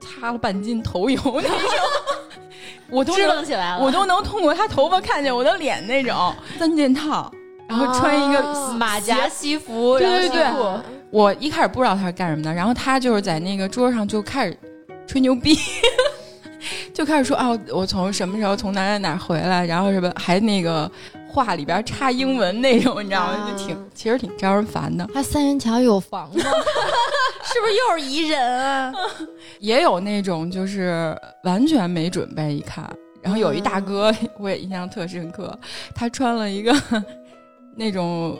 [0.00, 1.58] 擦了半斤头油那种，
[2.90, 3.82] 我都支能棱起来了。
[3.82, 7.32] 我都能通过他头发看见我的脸那种三件套，
[7.78, 10.46] 然后穿一个哦马甲西服，对对对
[11.10, 14.58] 我一开始不知道他是干什么的，然后他就是在那个桌上就开始
[15.06, 15.56] 吹牛逼，
[16.92, 20.90] 就开始说啊，我从什么时候从哪哪哪回来，然后什么还那个
[21.28, 23.50] 话里边插英文那种，你知道吗？
[23.50, 25.08] 就挺啊其实挺招人烦的。
[25.14, 26.42] 他三元桥有房吗？
[27.46, 28.92] 是不是又是宜人啊？
[29.60, 32.90] 也有那种就是完全没准备一看，
[33.22, 35.56] 然后有一大哥我也印象特深刻，
[35.94, 36.74] 他穿了一个
[37.76, 38.38] 那种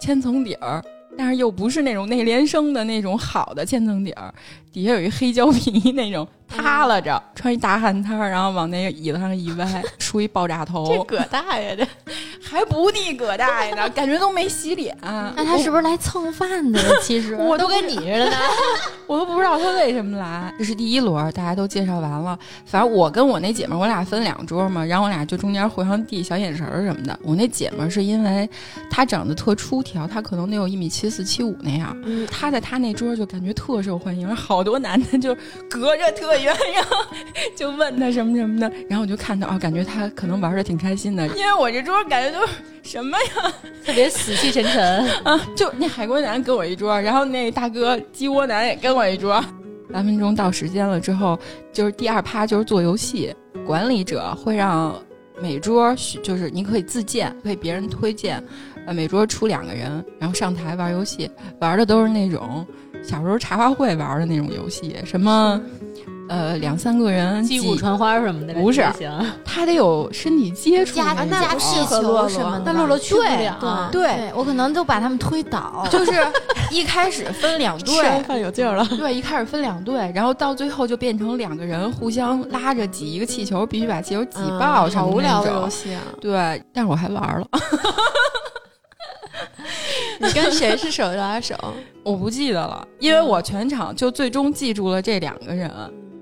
[0.00, 0.82] 千层底儿。
[1.18, 4.34] 但是又不是那种内联升的那种好的千层底儿，
[4.70, 11.86] 底下有一黑胶皮那种塌了着，穿一大汗衫儿，然后往那个椅子上一歪， 梳一爆炸头，葛大爷这，
[12.42, 14.96] 还不地葛大爷呢， 感觉都没洗脸。
[15.02, 16.80] 那他是不是来蹭饭的？
[17.02, 18.32] 其实我都都跟你似的。
[19.08, 20.54] 我都不知道他为什么来。
[20.56, 22.38] 这是第一轮，大家都介绍完了。
[22.64, 27.18] 反正我跟我那姐们儿，我俩分两桌嘛，然后我俩就中间互相递小眼神儿什么的。
[27.22, 28.48] 我那姐们儿是因为
[28.88, 31.96] 她长得特出挑，她可能得有一米七四、七五那样。
[32.04, 35.36] 嗯，她在她那桌就感觉特受欢迎，好多男的就
[35.68, 37.04] 隔着特远，然后
[37.54, 38.70] 就问他什么什么的。
[38.88, 42.52] 然后我就看他啊，感觉他可能玩的挺开心的，因为我这桌感觉都是
[42.82, 43.52] 什么呀？
[43.84, 45.08] 特别死气沉沉。
[45.24, 49.42] 啊， 就那海龟男跟我一桌，然后那大哥鸡窝男也跟我一桌。
[49.92, 51.38] 八分钟到时间了之后，
[51.72, 53.34] 就是第二趴就是做游戏，
[53.64, 54.94] 管理者会让
[55.40, 58.42] 每桌就是你可以自荐，可以别人推荐，
[58.84, 61.30] 呃，每桌出两个人，然后上台玩游戏，
[61.60, 62.66] 玩的都是那种
[63.00, 65.60] 小时候茶话会玩的那种游戏，什么
[66.28, 69.10] 呃两三个人击鼓传花什么的，不是行。
[69.44, 73.52] 他得有身体接触加那种，加那不适气球什么的吧，那洛洛去不对了。
[73.52, 73.88] 啊。
[73.92, 74.06] 对。
[74.16, 74.32] 对。
[74.34, 75.86] 我可能就把他们推倒。
[75.90, 76.12] 就是
[76.70, 78.84] 一开始分两队，吃完饭有劲儿了。
[78.96, 86.02] 对，一开始分两队，然后到最后就变成两个人互相拉着挤一个气球，必须把气球挤爆，好无聊的游戏啊！
[86.20, 87.46] 对，但是我还玩了，
[90.20, 91.54] 你跟谁是手拉手？
[92.02, 95.70] 我不记得了，因为我全场就最终记住了这两个人，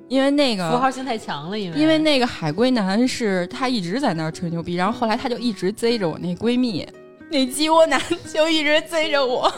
[0.08, 1.78] 因为那个符号性太强了，因为。
[1.80, 6.86] 因为那个海龟男是他一直在那儿吹牛逼，然后后来他就一直追着我那闺蜜，
[7.30, 8.00] 那鸡窝男
[8.32, 9.50] 就一直追着我，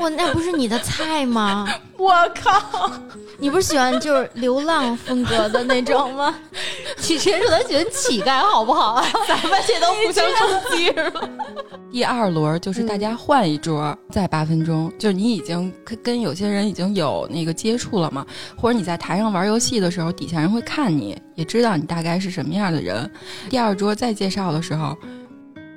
[0.00, 1.68] 哇，那不是你的菜吗？
[1.98, 2.12] 我
[2.42, 2.90] 靠！
[3.38, 6.34] 你不是喜欢就是流浪风格的那种吗？
[6.98, 9.04] 其实是他喜欢乞丐，好不好啊？
[9.28, 10.92] 咱们这都互相攻击？
[11.92, 18.24] 第二轮就是大家换一桌，再八分钟，就是你已经跟跟有些人已经有那个接触了嘛，
[18.56, 23.10] 或者你在台上玩游戏的时候，底下人会看你，也知道你大概是什么样的人。
[23.50, 24.96] 第二桌再介绍的时候，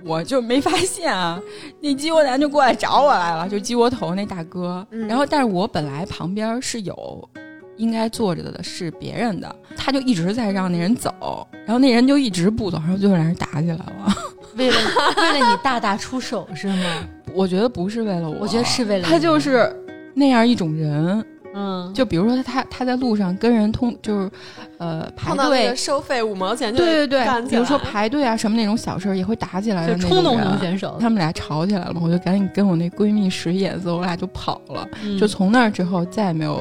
[0.05, 1.41] 我就没发现啊，
[1.81, 4.85] 那鸡窝男就过来找我来了，就鸡窝头那大哥。
[4.91, 7.29] 嗯然后，但是我本来旁边是有
[7.77, 14.15] 应该坐着的是别人的，他就一直在让那人走，然后那人就一直不走，然后最后两人打起来了。
[14.55, 14.77] 为了
[15.17, 17.07] 为了你大打出手是吗？
[17.33, 19.75] 我觉得不是为了我，我觉得是为了他你就是
[20.13, 24.31] 那样一种人，嗯，就比如说他他在路上跟人通就是
[24.79, 34.87] 呃排队，收费五毛钱就对对对比如说排队啊什么那种小事儿也会打起来的就那种冲动型选手，他们俩吵起来了嘛，我就赶紧跟我那闺蜜使眼色，我俩就跑了。
[35.03, 36.59] 嗯就从那儿之后再也没有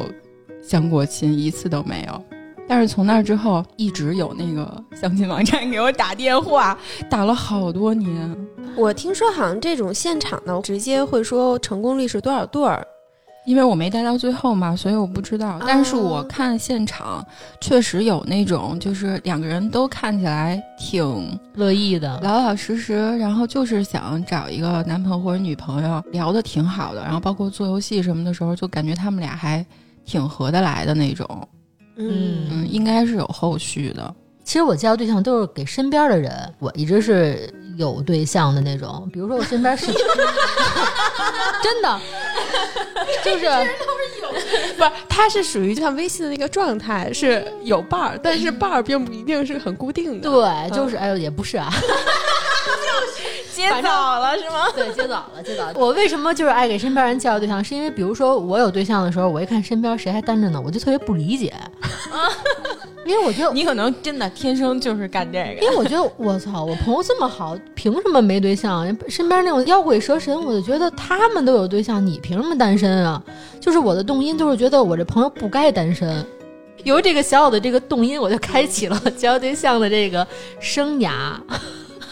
[0.63, 2.23] 相过亲，一次都没有。
[2.69, 6.79] 但是从那之后，一直有那个相亲网站给我打电话，
[7.11, 8.37] 打了好多年。
[8.77, 12.87] 我听说好像这种现场的直接会说成功率是多少对儿，
[13.45, 15.59] 因为我没待到最后嘛，所以我不知道。
[15.67, 17.27] 但是我看现场
[17.61, 27.03] 确实有那种，就是两个人都看起来挺乐意的，老老实实，然后就是想找一个男朋友或者女朋友，聊得挺好的。
[27.03, 29.65] 然后包括做游戏什么的时候，就感觉他们俩还
[30.05, 31.49] 挺合得来的那种。
[31.97, 34.15] 嗯嗯，应该是有后续的。
[34.45, 39.09] 其实我介绍对象都是给身边的人，我一直是有对象的那种。
[39.13, 39.87] 比如说我身边是，
[41.63, 42.01] 真的，
[43.25, 43.47] 就是
[44.77, 50.29] 不是，他是属于就像微信的那个状态，是有伴儿，但是伴儿并不一定是很固定的。
[50.31, 51.71] 对，就是哎呦也不是啊，
[53.55, 54.67] 接早了是吗？
[54.75, 55.75] 对，接早了，接早了。
[55.79, 57.63] 我为什么就是爱给身边人介绍对象？
[57.63, 61.53] 是因为比如说我有对象的时候，我一看身边谁还单着呢，我就特别不理解，
[63.05, 65.63] 因为我觉得你可能真的天生就是干这个。
[65.65, 68.87] 因为我觉得我操，我朋友这么好，凭什么没对象？
[69.09, 73.23] 身边那种妖鬼蛇神，我就觉得他们都有对象，你凭什么单身啊？
[73.61, 76.25] 就是我的动因，就是觉得我这朋友不该单身。
[76.85, 80.27] 由这个小小的这个动因，我就开启了交对象的这个
[80.59, 81.35] 生涯。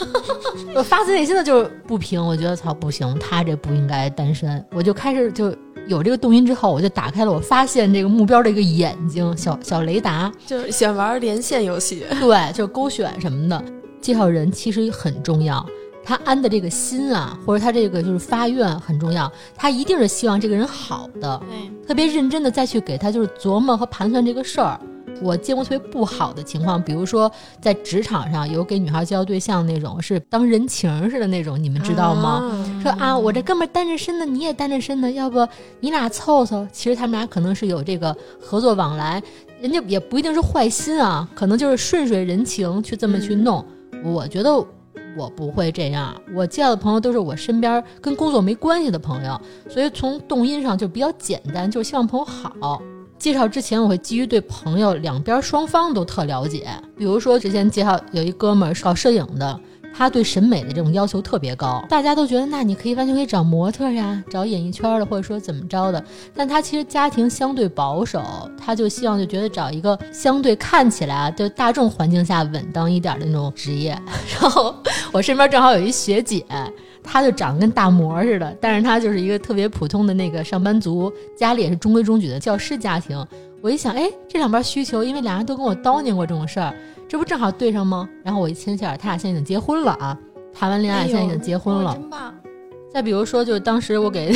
[0.74, 4.64] 我发自内心的就是不平，我觉得操不行，他这不应该单身。
[4.72, 5.54] 我就开始就
[5.86, 10.30] 有这个动因之后，我就打开了我发现这个目标的一个眼睛，小小雷达。
[10.46, 13.62] 就是喜欢玩连线游戏，对，就是勾选什么的。
[14.00, 15.64] 介绍人其实很重要，
[16.02, 24.80] 他安的这个心啊，或者他这个就是发愿很重要，他一定是希望这个人好的，对，特别认真的再去给他就是琢磨和盘算这个事儿。
[25.22, 27.30] 我见过特别不好的情况，比如说
[27.60, 32.50] 在职场上有给女孩介绍对象那种，是当人情似的那种，你们知道吗？
[32.50, 35.46] 啊说啊，我这哥们儿单着身的，你也单着身的，要不
[35.80, 36.66] 你俩凑凑？
[36.72, 39.22] 其实他们俩可能是有这个合作往来，
[39.60, 43.64] 人家也不一定是坏心啊，可能就是顺水人情去这么去弄。
[44.02, 44.50] 我觉得
[45.16, 49.38] 我不会这样，我介绍的朋友都是我身边跟工作没关系的朋友，
[49.68, 52.80] 所以从动因上就比较简单，就是希望朋友好。
[53.20, 56.66] 介绍之前，我会基于对朋友两边双方都特了解。
[56.96, 59.60] 比如说，之前介绍有一哥们儿是搞摄影的，
[59.94, 66.02] 他对审美的这种要求特别高，大家都觉得那你可以完全可以找模特呀，找演艺圈的，或者说怎么着的。
[66.34, 68.22] 但他其实家庭相对保守，
[68.58, 73.90] 他就希望就觉得找一个相对看起来啊，就大众环境下稳当一点的那种职业。
[74.40, 74.74] 然后
[75.12, 76.42] 我身边正好有一学姐。
[77.02, 83.24] 他就长得跟大模似的，但是他就是一个特别普通的那个上班族，家里也是中规中矩的教师家庭。
[83.62, 86.74] 我一想，哎，这两边需求，因为俩人都跟我叨念过这种事儿，
[87.08, 88.08] 这不正好对上吗？
[88.24, 90.18] 然后我一牵线，他俩现在已经结婚了啊，
[90.52, 91.92] 谈完恋爱现在已经结婚了。
[91.92, 92.34] 真棒！
[92.92, 94.34] 再比如说，就是当时我给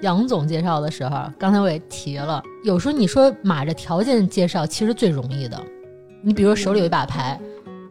[0.00, 5.60] 杨总介绍的时候，刚才我也提了，有时候你说码着条件介绍，其实最容易的。
[6.22, 7.38] 你比如手里有一把牌，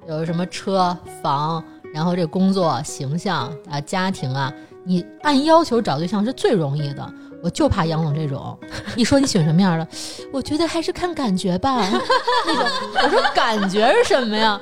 [0.07, 4.51] 有什么车房，然后这工作、形象啊、家庭啊，
[4.83, 7.13] 你按要求找对象是最容易的。
[7.43, 8.57] 我就怕杨总这种，
[8.97, 9.87] 一说你喜欢什么样的，
[10.33, 11.87] 我觉得还是看感觉吧。
[12.47, 12.65] 那种，
[13.03, 14.59] 我说感觉是什么呀？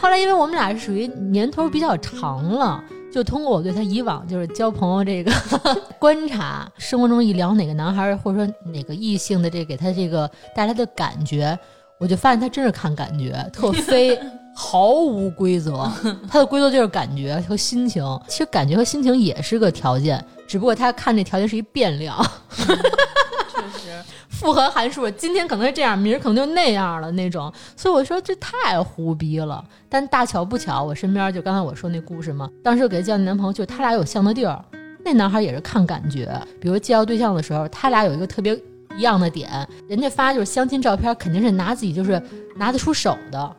[0.00, 2.82] 后来因为我们俩是属于年头比较长了。
[3.12, 5.32] 就通过我对他以往就是交朋友这个
[5.98, 11.58] 观察，生活中一聊哪个男孩或者说哪个异性的这给他这个带来的感觉，
[11.98, 14.18] 我就发现他真是看感觉，特飞，
[14.58, 15.92] 毫无规则。
[16.26, 18.02] 他的规则就是感觉和心情。
[18.26, 22.16] 其实感觉和心情也是个条件，只不过他看这条件是一变量。
[22.56, 27.52] 确实，复合函数，今天可能是这样，明儿可能就那样了那种。
[27.76, 29.62] 所以我说这太胡逼了。
[29.88, 34.64] 但大巧不巧，我身边就刚才我说那故事嘛，当时给他介绍男朋友，就他俩有像的地儿。
[35.04, 36.28] 那男孩也是看感觉，
[36.60, 38.58] 比如介绍对象的时候，他俩有一个特别
[38.96, 39.48] 一样的点，
[39.88, 42.20] 人家发就是相亲照片，肯定是拿自己就是
[42.56, 43.56] 拿得出手的。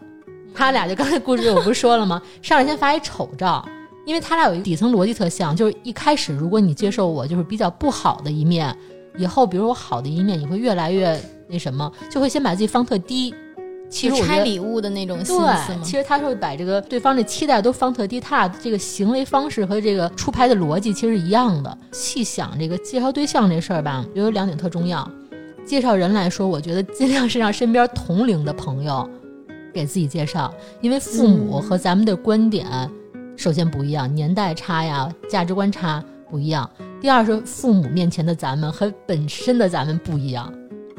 [0.57, 2.21] 他俩就刚才故事我不是说了吗？
[2.41, 3.63] 上来先发一丑照。
[4.05, 8.73] 因为他俩有一个底层逻辑特像，就是一开始如果你接受我就是比较不好的一面，
[9.17, 11.19] 以后比如我好的一面，你会越来越
[11.49, 13.35] 那什么，就会先把自己放特低。
[13.89, 15.91] 其实我拆礼物的那种心思对，吗其？
[15.91, 21.77] 实他是会把这个对方的期待都放特低，他俩这个行为方式和这个出牌的逻辑其实是一样的。
[21.91, 25.05] 细想这个介绍对象这事儿吧，我觉得有两点特重要。
[25.65, 29.09] 介绍人来说，我觉得尽量是让身边同龄的朋友
[29.77, 30.51] 给自己介绍，
[30.81, 32.65] 因为父母和咱们的观点
[33.35, 36.67] 首先不一样，年代差呀，价值观差不一样。
[36.99, 40.51] 第二是父母面前的咱们和本身的咱们不一样。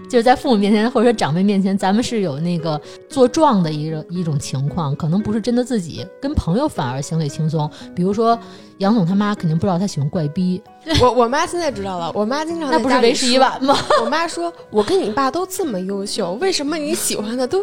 [0.08, 2.80] 就是在父母面前或者说长辈面前，咱们是有那个
[3.10, 7.70] 作状的一个一种情况，可能不是真的自己，跟朋友反而相对轻松。
[7.94, 8.38] 比如说
[8.78, 10.62] 杨总他妈肯定不知道他喜欢怪逼，
[11.02, 13.76] 我我妈现在知道了，我妈经常那不是为时已晚吗？
[14.02, 17.62] 我妈说：“我跟你爸都这么优秀，为什么你喜欢的都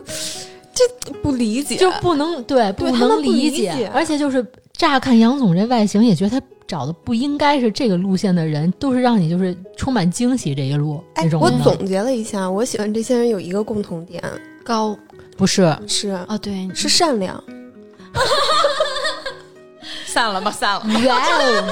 [0.76, 1.78] 这不理解？
[1.78, 11.30] 就不能对不能理解，而且就是乍看杨总这外形，也觉得他找的不应该是这个路线的人，都是让你就是充满惊喜这一路哎。
[11.40, 14.22] 我总结了一下，我喜欢这些人有一个共同点，
[14.64, 14.98] 高。
[15.38, 15.76] 不是。
[15.88, 16.10] 是。
[16.28, 17.42] 哦，对，是善良。
[20.06, 20.80] 散了吧，散了。
[21.08, 21.64] 哇哦，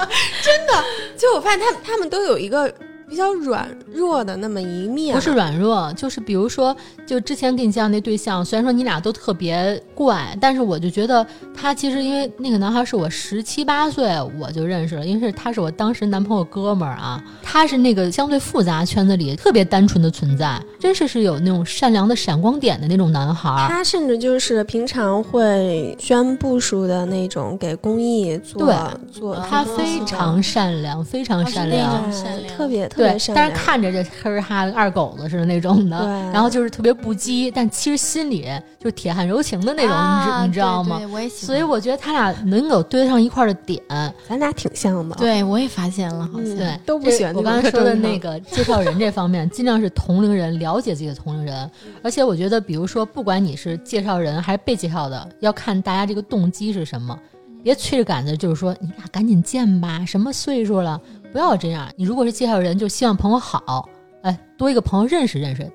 [1.16, 2.72] 就我发现他们他们都有一个
[3.12, 6.74] 比较软弱的那么一面，不是软弱，就是比如说，
[7.06, 11.24] 就之前给你介绍那对象，虽然说你俩都特别怪，但是我就觉得
[11.54, 23.66] 他其实因为那个男孩是我十七八岁我就认识了，因为是他是我当时男朋友哥们儿啊，他是那个相对复杂圈子里特别单纯的存在，真是是有那种善良的闪光点的那种男孩。
[23.68, 28.74] 他甚至就是平常会宣布署的那种给公益做对
[29.12, 32.10] 做，他非常善良，非常善那良种。
[32.10, 33.48] 善良特别特对别，善良。
[33.48, 35.98] 但是看着这黑儿哈二狗子似的那种的，
[36.32, 38.48] 然后就是特别不羁，但其实心里
[38.78, 40.98] 就是铁汉柔情的那种，你知啊你知道吗？
[40.98, 41.46] 对对我也喜欢。
[41.46, 43.80] 所以我觉得他俩能够对得上一块儿的点。
[44.28, 51.70] 咱俩挺像的，对我也发现了，好像、嗯对，都不喜欢我刚才说的那个介绍人这方面， 尽量是同龄人，了解自己的同龄人。
[52.02, 57.18] 而且我觉得，比如说，不管你是介绍人还是被介绍的，要看大家这个动机是什么。
[57.62, 61.00] 别催着赶着，就是说你俩赶紧见吧，什么岁数了，
[61.32, 61.90] 不要这样。
[61.96, 63.88] 你如果是介绍人，就希望朋友好，
[64.22, 65.70] 哎，多一个朋友认识认识。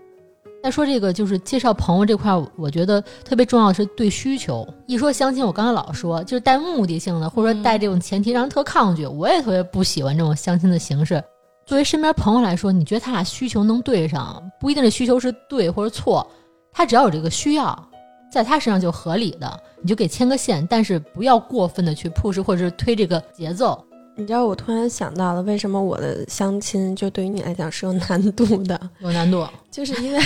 [0.64, 4.68] 再说这个就是介绍朋友这块儿，我觉得特别重要的是对需求。
[4.86, 9.06] 一说相亲，我刚才老说就是带目的性的，或者说带这种前提，让人特抗拒。
[9.06, 11.24] 我也特别不喜欢这种相亲的形式。
[11.66, 16.26] 作为身边朋友来说，你觉得他俩需求能对上，不一定这需求是对或者错，
[16.72, 17.90] 他只要有这个需要，
[18.32, 23.82] 在他身上就合理的，你就给牵个线，但是不要过分的去 push 或者是推这个节奏。
[24.20, 30.20] 你知道，我突然想到了，为什么我的相亲就对于你来讲是有难度的，有难度， 就是因为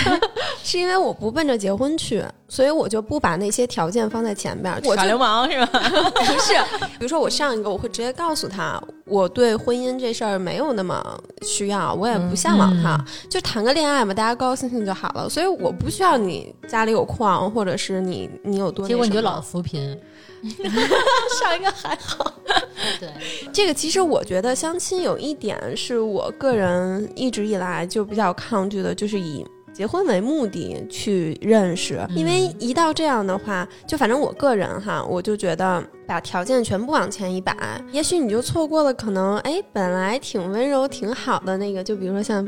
[0.64, 4.80] 是因为我不奔着结婚去，所以我就不把那些条件放在前边儿。
[4.86, 5.80] 我耍流氓是吧？
[6.16, 11.04] 不是，比如说我上一个，我会直接告诉他，我对婚姻这事儿没有那么
[11.42, 15.28] 需要，我也不向往它，嗯就谈个恋爱嘛，大家高高兴兴就好了。
[15.30, 20.00] 所以我不需要你家里有矿，或者是你你有多结果你就老扶贫。
[21.40, 22.34] 上一个还好。
[23.00, 23.10] 对，
[23.54, 29.46] 这个其实我觉得相亲有一点是我个人一直以来就比较抗拒的，就是以。
[29.74, 37.56] 结婚为目的去认识，因为一到这样的话，就反正我个人哈，我就觉得把条件全部往前一摆，
[37.90, 42.46] 也许你就错过了可能哎本来挺温柔挺好的那个，就比如说像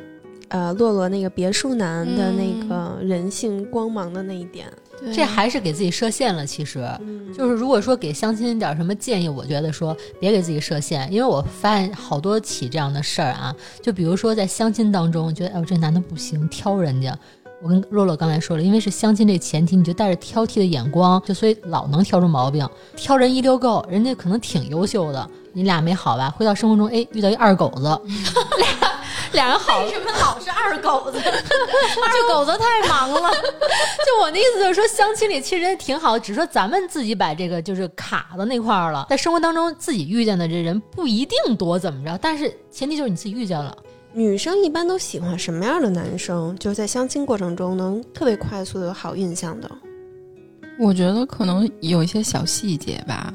[0.53, 4.65] 呃洛洛那个别墅男的那个人性光芒的那一点，
[4.99, 6.45] 对这还是给自己设限了。
[6.45, 13.53] 其实，嗯就是如果说给相亲点儿什么建议，我觉得说别给自己设限，因为我发现好多起这样的事儿啊。
[13.81, 17.17] 就比如说在相亲当中，觉得哎呦这男的不行，挑人家。
[17.63, 22.67] 我跟洛洛刚才说了，因为是相亲这前提，你就带着挑剔的眼光，就所以老能挑出毛病。
[22.95, 26.29] 挑人一溜够，人家可能挺优秀的，你俩没好吧？
[26.29, 27.83] 回到生活中，哎，遇到一二狗子，
[28.59, 28.91] 俩
[29.35, 31.17] 俩人好为什么老是二狗子？
[31.19, 33.31] 二狗子太忙了。
[34.05, 39.07] 就我的意思就是说，相亲里其实人挺好，只是说咱们自己把这个就是卡到那块儿了。
[39.09, 43.75] 在生活当中自己遇见的这人不一定多怎么着，但是前提就是你自己遇见了。
[44.13, 46.55] 女生一般都喜欢什么样的男生？
[46.59, 49.69] 就是在相亲过程中能特别快速的有好印象的。
[50.79, 53.33] 我觉得可能有一些小细节吧，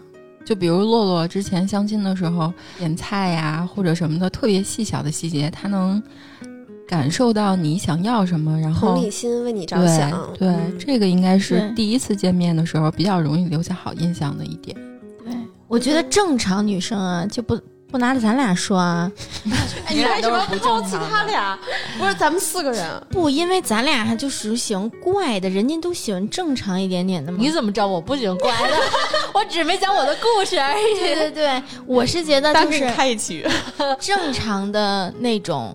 [0.48, 6.02] 就比如洛洛之前相亲的时候点菜呀或者什么的，特别细小的细节，他能
[6.88, 14.74] 感受到你想要什么，然后同理心为你着对想，对、嗯这个应该是第一次见面的时候比较容易留下好印象的一点。
[15.22, 17.54] 对，我觉得正常女生啊，就不
[17.90, 19.10] 不拿着咱俩说啊，
[19.88, 21.24] 你为什么不抛弃他。
[21.24, 21.58] 俩？
[21.98, 27.38] 不是咱们四个人，不，因为咱俩就属于喜欢怪的，人家都喜欢正常一点点的嘛。
[27.40, 28.76] 你怎么知道我不喜欢怪的？
[29.34, 31.00] 我只没讲我的故事而已。
[31.00, 32.88] 对对对，我是觉得就是
[34.00, 35.74] 正常的那种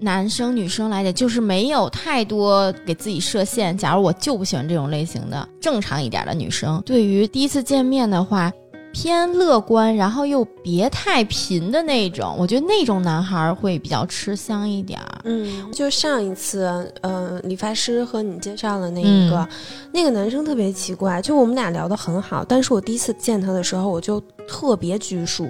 [0.00, 3.76] 男生女生来讲，就是没有太多给自己设限。
[3.76, 8.50] 假如我就不喜欢这种类型的，正常一点的女生，对于第一次见面的话。
[8.92, 15.20] 偏乐观，然后又别太贫的那种，我觉得那种男孩会比较吃香一点儿。
[15.24, 19.48] 嗯，就上一次，呃，理发师和你介绍的那一个，嗯
[19.92, 25.48] 那个男生特别奇怪，就我们俩聊得很好，但是我第一次见他的时候，我就特别拘束。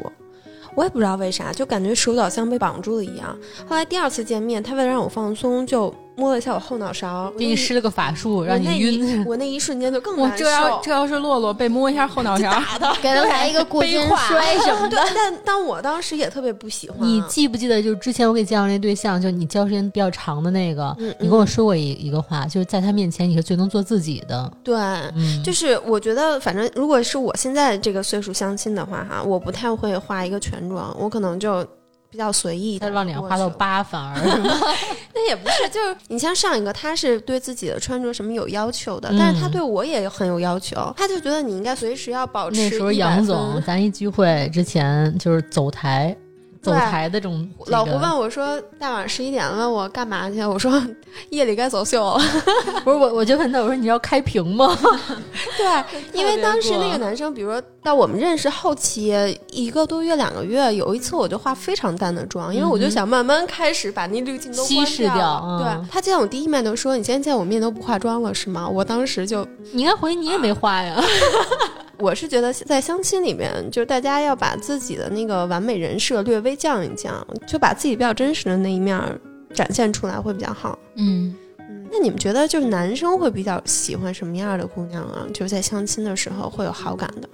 [0.76, 3.36] 我也不知道为啥，就感觉手脚像被绑住了一样。
[3.66, 9.24] 后来第二次见面，他为了让我放松，就摸了一下我后脑勺，给你施了个法术，让你晕。
[9.24, 10.44] 我那一瞬间就更哇，难受。
[10.44, 12.50] 这要这要是洛洛被摸一下后脑勺，
[13.00, 16.98] 给他来一个过肩摔什么对的。，但但我当时也特别不喜欢。
[17.00, 24.52] 你记不记得，就是之前我给你介绍那对象，就你交时间比较长的那个，嗯你跟我说过一一个话，就是在他面前你是最能做自己的。
[24.62, 24.76] 对，
[25.14, 31.66] 嗯，就是我觉得，反正如果是我现在这个岁数相亲的话，哈，我不太会化一个全妆，我可能就
[32.10, 32.88] 比较随意的。
[32.88, 34.20] 他往脸上画到八，反而
[35.14, 46.16] 那也不是，就是你像上一个，他是对自己的穿着什么有要求的，嗯但是他对我也很有要求，他就觉得你应该随时要保持那时候杨总，咱一聚会之前就是走台，
[46.62, 47.70] 走对台的这种、这个。
[47.72, 50.82] 老胡问我说：“大晚上十一点问我干嘛去？”我说
[51.30, 52.20] ：“夜里该走秀了。
[52.84, 54.76] 不是我，我就问他，我说你要开屏吗？”
[55.56, 71.02] 对，因为当时那个男生，比如说到我们认识后期一个多月、两个月，有一次我就化非常淡的妆，因为我就想慢慢开始把那滤镜都关稀释掉嗯对他见我第一面就说：“你今天见我面都不化妆了是吗？”我当时就你应该回去你也没化呀。
[72.00, 78.98] 我是觉得在相亲里面，就是大家要把自己的那个完美人设略微降一降，就把自己比较真实的那一面
[79.52, 80.78] 展现出来会比较好。
[80.96, 85.26] 嗯，嗯，那你们觉得就是男生会比较喜欢什么样的姑娘啊？
[85.32, 87.28] 就是在相亲的时候会有好感的。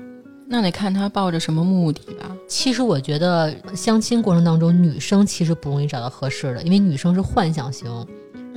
[0.48, 2.30] 那得看他抱着什么目的吧。
[2.46, 7.90] 其实我觉得相亲过程当中，女生其实不容易找到合适的，因为女生是幻想型，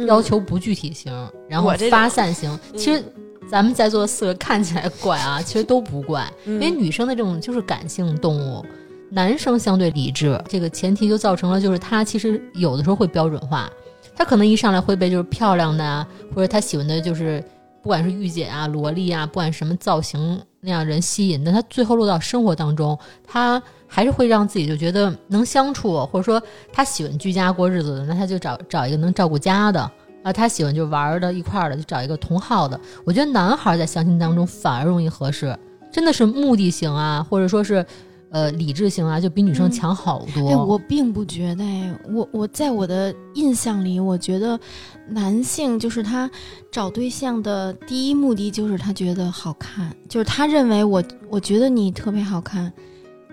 [0.06, 1.14] 要求不具体型，
[1.48, 2.52] 然后发散型。
[2.74, 3.04] 嗯其实
[3.50, 8.64] 咱们在座的四个看起来怪啊， 其实都不怪，嗯，因为女生的这种就是感性动物。
[9.12, 13.68] 男生相对理智，这个前提就造成了，就是他其实有的时候会标准化，
[14.16, 17.44] 他可能一上来会被就是漂亮的啊，或者他喜欢的就是
[17.82, 22.96] 不管是御姐啊、萝莉啊，不管什么造型那样人吸引，但他最后落到生活当中，
[23.28, 23.60] 他
[23.90, 26.42] 还是会让自己就觉得能相处，或者说
[26.72, 29.92] 他喜欢居家过日子的，那他就找找一个能照顾家的。
[30.22, 32.78] 啊，他喜欢就玩儿的一块儿的，就找一个同好的。
[33.06, 35.58] 我觉得男孩儿在相亲当中反而容易合适，
[35.90, 37.86] 真的是目的型啊，或者说是，
[38.30, 40.50] 呃，理智型啊，就比女生强好多。
[40.50, 44.60] 哎，我并不觉得，哎，我我在我的印象里，我觉得
[45.08, 46.30] 男性就是他
[46.70, 52.74] 找对象的第一目的就是他觉得好看，就是他认为我我觉得你特别好看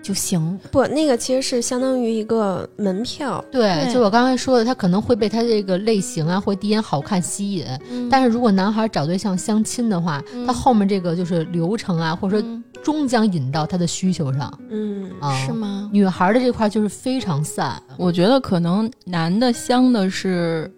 [0.07, 0.57] 就行。
[0.71, 3.43] 不，那个其实是相当于一个门票。
[3.51, 7.65] 对，对就我刚才说的，他可能会被他这个类型啊，或第一眼好看吸引。
[7.91, 15.45] 嗯但是如果男孩找对象相亲的话，嗯他后面这个就是流程啊，或者说嗯终将引到他的需求上嗯，啊。
[15.45, 15.89] 是吗？
[15.91, 20.71] 女孩的这块就是非常散，我觉得可能男的相的是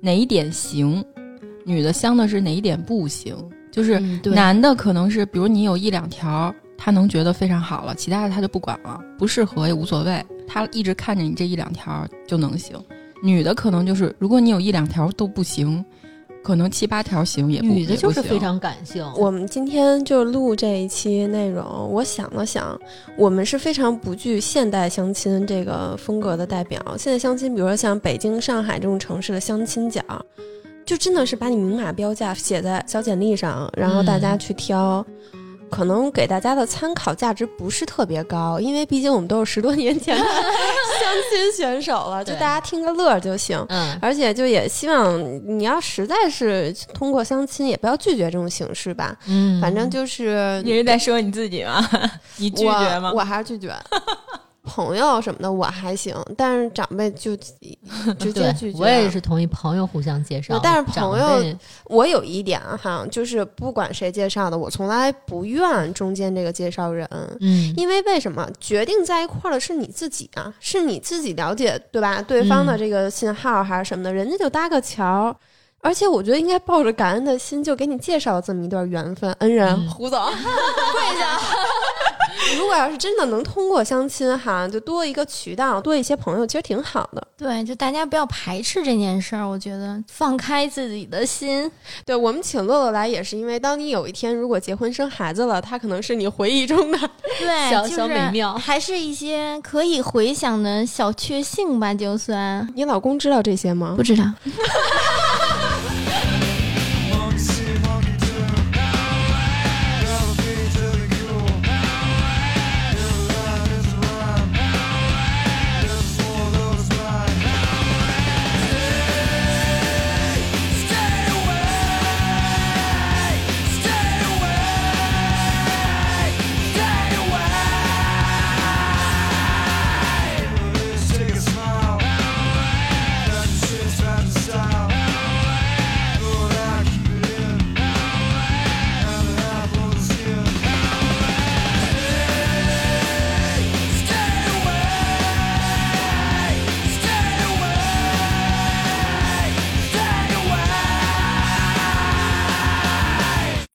[0.00, 1.04] 哪一点行，
[1.64, 3.36] 女的相的是哪一点不行。
[3.72, 12.76] 就是男的可能是，比如你有一两条，他能觉得非常好了，其他的他就不管了，不适合也无所谓，他一直看着你这一两条就能行。
[13.22, 15.82] 女的可能就是，如果你有一两条都不行，
[16.44, 19.04] 可能七八条行也不女的就是非常感性。
[19.16, 22.78] 我们今天就录这一期内容，我想了想，
[23.16, 26.80] 我们是非常不具现代相亲这个风格的代表。
[26.96, 30.02] 现在相亲，比如说像北京、上海这种城市的相亲角，
[30.84, 35.04] 就真的是把你明码标价写在小简历上，然后大家去挑。
[35.70, 43.64] 可能给大家的参考价值不是特别高，因为毕竟我们都是十多年前的 相亲选手了，就大家听个乐就行。
[43.68, 49.16] 嗯，而且就也希望你要实在是通过相亲，也不要拒绝这种形式吧。
[49.26, 51.86] 嗯，反正就是你是在说你自己吗？
[52.36, 53.18] 你拒绝吗我？
[53.20, 53.74] 我还是拒绝。
[54.66, 57.36] 朋友什么的我还行，但是长辈就
[58.18, 58.78] 直接拒绝。
[58.78, 67.08] 我也是同意朋友互相介绍，但是朋友我有一点哈，就是不管谁介绍的，我从来不怨中间这个介绍人。
[67.40, 70.52] 嗯，因为为什么决定在一块儿的是你自己啊？
[70.58, 72.20] 是你自己了解对吧？
[72.20, 75.36] 对方的嗯这个信号还是什么的，人家就搭个桥儿。
[75.82, 79.30] 而且我觉得应该抱着感恩的心，就给你介绍这么一段缘分。
[79.34, 81.38] 恩人、嗯胡总， 跪下。
[82.58, 87.26] 如果要是真的能通过相亲哈，就多一个渠道，多一些朋友，其实挺好的。
[87.36, 91.70] 对，就大家不要排斥这件事儿，我觉得放开自己的心。
[92.04, 96.98] 对我们请乐乐来，也是因为当你有一天如果结婚生孩子了，他可能是你回忆中的
[97.38, 104.02] 对，小小美妙还是一些可以回想的小确幸吧，就算你老公知道这些吗不？
[104.02, 104.24] 知道。